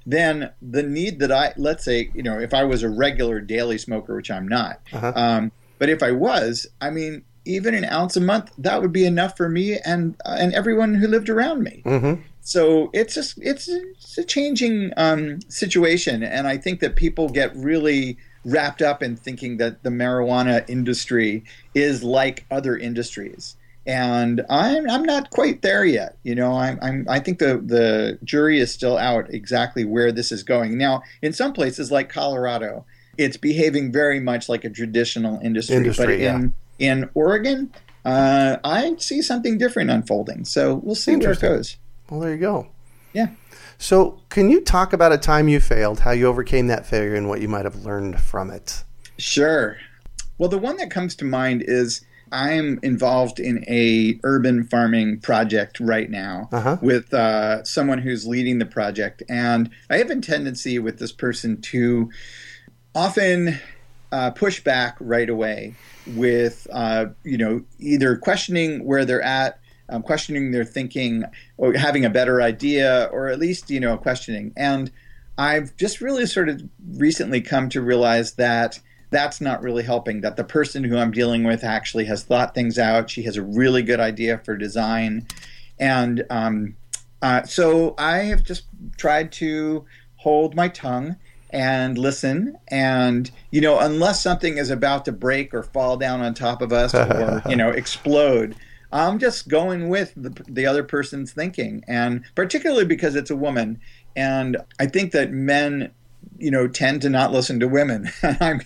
then 0.07 0.51
the 0.61 0.83
need 0.83 1.19
that 1.21 1.33
I, 1.33 1.53
let's 1.57 1.85
say, 1.85 2.11
you 2.15 2.23
know, 2.23 2.39
if 2.39 2.53
I 2.55 2.65
was 2.65 2.83
a 2.83 2.89
regular 2.89 3.41
daily 3.41 3.79
smoker, 3.79 4.15
which 4.15 4.31
I'm 4.31 4.47
not, 4.49 4.81
Uh-huh. 4.93 5.13
um, 5.17 5.53
but 5.79 5.89
if 5.89 6.03
I 6.03 6.13
was, 6.13 6.67
I 6.81 6.91
mean, 6.91 7.23
even 7.45 7.75
an 7.75 7.85
ounce 7.85 8.17
a 8.17 8.21
month, 8.21 8.53
that 8.59 8.81
would 8.81 8.93
be 8.93 9.05
enough 9.05 9.37
for 9.37 9.49
me 9.49 9.79
and 9.79 10.15
and 10.25 10.53
everyone 10.55 10.95
who 10.95 11.07
lived 11.07 11.29
around 11.29 11.63
me. 11.63 11.83
Mm-hmm. 11.85 12.23
So 12.43 12.91
it's 12.93 13.15
just 13.15 13.39
it's, 13.41 13.69
it's 13.69 14.19
a 14.19 14.25
changing 14.25 14.93
um, 14.97 15.41
situation, 15.49 16.23
and 16.23 16.47
I 16.47 16.57
think 16.57 16.81
that 16.81 16.97
people 16.97 17.29
get 17.29 17.55
really 17.55 18.19
wrapped 18.45 18.83
up 18.83 19.03
in 19.03 19.17
thinking 19.17 19.59
that 19.59 19.85
the 19.85 19.91
marijuana 19.91 20.69
industry 20.69 21.45
is 21.75 22.03
like 22.03 22.45
other 22.51 22.77
industries. 22.77 23.57
And 23.87 24.45
I'm 24.49 24.89
I'm 24.89 25.03
not 25.03 25.31
quite 25.31 25.63
there 25.63 25.85
yet. 25.85 26.17
You 26.23 26.35
know, 26.35 26.53
I'm, 26.53 26.79
I'm 26.83 27.07
I 27.09 27.19
think 27.19 27.39
the 27.39 27.59
the 27.59 28.19
jury 28.25 28.61
is 28.61 28.73
still 28.73 28.97
out 28.97 29.33
exactly 29.33 29.85
where 29.85 30.13
this 30.13 30.31
is 30.31 30.43
going. 30.43 30.79
Now, 30.79 31.03
in 31.21 31.33
some 31.33 31.53
places 31.53 31.91
like 31.91 32.09
Colorado, 32.09 32.85
it's 33.19 33.37
behaving 33.37 33.93
very 33.93 34.21
much 34.21 34.49
like 34.49 34.65
a 34.65 34.71
traditional 34.71 35.41
industry. 35.41 35.77
Industry, 35.77 36.07
but 36.07 36.19
yeah. 36.19 36.47
In 36.83 37.09
Oregon, 37.15 37.73
uh, 38.05 38.57
I 38.65 38.95
see 38.99 39.23
something 39.23 39.57
different 39.57 39.91
unfolding. 39.91 40.45
So 40.45 40.75
we'll 40.75 40.97
see 40.97 41.17
where 41.17 41.31
it 41.31 41.41
goes. 41.41 41.77
Well, 42.11 42.21
there 42.21 42.33
you 42.33 42.39
go. 42.41 42.67
Yeah. 43.13 43.29
So, 43.79 44.21
can 44.29 44.51
you 44.51 44.61
talk 44.61 44.93
about 44.93 45.13
a 45.13 45.19
time 45.19 45.49
you 45.49 45.59
failed, 45.61 46.01
how 46.01 46.13
you 46.13 46.27
overcame 46.27 46.67
that 46.69 46.87
failure, 46.87 47.15
and 47.15 47.29
what 47.29 47.41
you 47.41 47.49
might 47.49 47.65
have 47.65 47.85
learned 47.85 48.21
from 48.21 48.51
it? 48.51 48.85
Sure. 49.19 49.77
Well, 50.39 50.49
the 50.49 50.59
one 50.59 50.77
that 50.77 50.91
comes 50.91 51.15
to 51.17 51.25
mind 51.25 51.63
is 51.67 52.05
I'm 52.31 52.79
involved 52.83 53.39
in 53.41 53.65
a 53.69 54.19
urban 54.25 54.65
farming 54.65 55.21
project 55.21 55.79
right 55.81 56.09
now 56.09 56.49
Uh-huh. 56.53 56.79
with 56.81 57.13
uh, 57.13 57.65
someone 57.65 57.99
who's 57.99 58.27
leading 58.27 58.59
the 58.59 58.67
project, 58.67 59.23
and 59.29 59.69
I 59.91 59.99
have 59.99 60.11
a 60.11 60.17
tendency 60.21 60.79
with 60.79 60.99
this 60.99 61.13
person 61.13 61.61
to 61.63 62.09
often 62.95 63.59
uh, 64.13 64.31
push 64.31 64.61
back 64.63 64.97
right 65.01 65.29
away 65.29 65.75
with 66.07 66.67
uh, 66.73 67.07
you 67.25 67.39
know 67.39 67.63
either 67.79 68.17
questioning 68.17 68.85
where 68.85 69.05
they're 69.05 69.23
at, 69.23 69.59
um, 69.89 70.03
questioning 70.03 70.51
their 70.51 70.65
thinking, 70.65 71.25
or 71.57 71.73
having 71.75 72.05
a 72.05 72.11
better 72.11 72.43
idea, 72.43 73.09
or 73.13 73.29
at 73.29 73.39
least 73.39 73.71
you 73.71 73.81
know 73.81 73.97
questioning. 73.97 74.53
And 74.57 74.91
I've 75.39 75.77
just 75.77 76.01
really 76.01 76.27
sort 76.27 76.49
of 76.49 76.63
recently 76.95 77.41
come 77.41 77.69
to 77.71 77.81
realize 77.81 78.35
that 78.35 78.81
that's 79.11 79.41
not 79.41 79.63
really 79.63 79.83
helping. 79.83 80.21
That 80.21 80.37
the 80.37 80.45
person 80.45 80.85
who 80.85 80.97
I'm 80.97 81.11
dealing 81.11 81.45
with 81.45 81.65
actually 81.65 82.07
has 82.07 82.25
thought 82.25 82.55
things 82.55 82.79
out. 82.79 83.11
She 83.11 83.23
has 83.23 83.37
a 83.37 83.43
really 83.43 83.83
good 83.83 84.01
idea 84.01 84.39
for 84.39 84.57
design, 84.57 85.27
and 85.79 86.25
um, 86.31 86.77
uh, 87.21 87.45
so 87.45 87.95
I 87.99 88.19
have 88.19 88.43
just 88.43 88.65
tried 88.97 89.33
to 89.33 89.85
hold 90.17 90.55
my 90.55 90.69
tongue 90.69 91.17
and 91.53 91.99
listen. 91.99 92.57
And 92.69 93.31
you 93.51 93.61
know 93.61 93.79
unless 93.79 94.23
something 94.23 94.59
is 94.59 94.71
about 94.71 95.05
to 95.05 95.13
break 95.13 95.55
or 95.55 95.63
fall 95.63 95.97
down 95.97 96.21
on 96.21 96.35
top 96.35 96.63
of 96.63 96.73
us 96.73 96.95
or 96.95 97.43
you 97.49 97.57
know 97.57 97.71
explode 97.71 98.57
i'm 98.93 99.19
just 99.19 99.49
going 99.49 99.89
with 99.89 100.13
the, 100.17 100.31
the 100.49 100.67
other 100.67 100.83
person's 100.83 101.33
thinking. 101.33 101.85
And 101.87 102.25
particularly 102.35 102.85
because 102.85 103.15
it's 103.15 103.31
a 103.31 103.37
woman. 103.37 103.81
And 104.17 104.57
i 104.79 104.87
think 104.87 105.13
that 105.13 105.31
men 105.31 105.93
you 106.39 106.51
know 106.51 106.69
tend 106.69 107.03
to 107.03 107.11
not 107.11 107.33
listen 107.33 107.61
to 107.61 107.69
women. 107.69 108.11
I'm 108.23 108.61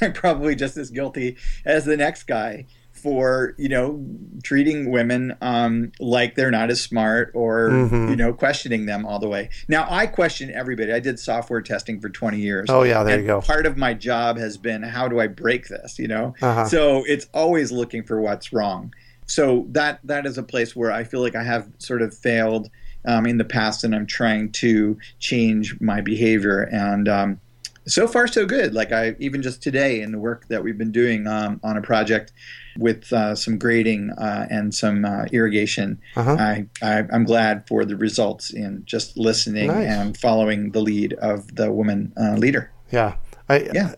i'm 0.00 0.12
probably 0.12 0.54
just 0.54 0.76
as 0.76 0.90
guilty 0.90 1.36
as 1.64 1.84
the 1.84 1.96
next 1.96 2.24
guy 2.24 2.66
for 3.00 3.54
you 3.58 3.68
know 3.68 4.04
treating 4.42 4.90
women 4.90 5.36
um, 5.40 5.92
like 6.00 6.34
they're 6.34 6.50
not 6.50 6.70
as 6.70 6.80
smart 6.80 7.30
or 7.34 7.70
Mhm. 7.70 8.10
you 8.10 8.16
know 8.16 8.32
questioning 8.32 8.86
them 8.86 9.04
all 9.06 9.18
the 9.18 9.28
way. 9.28 9.48
Now 9.68 9.86
I 9.88 10.06
question 10.06 10.50
everybody. 10.50 10.92
I 10.92 11.00
did 11.00 11.18
software 11.18 11.60
testing 11.62 12.00
for 12.00 12.08
20 12.08 12.38
years. 12.38 12.66
Oh, 12.68 12.82
yeah, 12.82 13.02
there 13.02 13.14
and 13.14 13.22
you 13.22 13.28
go. 13.28 13.40
Part 13.40 13.66
of 13.66 13.76
my 13.76 13.94
job 13.94 14.38
has 14.38 14.56
been 14.56 14.82
how 14.82 15.08
do 15.08 15.20
I 15.20 15.26
break 15.26 15.68
this? 15.68 15.98
You 15.98 16.08
know, 16.08 16.34
Uh-huh. 16.40 16.64
so 16.66 17.04
it's 17.06 17.26
always 17.34 17.72
looking 17.72 18.02
for 18.02 18.20
what's 18.20 18.52
wrong. 18.52 18.92
So 19.26 19.66
that 19.70 20.00
that 20.04 20.26
is 20.26 20.38
a 20.38 20.42
place 20.42 20.74
where 20.74 20.90
I 20.92 21.04
feel 21.04 21.20
like 21.20 21.36
I 21.36 21.44
have 21.44 21.68
sort 21.78 22.02
of 22.02 22.16
failed 22.16 22.68
um, 23.06 23.24
in 23.26 23.38
the 23.38 23.44
past, 23.44 23.82
and 23.84 23.94
I'm 23.94 24.04
trying 24.06 24.52
to 24.52 24.98
change 25.20 25.80
my 25.80 26.00
behavior. 26.02 26.68
And 26.70 27.08
um, 27.08 27.40
so 27.86 28.06
far, 28.06 28.26
so 28.26 28.44
good. 28.44 28.74
Like 28.74 28.92
I 28.92 29.16
even 29.18 29.40
just 29.40 29.62
today 29.62 30.02
in 30.02 30.12
the 30.12 30.18
work 30.18 30.48
that 30.48 30.62
we've 30.62 30.76
been 30.76 30.92
doing 30.92 31.26
um, 31.26 31.60
on 31.62 31.78
a 31.78 31.80
project 31.82 32.32
with 32.78 33.12
uh, 33.12 33.34
some 33.34 33.58
grading 33.58 34.10
uh, 34.18 34.46
and 34.50 34.74
some 34.74 35.04
uh, 35.04 35.24
irrigation, 35.32 36.00
Uh-huh. 36.16 36.36
I, 36.38 36.66
I 36.82 37.04
I'm 37.12 37.24
glad 37.24 37.66
for 37.66 37.84
the 37.84 37.96
results 37.96 38.50
in 38.50 38.82
just 38.84 39.16
listening 39.18 39.66
Nice. 39.68 39.88
and 39.88 40.16
following 40.16 40.70
the 40.72 40.80
lead 40.80 41.14
of 41.14 41.54
the 41.56 41.70
woman 41.72 42.12
uh, 42.16 42.34
leader. 42.36 42.70
Yeah. 42.92 43.16
I, 43.48 43.68
Yeah. 43.74 43.94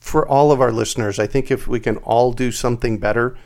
For 0.00 0.26
all 0.26 0.50
of 0.52 0.60
our 0.60 0.72
listeners, 0.72 1.18
I 1.18 1.26
think 1.26 1.50
if 1.50 1.68
we 1.68 1.80
can 1.80 1.98
all 1.98 2.32
do 2.32 2.50
something 2.50 2.98
better, 2.98 3.36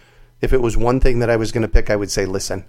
if 0.41 0.53
it 0.53 0.61
was 0.61 0.77
one 0.77 1.01
thing 1.01 1.19
that 1.19 1.29
I 1.29 1.37
was 1.37 1.51
going 1.53 1.63
to 1.63 1.69
pick, 1.69 1.91
I 1.91 1.97
would 1.97 2.11
say 2.11 2.25
listen. 2.27 2.65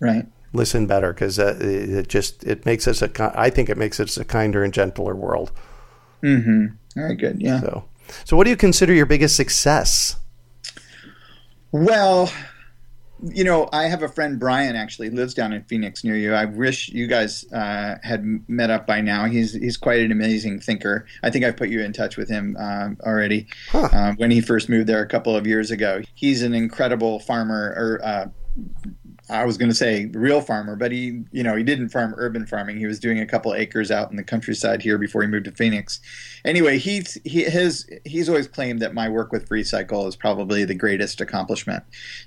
Right. 0.00 0.26
Listen 0.52 0.86
better 0.86 1.12
because 1.12 1.38
uh, 1.38 1.56
it 1.60 1.88
it 1.90 2.08
just 2.08 2.44
it 2.44 2.64
makes 2.66 2.86
us 2.86 3.02
a. 3.02 3.10
I 3.38 3.50
think 3.50 3.68
it 3.68 3.76
makes 3.78 3.98
us 3.98 4.16
a 4.16 4.24
kinder 4.24 4.62
and 4.62 4.72
gentler 4.72 5.14
world. 5.14 5.50
Mm-hmm. 6.22 6.66
Very 6.94 7.16
good. 7.16 7.40
Yeah. 7.42 7.60
So, 7.60 7.84
so 8.24 8.36
what 8.36 8.44
do 8.44 8.50
you 8.50 8.56
consider 8.56 8.92
your 8.92 9.06
biggest 9.06 9.36
success? 9.36 10.16
Well, 11.72 12.30
you 13.32 13.42
know, 13.42 13.68
I 13.72 13.84
have 13.84 14.02
a 14.02 14.08
friend 14.08 14.38
Brian 14.38 14.76
actually 14.76 15.10
lives 15.10 15.34
down 15.34 15.52
in 15.52 15.64
Phoenix 15.64 16.04
near 16.04 16.16
you. 16.16 16.34
I 16.34 16.44
wish 16.44 16.88
you 16.90 17.06
guys 17.06 17.44
uh, 17.52 17.96
had 18.02 18.24
met 18.48 18.70
up 18.70 18.86
by 18.86 19.00
now. 19.00 19.24
He's 19.24 19.54
he's 19.54 19.76
quite 19.76 20.00
an 20.00 20.12
amazing 20.12 20.60
thinker. 20.60 21.06
I 21.22 21.30
think 21.30 21.44
I've 21.44 21.56
put 21.56 21.70
you 21.70 21.80
in 21.82 21.92
touch 21.92 22.16
with 22.16 22.28
him 22.28 22.56
um, 22.58 22.98
already 23.04 23.46
Huh. 23.70 23.88
uh, 23.92 24.12
when 24.16 24.30
he 24.30 24.40
first 24.40 24.68
moved 24.68 24.88
there 24.88 25.00
a 25.02 25.06
couple 25.08 25.34
of 25.34 25.46
years 25.46 25.70
ago. 25.70 26.02
He's 26.14 26.42
an 26.42 26.54
incredible 26.54 27.18
farmer, 27.20 27.74
or 27.76 28.00
uh, 28.04 28.26
I 29.30 29.44
was 29.46 29.56
going 29.56 29.70
to 29.70 29.74
say 29.74 30.06
real 30.12 30.40
farmer, 30.42 30.76
but 30.76 30.92
he 30.92 31.22
you 31.32 31.42
know 31.42 31.56
he 31.56 31.62
didn't 31.62 31.88
farm 31.88 32.14
urban 32.18 32.46
farming. 32.46 32.76
He 32.78 32.86
was 32.86 33.00
doing 33.00 33.18
a 33.20 33.26
couple 33.26 33.54
acres 33.54 33.90
out 33.90 34.10
in 34.10 34.16
the 34.16 34.22
countryside 34.22 34.82
here 34.82 34.98
before 34.98 35.22
he 35.22 35.28
moved 35.28 35.46
to 35.46 35.52
Phoenix. 35.52 36.00
Anyway, 36.44 36.78
he's 36.78 37.18
he 37.24 37.44
his 37.44 37.88
he's 38.04 38.28
always 38.28 38.46
claimed 38.46 38.80
that 38.80 38.92
my 38.92 39.08
work 39.08 39.32
with 39.32 39.48
Free 39.48 39.64
Cycle 39.64 40.06
is 40.06 40.14
probably 40.16 40.64
the 40.64 40.74
greatest 40.74 41.20
accomplishment 41.20 41.84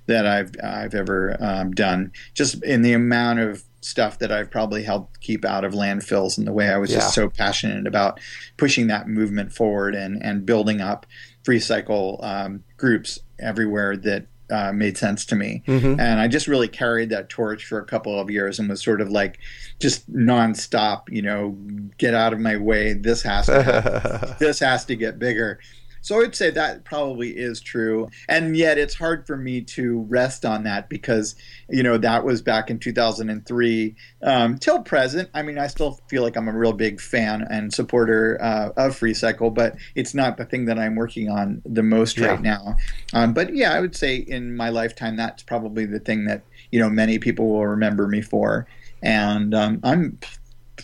that 0.08 0.26
I've 0.26 0.52
I've 0.64 0.96
ever 0.96 1.38
um, 1.40 1.72
done. 1.72 2.12
Just 2.34 2.64
in 2.64 2.82
the 2.82 2.94
amount 2.94 3.40
of 3.40 3.64
stuff 3.82 4.18
that 4.20 4.32
I've 4.32 4.50
probably 4.50 4.82
helped 4.84 5.22
keep 5.22 5.46
out 5.46 5.64
of 5.64 5.74
landfills 5.74 6.38
and 6.38 6.48
the 6.48 6.52
way 6.52 6.70
I 6.70 6.78
was 6.78 6.92
Yeah. 6.92 6.98
just 6.98 7.14
so 7.14 7.30
passionate 7.30 7.86
about 7.86 8.20
pushing 8.58 8.88
that 8.88 9.08
movement 9.08 9.54
forward 9.54 9.94
and 9.94 10.22
and 10.24 10.46
building 10.46 10.82
up 10.82 11.06
free 11.46 11.60
cycle 11.60 12.20
um, 12.24 12.64
groups 12.76 13.20
everywhere 13.40 13.96
that 13.96 14.26
uh, 14.50 14.72
made 14.72 14.98
sense 14.98 15.26
to 15.26 15.36
me. 15.36 15.64
Mhm. 15.68 16.00
And 16.00 16.20
I 16.20 16.28
just 16.28 16.48
really 16.48 16.68
carried 16.68 17.10
that 17.10 17.30
torch 17.30 17.66
for 17.66 17.80
a 17.80 17.86
couple 17.86 18.20
of 18.20 18.30
years 18.30 18.60
and 18.60 18.70
was 18.70 18.84
sort 18.84 19.02
of 19.02 19.10
like 19.10 19.40
just 19.80 20.12
nonstop, 20.12 21.10
you 21.10 21.22
know, 21.22 21.58
get 21.98 22.14
out 22.14 22.34
of 22.34 22.40
my 22.40 22.58
way. 22.58 22.94
This 22.94 23.22
has 23.24 23.48
to 23.48 24.36
this 24.40 24.60
has 24.60 24.86
to 24.86 24.96
get 24.96 25.20
bigger. 25.20 25.60
So 26.08 26.22
I'd 26.22 26.34
say 26.38 26.52
that 26.52 26.86
probably 26.86 27.32
is 27.32 27.60
true. 27.60 28.08
And 28.30 28.56
yet 28.56 28.78
it's 28.78 28.94
hard 28.94 29.28
for 29.28 29.36
me 29.36 29.60
to 29.64 30.04
rest 30.04 30.46
on 30.46 30.64
that 30.64 30.88
because, 30.88 31.36
you 31.68 31.84
know, 31.84 31.98
that 31.98 32.24
was 32.24 32.42
back 32.42 32.70
in 32.70 32.80
2003 32.80 33.94
um, 34.24 34.58
till 34.58 34.84
present. 34.84 35.30
I 35.34 35.42
mean, 35.42 35.58
I 35.58 35.68
still 35.68 36.00
feel 36.08 36.24
like 36.24 36.38
I'm 36.38 36.48
a 36.48 36.58
real 36.58 36.72
big 36.72 37.02
fan 37.02 37.46
and 37.50 37.74
supporter 37.74 38.38
uh, 38.42 38.70
of 38.78 38.96
Free 38.96 39.14
Cycle, 39.14 39.50
but 39.52 39.76
it's 39.96 40.14
not 40.14 40.38
the 40.38 40.46
thing 40.46 40.64
that 40.68 40.80
I'm 40.80 40.96
working 40.96 41.30
on 41.30 41.62
the 41.66 41.84
most 41.84 42.18
Yeah. 42.18 42.28
right 42.28 42.42
now. 42.42 42.78
Um, 43.14 43.34
but 43.34 43.54
yeah, 43.54 43.74
I 43.74 43.82
would 43.82 43.94
say 43.94 44.16
in 44.16 44.56
my 44.56 44.70
lifetime, 44.70 45.18
that's 45.18 45.44
probably 45.44 45.86
the 45.86 46.00
thing 46.00 46.24
that, 46.28 46.42
you 46.72 46.80
know, 46.80 46.90
many 46.90 47.20
people 47.20 47.50
will 47.50 47.68
remember 47.68 48.08
me 48.08 48.22
for. 48.22 48.66
And 49.04 49.54
um, 49.54 49.82
I'm 49.84 50.20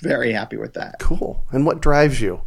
very 0.01 0.33
happy 0.33 0.57
with 0.57 0.73
that. 0.73 0.99
cool. 0.99 1.45
And 1.51 1.65
what 1.65 1.79
drives 1.79 2.19
you? 2.19 2.41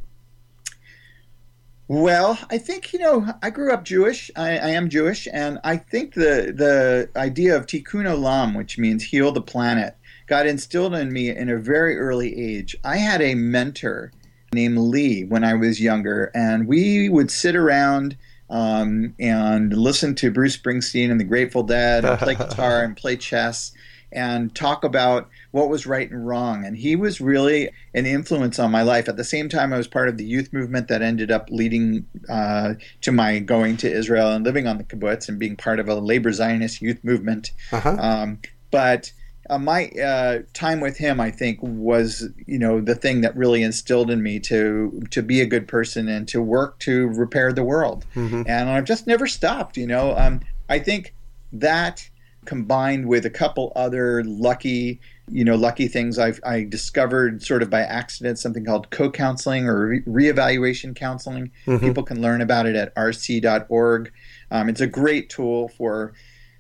Well, 1.89 2.39
I 2.51 2.59
think 2.59 2.93
you 2.93 2.99
know 2.99 3.34
I 3.43 3.51
grew 3.51 3.72
up 3.72 3.84
Jewish. 3.84 4.30
I, 4.34 4.59
I 4.59 4.68
am 4.70 4.89
Jewish, 4.89 5.28
and 5.32 5.61
I 5.62 5.76
think 5.76 6.14
the 6.14 6.53
the 6.57 7.09
idea 7.16 7.57
of 7.57 7.66
tikkun 7.66 8.07
olam, 8.07 8.57
which 8.57 8.76
means 8.76 9.05
heal 9.05 9.30
the 9.30 9.41
planet, 9.41 9.97
got 10.26 10.47
instilled 10.47 10.95
in 10.95 11.12
me 11.12 11.28
in 11.30 11.49
a 11.49 11.59
very 11.59 11.97
early 11.97 12.37
age. 12.37 12.76
I 12.82 12.97
had 12.97 13.22
a 13.22 13.37
mentor 13.37 14.12
named 14.53 14.78
Lee 14.78 15.24
when 15.24 15.45
I 15.45 15.55
was 15.55 15.80
younger, 15.80 16.32
and 16.34 16.66
we 16.66 17.09
would 17.09 17.30
sit 17.30 17.55
around 17.55 18.16
um, 18.51 19.14
and 19.20 19.72
listen 19.76 20.16
to 20.16 20.32
Bruce 20.32 20.57
Springsteen 20.57 21.12
and 21.12 21.20
the 21.20 21.24
Grateful 21.24 21.62
Dead, 21.62 22.05
and 22.05 22.18
play 22.18 22.34
guitar 22.37 22.82
and 22.82 22.97
play 22.97 23.16
chess, 23.16 23.70
and 24.16 24.54
talk 24.54 24.82
about 24.82 25.28
what 25.50 25.68
was 25.68 25.86
right 25.86 26.10
and 26.10 26.26
wrong. 26.26 26.64
And 26.64 26.76
he 26.76 26.96
was 26.96 27.20
really 27.20 27.68
an 27.94 28.06
influence 28.06 28.58
on 28.58 28.70
my 28.70 28.82
life. 28.82 29.08
At 29.08 29.18
the 29.18 29.24
same 29.24 29.50
time, 29.50 29.74
I 29.74 29.76
was 29.76 29.86
part 29.86 30.08
of 30.08 30.16
the 30.16 30.24
youth 30.24 30.52
movement 30.54 30.88
that 30.88 31.02
ended 31.02 31.30
up 31.30 31.48
leading 31.50 32.06
uh, 32.28 32.74
to 33.02 33.12
my 33.12 33.38
going 33.38 33.76
to 33.78 33.92
Israel 33.92 34.32
and 34.32 34.44
living 34.44 34.66
on 34.66 34.78
the 34.78 34.84
kibbutz 34.84 35.28
and 35.28 35.38
being 35.38 35.54
part 35.54 35.78
of 35.78 35.88
a 35.88 35.94
labor 35.94 36.32
Zionist 36.32 36.80
youth 36.80 37.04
movement. 37.04 37.52
Uh-huh. 37.70 37.96
Um, 38.00 38.38
but 38.70 39.12
uh, 39.50 39.58
my 39.58 39.88
uh, 39.90 40.38
time 40.54 40.80
with 40.80 40.96
him, 40.96 41.20
I 41.20 41.30
think, 41.30 41.58
was 41.60 42.28
you 42.46 42.58
know 42.58 42.80
the 42.80 42.94
thing 42.94 43.20
that 43.20 43.36
really 43.36 43.62
instilled 43.62 44.10
in 44.10 44.22
me 44.22 44.40
to 44.40 45.02
to 45.10 45.22
be 45.22 45.40
a 45.40 45.46
good 45.46 45.68
person 45.68 46.08
and 46.08 46.26
to 46.28 46.40
work 46.40 46.78
to 46.80 47.08
repair 47.08 47.52
the 47.52 47.62
world. 47.62 48.06
Mhm. 48.14 48.44
And 48.48 48.68
I've 48.70 48.86
just 48.86 49.06
never 49.06 49.26
stopped. 49.26 49.76
You 49.76 49.86
know, 49.86 50.16
um, 50.16 50.40
I 50.68 50.78
think 50.78 51.14
that 51.52 52.08
combined 52.47 53.07
with 53.07 53.26
a 53.26 53.30
couple 53.30 53.72
other 53.76 54.24
lucky 54.24 55.01
you 55.28 55.44
know 55.44 55.57
lucky 55.57 55.88
things 55.88 56.18
I've 56.18 56.40
I 56.44 56.64
discovered 56.64 57.42
sort 57.42 57.62
of 57.62 57.68
by 57.68 57.80
accident 57.80 58.38
something 58.38 58.64
called 58.64 58.90
co-counseling 58.90 59.66
or 59.66 59.86
re- 59.88 60.03
reevaluation 60.03 60.94
counseling. 60.94 61.51
Mhm. 61.66 61.80
People 61.80 62.03
can 62.05 62.22
learn 62.22 62.40
about 62.40 62.66
it 62.66 62.76
at 62.76 62.94
rc.org. 62.94 64.12
Um, 64.51 64.68
it's 64.68 64.80
a 64.80 64.86
great 64.86 65.28
tool 65.28 65.68
for 65.68 66.12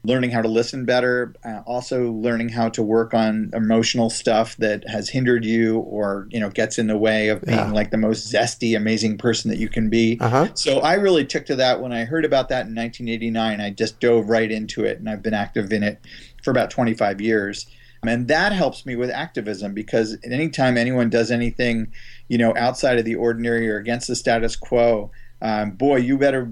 learning 0.06 0.30
how 0.30 0.40
to 0.40 0.48
listen 0.48 0.84
better, 0.84 1.34
uh, 1.44 1.60
also 1.66 2.12
learning 2.12 2.50
how 2.50 2.68
to 2.68 2.82
work 2.82 3.12
on 3.12 3.50
emotional 3.52 4.08
stuff 4.08 4.56
that 4.58 4.88
has 4.88 5.08
hindered 5.08 5.44
you 5.44 5.78
or 5.80 6.28
you 6.30 6.38
know 6.38 6.48
gets 6.48 6.78
in 6.78 6.86
the 6.86 6.96
way 6.96 7.28
of 7.28 7.42
being 7.42 7.58
Yeah. 7.58 7.72
like 7.72 7.90
the 7.90 7.96
most 7.98 8.32
zesty, 8.32 8.76
amazing 8.76 9.18
person 9.18 9.50
that 9.50 9.58
you 9.58 9.68
can 9.68 9.90
be. 9.90 10.16
Uh-huh. 10.20 10.48
So 10.54 10.78
I 10.78 10.94
really 10.94 11.24
took 11.26 11.44
to 11.46 11.56
that 11.56 11.80
when 11.82 11.92
I 11.92 12.04
heard 12.04 12.24
about 12.24 12.48
that 12.50 12.66
in 12.66 12.74
1989. 12.74 13.60
I 13.60 13.70
just 13.70 13.98
dove 14.00 14.28
right 14.28 14.50
into 14.50 14.84
it, 14.84 14.98
and 14.98 15.08
I've 15.10 15.22
been 15.22 15.34
active 15.34 15.72
in 15.72 15.82
it 15.82 15.98
for 16.42 16.50
about 16.52 16.70
25 16.70 17.20
years. 17.20 17.66
And 18.06 18.28
that 18.28 18.52
helps 18.52 18.86
me 18.86 18.94
with 18.94 19.10
activism 19.10 19.74
because 19.74 20.16
anytime 20.22 20.76
anyone 20.78 21.10
does 21.10 21.32
anything, 21.32 21.92
you 22.28 22.38
know, 22.38 22.54
outside 22.56 22.98
of 22.98 23.04
the 23.04 23.16
ordinary 23.16 23.68
or 23.68 23.78
against 23.78 24.06
the 24.06 24.14
status 24.14 24.54
quo, 24.54 25.10
um, 25.42 25.72
boy, 25.72 25.96
you 25.96 26.16
better 26.18 26.46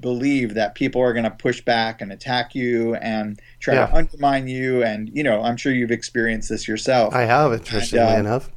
believe 0.00 0.54
that 0.54 0.74
people 0.74 1.00
are 1.00 1.12
going 1.12 1.24
to 1.24 1.30
push 1.30 1.60
back 1.60 2.00
and 2.00 2.12
attack 2.12 2.54
you 2.54 2.94
and 2.96 3.40
try 3.60 3.74
Yeah. 3.74 3.86
to 3.86 3.94
undermine 3.94 4.48
you. 4.48 4.82
And 4.82 5.10
you 5.14 5.22
know, 5.22 5.42
I'm 5.42 5.56
sure 5.56 5.72
you've 5.72 5.90
experienced 5.90 6.48
this 6.48 6.66
yourself 6.68 7.14
I 7.14 7.22
have, 7.22 7.52
interestingly 7.52 8.04
And, 8.04 8.26
uh, 8.26 8.30
enough. 8.30 8.50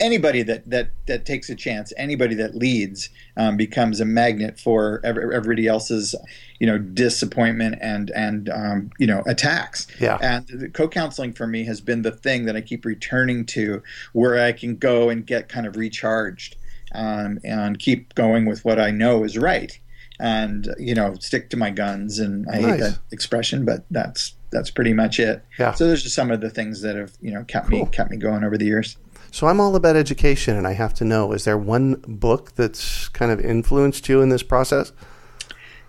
anybody 0.00 0.42
that 0.42 0.68
that 0.70 0.90
that 1.06 1.24
takes 1.24 1.48
a 1.50 1.54
chance, 1.54 1.92
anybody 1.96 2.34
that 2.36 2.54
leads, 2.54 3.10
um, 3.36 3.56
becomes 3.56 4.00
a 4.00 4.04
magnet 4.04 4.58
for 4.60 5.00
every, 5.04 5.34
everybody 5.34 5.66
else's, 5.66 6.14
you 6.60 6.66
know, 6.66 6.78
disappointment 6.78 7.76
and 7.80 8.10
and 8.10 8.50
um, 8.50 8.90
you 8.98 9.06
know 9.06 9.22
attacks. 9.26 9.86
Yeah. 10.00 10.18
And 10.20 10.46
the 10.48 10.68
co-counseling 10.68 11.32
for 11.32 11.46
me 11.46 11.64
has 11.64 11.80
been 11.80 12.02
the 12.02 12.12
thing 12.12 12.44
that 12.46 12.54
I 12.56 12.60
keep 12.60 12.84
returning 12.84 13.46
to, 13.46 13.82
where 14.12 14.38
I 14.38 14.52
can 14.52 14.76
go 14.76 15.08
and 15.08 15.24
get 15.26 15.48
kind 15.48 15.66
of 15.66 15.76
recharged, 15.76 16.56
um, 16.92 17.38
and 17.44 17.78
keep 17.78 18.14
going 18.14 18.46
with 18.46 18.64
what 18.64 18.78
I 18.78 18.90
know 18.90 19.24
is 19.24 19.36
right, 19.38 19.78
and 20.20 20.68
you 20.78 20.94
know, 20.94 21.14
stick 21.20 21.50
to 21.50 21.56
my 21.56 21.70
guns. 21.70 22.18
And 22.18 22.46
I 22.50 22.56
hate 22.56 22.80
that 22.80 22.98
expression, 23.12 23.64
but 23.64 23.84
that's 23.90 24.34
that's 24.50 24.70
pretty 24.70 24.92
much 24.94 25.20
it. 25.20 25.44
Yeah. 25.58 25.72
So 25.74 25.86
those 25.86 26.04
are 26.06 26.08
some 26.10 26.30
of 26.30 26.40
the 26.40 26.50
things 26.50 26.80
that 26.82 26.96
have 26.96 27.12
you 27.20 27.30
know 27.32 27.44
kept 27.44 27.68
Cool. 27.68 27.84
me 27.86 27.90
kept 27.92 28.10
me 28.10 28.16
going 28.16 28.44
over 28.44 28.56
the 28.56 28.64
years. 28.66 28.96
So 29.30 29.46
I'm 29.46 29.60
all 29.60 29.76
about 29.76 29.94
education, 29.94 30.56
and 30.56 30.66
I 30.66 30.72
have 30.72 30.94
to 30.94 31.04
know: 31.04 31.32
is 31.32 31.44
there 31.44 31.58
one 31.58 31.96
book 32.06 32.54
that's 32.54 33.08
kind 33.08 33.30
of 33.30 33.40
influenced 33.40 34.08
you 34.08 34.22
in 34.22 34.30
this 34.30 34.42
process? 34.42 34.92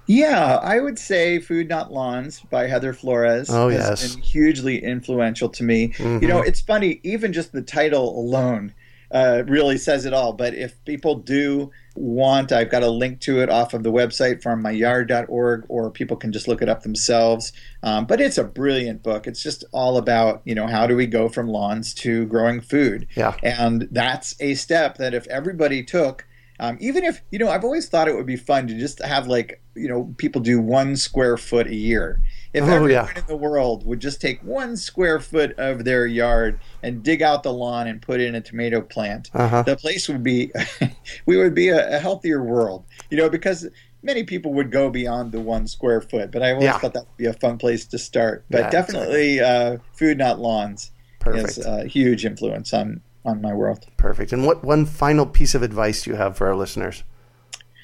Yeah, 0.08 0.56
I 0.64 0.80
would 0.80 0.98
say 0.98 1.38
Food 1.40 1.70
Not 1.70 1.94
Lawns 1.94 2.40
by 2.50 2.66
Heather 2.68 2.94
Flores 2.94 3.48
Oh, 3.52 3.70
has 3.70 3.78
yes. 4.02 4.16
been 4.16 4.24
hugely 4.24 4.84
influential 4.84 5.50
to 5.50 5.64
me. 5.64 5.90
Mhm. 5.90 6.22
You 6.24 6.28
know, 6.28 6.42
it's 6.42 6.62
funny, 6.62 7.00
even 7.04 7.32
just 7.32 7.52
the 7.52 7.62
title 7.62 8.20
alone 8.20 8.74
uh, 9.12 9.44
really 9.48 9.78
says 9.78 10.06
it 10.06 10.14
all. 10.14 10.34
But 10.34 10.54
if 10.54 10.84
people 10.86 11.16
do 11.16 11.72
want, 11.96 12.52
I've 12.52 12.70
got 12.70 12.84
a 12.84 12.90
link 12.90 13.20
to 13.22 13.42
it 13.42 13.50
off 13.50 13.74
of 13.74 13.84
the 13.84 13.92
website 13.92 14.42
farmmyyard.org, 14.42 15.66
or 15.68 15.92
people 15.92 16.18
can 16.18 16.32
just 16.32 16.48
look 16.48 16.62
it 16.62 16.70
up 16.70 16.84
themselves. 16.84 17.52
Um, 17.84 18.06
but 18.06 18.22
it's 18.22 18.38
a 18.38 18.44
brilliant 18.44 19.04
book. 19.04 19.28
It's 19.28 19.42
just 19.42 19.64
all 19.72 19.98
about, 19.98 20.42
you 20.46 20.56
know, 20.56 20.68
how 20.68 20.88
do 20.88 20.96
we 20.96 21.08
go 21.08 21.30
from 21.30 21.48
lawns 21.48 21.94
to 21.96 22.26
growing 22.28 22.62
food? 22.62 23.08
Yeah. 23.16 23.36
And 23.44 23.88
that's 23.92 24.36
a 24.40 24.56
step 24.56 24.98
that 24.98 25.14
if 25.14 25.28
everybody 25.28 25.84
took, 25.84 26.26
um, 26.60 26.78
even 26.82 27.06
if, 27.06 27.22
you 27.32 27.40
know, 27.40 27.50
I've 27.50 27.64
always 27.64 27.88
thought 27.88 28.10
it 28.10 28.16
would 28.16 28.26
be 28.26 28.36
fun 28.36 28.68
to 28.68 28.78
just 28.78 29.02
have 29.04 29.28
like, 29.28 29.62
you 29.76 29.88
know, 29.88 30.14
people 30.18 30.42
do 30.42 30.60
one 30.60 30.98
square 30.98 31.38
foot 31.38 31.68
a 31.68 31.76
year. 31.76 32.20
If 32.54 32.64
Oh, 32.64 32.68
everyone 32.68 32.90
yeah. 32.92 33.08
in 33.16 33.24
the 33.28 33.36
world 33.38 33.86
would 33.86 34.00
just 34.00 34.20
take 34.20 34.42
one 34.42 34.76
square 34.76 35.20
foot 35.20 35.54
of 35.60 35.84
their 35.86 36.06
yard 36.08 36.60
and 36.82 37.04
dig 37.04 37.22
out 37.22 37.44
the 37.44 37.54
lawn 37.54 37.88
and 37.88 38.02
put 38.02 38.20
in 38.20 38.34
a 38.36 38.42
tomato 38.42 38.82
plant, 38.82 39.30
Uh 39.34 39.48
huh. 39.48 39.64
the 39.64 39.76
place 39.76 40.08
would 40.10 40.24
be, 40.24 40.52
we 41.28 41.38
would 41.38 41.54
be 41.54 41.70
a, 41.70 41.98
a 41.98 42.00
healthier 42.00 42.44
world, 42.44 42.86
you 43.12 43.18
know, 43.18 43.30
because 43.30 43.68
many 44.02 44.24
people 44.24 44.54
would 44.54 44.72
go 44.72 44.90
beyond 44.90 45.32
the 45.32 45.40
one 45.42 45.68
square 45.68 46.02
foot. 46.02 46.32
But 46.32 46.42
I 46.42 46.52
always 46.54 46.66
Yeah. 46.66 46.80
thought 46.80 46.94
that 46.94 47.06
would 47.06 47.18
be 47.18 47.26
a 47.28 47.34
fun 47.34 47.58
place 47.60 47.86
to 47.88 48.00
start. 48.00 48.46
But 48.50 48.60
Yeah, 48.62 48.70
definitely, 48.72 49.40
uh, 49.42 49.78
food 49.94 50.18
not 50.18 50.40
lawns 50.40 50.92
Perfect. 51.20 51.58
is 51.60 51.66
a 51.66 51.86
huge 51.86 52.26
influence 52.26 52.74
on 52.74 53.02
on 53.26 53.42
my 53.42 53.54
world. 53.54 53.86
Perfect. 53.98 54.32
And 54.32 54.46
what 54.46 54.64
one 54.64 54.86
final 54.86 55.26
piece 55.26 55.54
of 55.54 55.62
advice 55.62 56.04
do 56.04 56.10
you 56.12 56.16
have 56.16 56.38
for 56.38 56.48
our 56.48 56.56
listeners? 56.56 57.04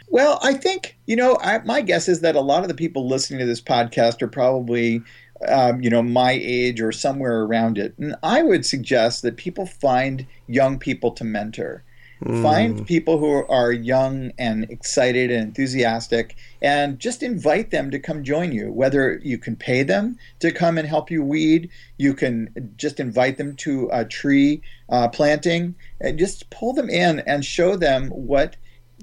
Well, 0.10 0.40
I 0.44 0.54
think 0.54 0.98
you 1.06 1.16
know. 1.16 1.38
I, 1.42 1.60
my 1.60 1.82
guess 1.82 2.08
is 2.08 2.22
that 2.22 2.36
a 2.36 2.42
lot 2.42 2.64
of 2.64 2.70
the 2.70 2.76
people 2.76 3.08
listening 3.08 3.40
to 3.40 3.46
this 3.46 3.62
podcast 3.62 4.22
are 4.22 4.28
probably, 4.28 5.02
um, 5.48 5.82
you 5.82 5.90
know, 5.90 6.02
my 6.02 6.32
age 6.32 6.82
or 6.82 6.92
somewhere 6.92 7.42
around 7.42 7.78
it. 7.78 7.94
And 7.98 8.16
I 8.24 8.44
would 8.44 8.66
suggest 8.66 9.22
that 9.24 9.38
people 9.38 9.66
find 9.66 10.26
young 10.48 10.80
people 10.80 11.12
to 11.12 11.24
mentor. 11.24 11.84
Find 12.42 12.88
people 12.88 13.20
who 13.20 13.46
are 13.50 13.72
young 13.72 14.32
and 14.40 14.64
excited 14.72 15.30
and 15.30 15.44
enthusiastic, 15.44 16.38
and 16.62 16.98
just 16.98 17.22
invite 17.22 17.70
them 17.70 17.92
to 17.92 18.00
come 18.00 18.24
join 18.24 18.52
you. 18.52 18.72
Whether 18.72 19.20
you 19.22 19.38
can 19.38 19.56
pay 19.56 19.84
them 19.84 20.18
to 20.40 20.52
come 20.52 20.80
and 20.80 20.88
help 20.88 21.12
you 21.12 21.22
weed, 21.22 21.70
you 21.98 22.16
can 22.16 22.74
just 22.78 23.00
invite 23.00 23.38
them 23.38 23.56
to 23.58 23.90
a 23.92 24.06
tree 24.06 24.62
uh, 24.90 25.10
planting, 25.10 25.76
and 26.00 26.18
just 26.18 26.50
pull 26.50 26.74
them 26.74 26.90
in 26.90 27.20
and 27.28 27.44
show 27.46 27.76
them 27.76 28.08
what 28.08 28.56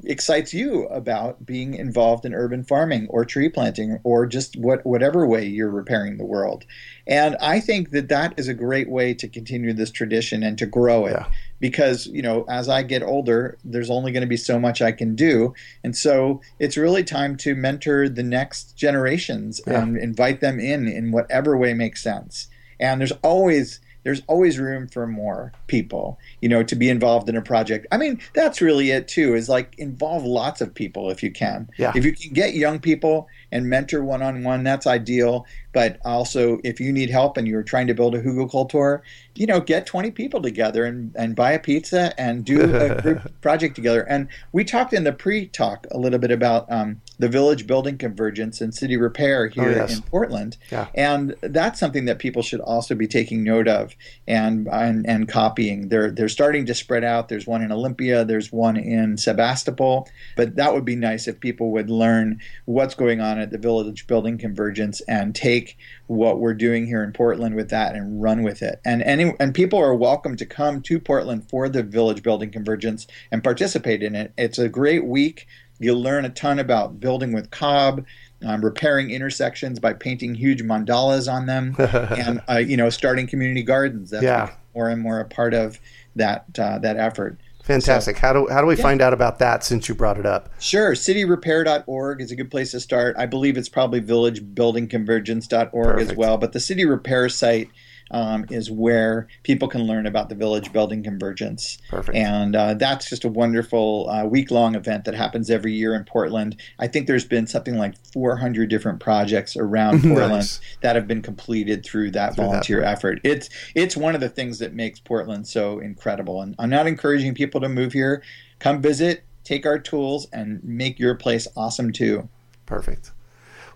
excites 0.04 0.52
you 0.52 0.86
about 0.86 1.44
being 1.46 1.74
involved 1.74 2.24
in 2.24 2.34
urban 2.34 2.64
farming 2.64 3.06
or 3.08 3.24
tree 3.24 3.48
planting 3.48 3.98
or 4.04 4.26
just 4.26 4.56
what 4.56 4.84
whatever 4.84 5.26
way 5.26 5.46
you're 5.46 5.70
repairing 5.70 6.16
the 6.16 6.24
world. 6.24 6.64
And 7.06 7.36
I 7.40 7.60
think 7.60 7.90
that 7.90 8.08
that 8.08 8.34
is 8.36 8.48
a 8.48 8.54
great 8.54 8.88
way 8.88 9.14
to 9.14 9.28
continue 9.28 9.72
this 9.72 9.90
tradition 9.90 10.42
and 10.42 10.56
to 10.58 10.66
grow 10.66 11.06
it 11.06 11.12
Yeah. 11.12 11.26
because, 11.60 12.06
you 12.06 12.22
know, 12.22 12.44
as 12.48 12.68
I 12.68 12.82
get 12.82 13.02
older, 13.02 13.58
there's 13.64 13.90
only 13.90 14.12
going 14.12 14.22
to 14.22 14.26
be 14.28 14.36
so 14.36 14.58
much 14.58 14.80
I 14.82 14.92
can 14.92 15.14
do. 15.14 15.54
And 15.82 15.96
so 15.96 16.40
it's 16.58 16.76
really 16.76 17.04
time 17.04 17.36
to 17.38 17.54
mentor 17.54 18.08
the 18.08 18.22
next 18.22 18.76
generations 18.76 19.60
Yeah. 19.66 19.82
and 19.82 19.96
invite 19.96 20.40
them 20.40 20.60
in 20.60 20.86
in 20.88 21.12
whatever 21.12 21.56
way 21.56 21.74
makes 21.74 22.02
sense. 22.02 22.48
And 22.78 23.00
there's 23.00 23.12
always 23.22 23.80
there's 24.04 24.22
always 24.26 24.58
room 24.58 24.88
for 24.88 25.06
more 25.06 25.52
people, 25.66 26.18
you 26.40 26.48
know, 26.48 26.62
to 26.62 26.76
be 26.76 26.88
involved 26.88 27.28
in 27.28 27.36
a 27.36 27.42
project. 27.42 27.86
I 27.92 27.96
mean, 27.98 28.20
that's 28.34 28.60
really 28.60 28.90
it 28.90 29.08
too, 29.08 29.34
is 29.34 29.48
like 29.48 29.74
involve 29.78 30.24
lots 30.24 30.60
of 30.60 30.74
people 30.74 31.10
if 31.10 31.22
you 31.22 31.30
can. 31.30 31.68
Yeah. 31.78 31.92
If 31.94 32.04
you 32.04 32.12
can 32.12 32.32
get 32.32 32.54
young 32.54 32.78
people 32.80 33.28
and 33.52 33.68
mentor 33.68 34.02
one 34.02 34.22
on 34.22 34.42
one, 34.42 34.64
that's 34.64 34.86
ideal. 34.86 35.46
But 35.72 35.98
also, 36.04 36.58
if 36.64 36.80
you 36.80 36.92
need 36.92 37.08
help 37.10 37.36
and 37.36 37.48
you're 37.48 37.62
trying 37.62 37.86
to 37.86 37.94
build 37.94 38.14
a 38.14 38.20
Hugo 38.20 38.46
hugelkultur, 38.46 39.00
you 39.34 39.46
know, 39.46 39.60
get 39.60 39.86
20 39.86 40.10
people 40.10 40.42
together 40.42 40.84
and, 40.84 41.14
and 41.16 41.34
buy 41.34 41.52
a 41.52 41.58
pizza 41.58 42.12
and 42.20 42.44
do 42.44 42.60
a 42.62 43.00
group 43.00 43.32
project 43.40 43.74
together. 43.74 44.02
And 44.02 44.28
we 44.52 44.64
talked 44.64 44.92
in 44.92 45.04
the 45.04 45.12
pre 45.12 45.46
talk 45.46 45.86
a 45.90 45.98
little 45.98 46.18
bit 46.18 46.30
about 46.30 46.70
um, 46.70 47.00
the 47.18 47.28
village 47.28 47.66
building 47.66 47.96
convergence 47.96 48.60
and 48.60 48.74
city 48.74 48.96
repair 48.96 49.46
here 49.46 49.64
oh, 49.64 49.70
yes. 49.70 49.96
in 49.96 50.02
Portland. 50.02 50.58
Yeah. 50.70 50.88
And 50.94 51.34
that's 51.40 51.80
something 51.80 52.04
that 52.04 52.18
people 52.18 52.42
should 52.42 52.60
also 52.60 52.94
be 52.94 53.06
taking 53.06 53.42
note 53.42 53.68
of 53.68 53.94
and, 54.28 54.68
and, 54.68 55.06
and 55.08 55.28
copying. 55.28 55.88
They're, 55.88 56.10
they're 56.10 56.28
starting 56.28 56.66
to 56.66 56.74
spread 56.74 57.04
out. 57.04 57.28
There's 57.28 57.46
one 57.46 57.62
in 57.62 57.72
Olympia, 57.72 58.24
there's 58.26 58.52
one 58.52 58.76
in 58.76 59.16
Sebastopol. 59.16 60.08
But 60.36 60.56
that 60.56 60.74
would 60.74 60.84
be 60.84 60.96
nice 60.96 61.26
if 61.26 61.40
people 61.40 61.70
would 61.72 61.88
learn 61.88 62.40
what's 62.66 62.94
going 62.94 63.22
on 63.22 63.38
at 63.42 63.50
the 63.50 63.58
village 63.58 64.06
building 64.06 64.38
convergence 64.38 65.00
and 65.02 65.34
take 65.34 65.76
what 66.06 66.38
we're 66.38 66.54
doing 66.54 66.86
here 66.86 67.02
in 67.02 67.12
Portland 67.12 67.54
with 67.54 67.70
that 67.70 67.94
and 67.94 68.22
run 68.22 68.42
with 68.42 68.62
it. 68.62 68.80
And 68.84 69.02
any 69.02 69.34
and 69.38 69.54
people 69.54 69.78
are 69.78 69.94
welcome 69.94 70.36
to 70.36 70.46
come 70.46 70.80
to 70.82 70.98
Portland 70.98 71.48
for 71.48 71.68
the 71.68 71.82
Village 71.82 72.22
Building 72.22 72.50
Convergence 72.50 73.06
and 73.30 73.44
participate 73.44 74.02
in 74.02 74.14
it. 74.14 74.32
It's 74.38 74.58
a 74.58 74.68
great 74.68 75.04
week. 75.04 75.46
You'll 75.78 76.00
learn 76.00 76.24
a 76.24 76.30
ton 76.30 76.58
about 76.58 77.00
building 77.00 77.32
with 77.32 77.50
cob, 77.50 78.04
um, 78.44 78.64
repairing 78.64 79.10
intersections 79.10 79.80
by 79.80 79.92
painting 79.94 80.34
huge 80.34 80.62
mandalas 80.62 81.32
on 81.32 81.46
them, 81.46 81.74
and 81.78 82.40
uh, 82.48 82.58
you 82.58 82.76
know, 82.76 82.88
starting 82.88 83.26
community 83.26 83.62
gardens. 83.62 84.10
That's 84.10 84.22
yeah. 84.22 84.54
more 84.74 84.88
and 84.88 85.02
more 85.02 85.20
a 85.20 85.24
part 85.24 85.54
of 85.54 85.80
that 86.16 86.46
uh, 86.58 86.78
that 86.78 86.96
effort. 86.96 87.38
Fantastic. 87.62 88.16
So, 88.16 88.22
how 88.22 88.32
do 88.32 88.48
how 88.50 88.60
do 88.60 88.66
we 88.66 88.76
yeah. 88.76 88.82
find 88.82 89.00
out 89.00 89.12
about 89.12 89.38
that 89.38 89.62
since 89.62 89.88
you 89.88 89.94
brought 89.94 90.18
it 90.18 90.26
up? 90.26 90.48
Sure. 90.58 90.92
Cityrepair.org 90.92 92.20
is 92.20 92.32
a 92.32 92.36
good 92.36 92.50
place 92.50 92.72
to 92.72 92.80
start. 92.80 93.14
I 93.16 93.26
believe 93.26 93.56
it's 93.56 93.68
probably 93.68 94.00
villagebuildingconvergence.org 94.00 95.72
Perfect. 95.72 96.10
as 96.10 96.16
well, 96.16 96.38
but 96.38 96.52
the 96.52 96.60
City 96.60 96.84
Repair 96.84 97.28
site 97.28 97.68
um, 98.12 98.46
is 98.50 98.70
where 98.70 99.26
people 99.42 99.68
can 99.68 99.82
learn 99.82 100.06
about 100.06 100.28
the 100.28 100.34
village 100.34 100.72
building 100.72 101.02
convergence. 101.02 101.78
Perfect. 101.88 102.16
And 102.16 102.54
uh, 102.54 102.74
that's 102.74 103.08
just 103.08 103.24
a 103.24 103.28
wonderful 103.28 104.08
uh, 104.08 104.24
week 104.24 104.50
long 104.50 104.74
event 104.74 105.04
that 105.06 105.14
happens 105.14 105.50
every 105.50 105.72
year 105.72 105.94
in 105.94 106.04
Portland. 106.04 106.56
I 106.78 106.86
think 106.86 107.06
there's 107.06 107.24
been 107.24 107.46
something 107.46 107.76
like 107.76 107.94
400 108.12 108.68
different 108.68 109.00
projects 109.00 109.56
around 109.56 110.02
Portland 110.02 110.32
nice. 110.32 110.60
that 110.82 110.94
have 110.94 111.08
been 111.08 111.22
completed 111.22 111.84
through 111.84 112.12
that 112.12 112.34
through 112.34 112.44
volunteer 112.44 112.80
that 112.82 112.92
effort. 112.92 113.20
It's 113.24 113.48
it's 113.74 113.96
one 113.96 114.14
of 114.14 114.20
the 114.20 114.28
things 114.28 114.58
that 114.58 114.74
makes 114.74 115.00
Portland 115.00 115.46
so 115.46 115.78
incredible. 115.78 116.42
And 116.42 116.54
I'm 116.58 116.70
not 116.70 116.86
encouraging 116.86 117.34
people 117.34 117.60
to 117.62 117.68
move 117.68 117.92
here. 117.92 118.22
Come 118.58 118.80
visit, 118.80 119.24
take 119.42 119.66
our 119.66 119.78
tools, 119.78 120.28
and 120.32 120.62
make 120.62 120.98
your 120.98 121.14
place 121.14 121.48
awesome 121.56 121.92
too. 121.92 122.28
Perfect. 122.66 123.12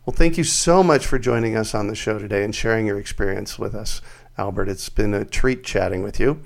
Well, 0.07 0.15
thank 0.15 0.39
you 0.39 0.45
so 0.45 0.85
much 0.85 1.05
for 1.05 1.19
joining 1.19 1.57
us 1.57 1.75
on 1.75 1.89
the 1.89 1.97
show 1.97 2.17
today 2.21 2.45
and 2.45 2.55
sharing 2.55 2.87
your 2.87 2.97
experience 2.97 3.59
with 3.59 3.75
us. 3.75 4.01
Albert. 4.39 4.69
It's 4.69 4.89
been 4.89 5.15
a 5.15 5.25
treat 5.25 5.65
chatting 5.65 6.03
with 6.03 6.21
you. 6.21 6.43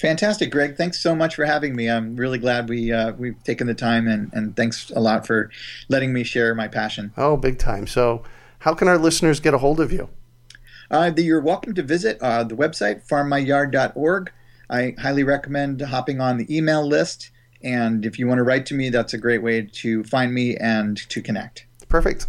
Fantastic, 0.00 0.52
Greg. 0.52 0.76
Thanks 0.76 1.00
so 1.00 1.14
much 1.14 1.34
for 1.34 1.44
having 1.44 1.74
me. 1.74 1.90
I'm 1.90 2.14
really 2.14 2.38
glad 2.38 2.68
we 2.68 2.92
uh, 2.92 3.12
we've 3.12 3.42
taken 3.42 3.66
the 3.66 3.74
time, 3.74 4.06
and, 4.06 4.30
and 4.32 4.54
thanks 4.54 4.90
a 4.90 5.00
lot 5.00 5.26
for 5.26 5.50
letting 5.88 6.12
me 6.12 6.22
share 6.22 6.54
my 6.54 6.68
passion. 6.68 7.12
Oh, 7.16 7.36
big 7.36 7.58
time. 7.58 7.88
So, 7.88 8.22
how 8.60 8.74
can 8.74 8.86
our 8.86 8.98
listeners 8.98 9.40
get 9.40 9.54
a 9.54 9.58
hold 9.58 9.80
of 9.80 9.90
you? 9.90 10.08
Uh, 10.90 11.10
the, 11.10 11.22
you're 11.22 11.40
welcome 11.40 11.74
to 11.74 11.82
visit 11.82 12.16
uh, 12.20 12.44
the 12.44 12.54
website 12.54 13.06
farmmyyard.org. 13.08 14.32
I 14.70 14.94
highly 14.98 15.24
recommend 15.24 15.80
hopping 15.80 16.20
on 16.20 16.36
the 16.38 16.56
email 16.56 16.86
list, 16.86 17.30
and 17.62 18.06
if 18.06 18.20
you 18.20 18.28
want 18.28 18.38
to 18.38 18.44
write 18.44 18.66
to 18.66 18.74
me, 18.74 18.90
that's 18.90 19.14
a 19.14 19.18
great 19.18 19.42
way 19.42 19.62
to 19.62 20.04
find 20.04 20.32
me 20.32 20.56
and 20.56 20.96
to 21.08 21.20
connect. 21.20 21.66
Perfect. 21.88 22.28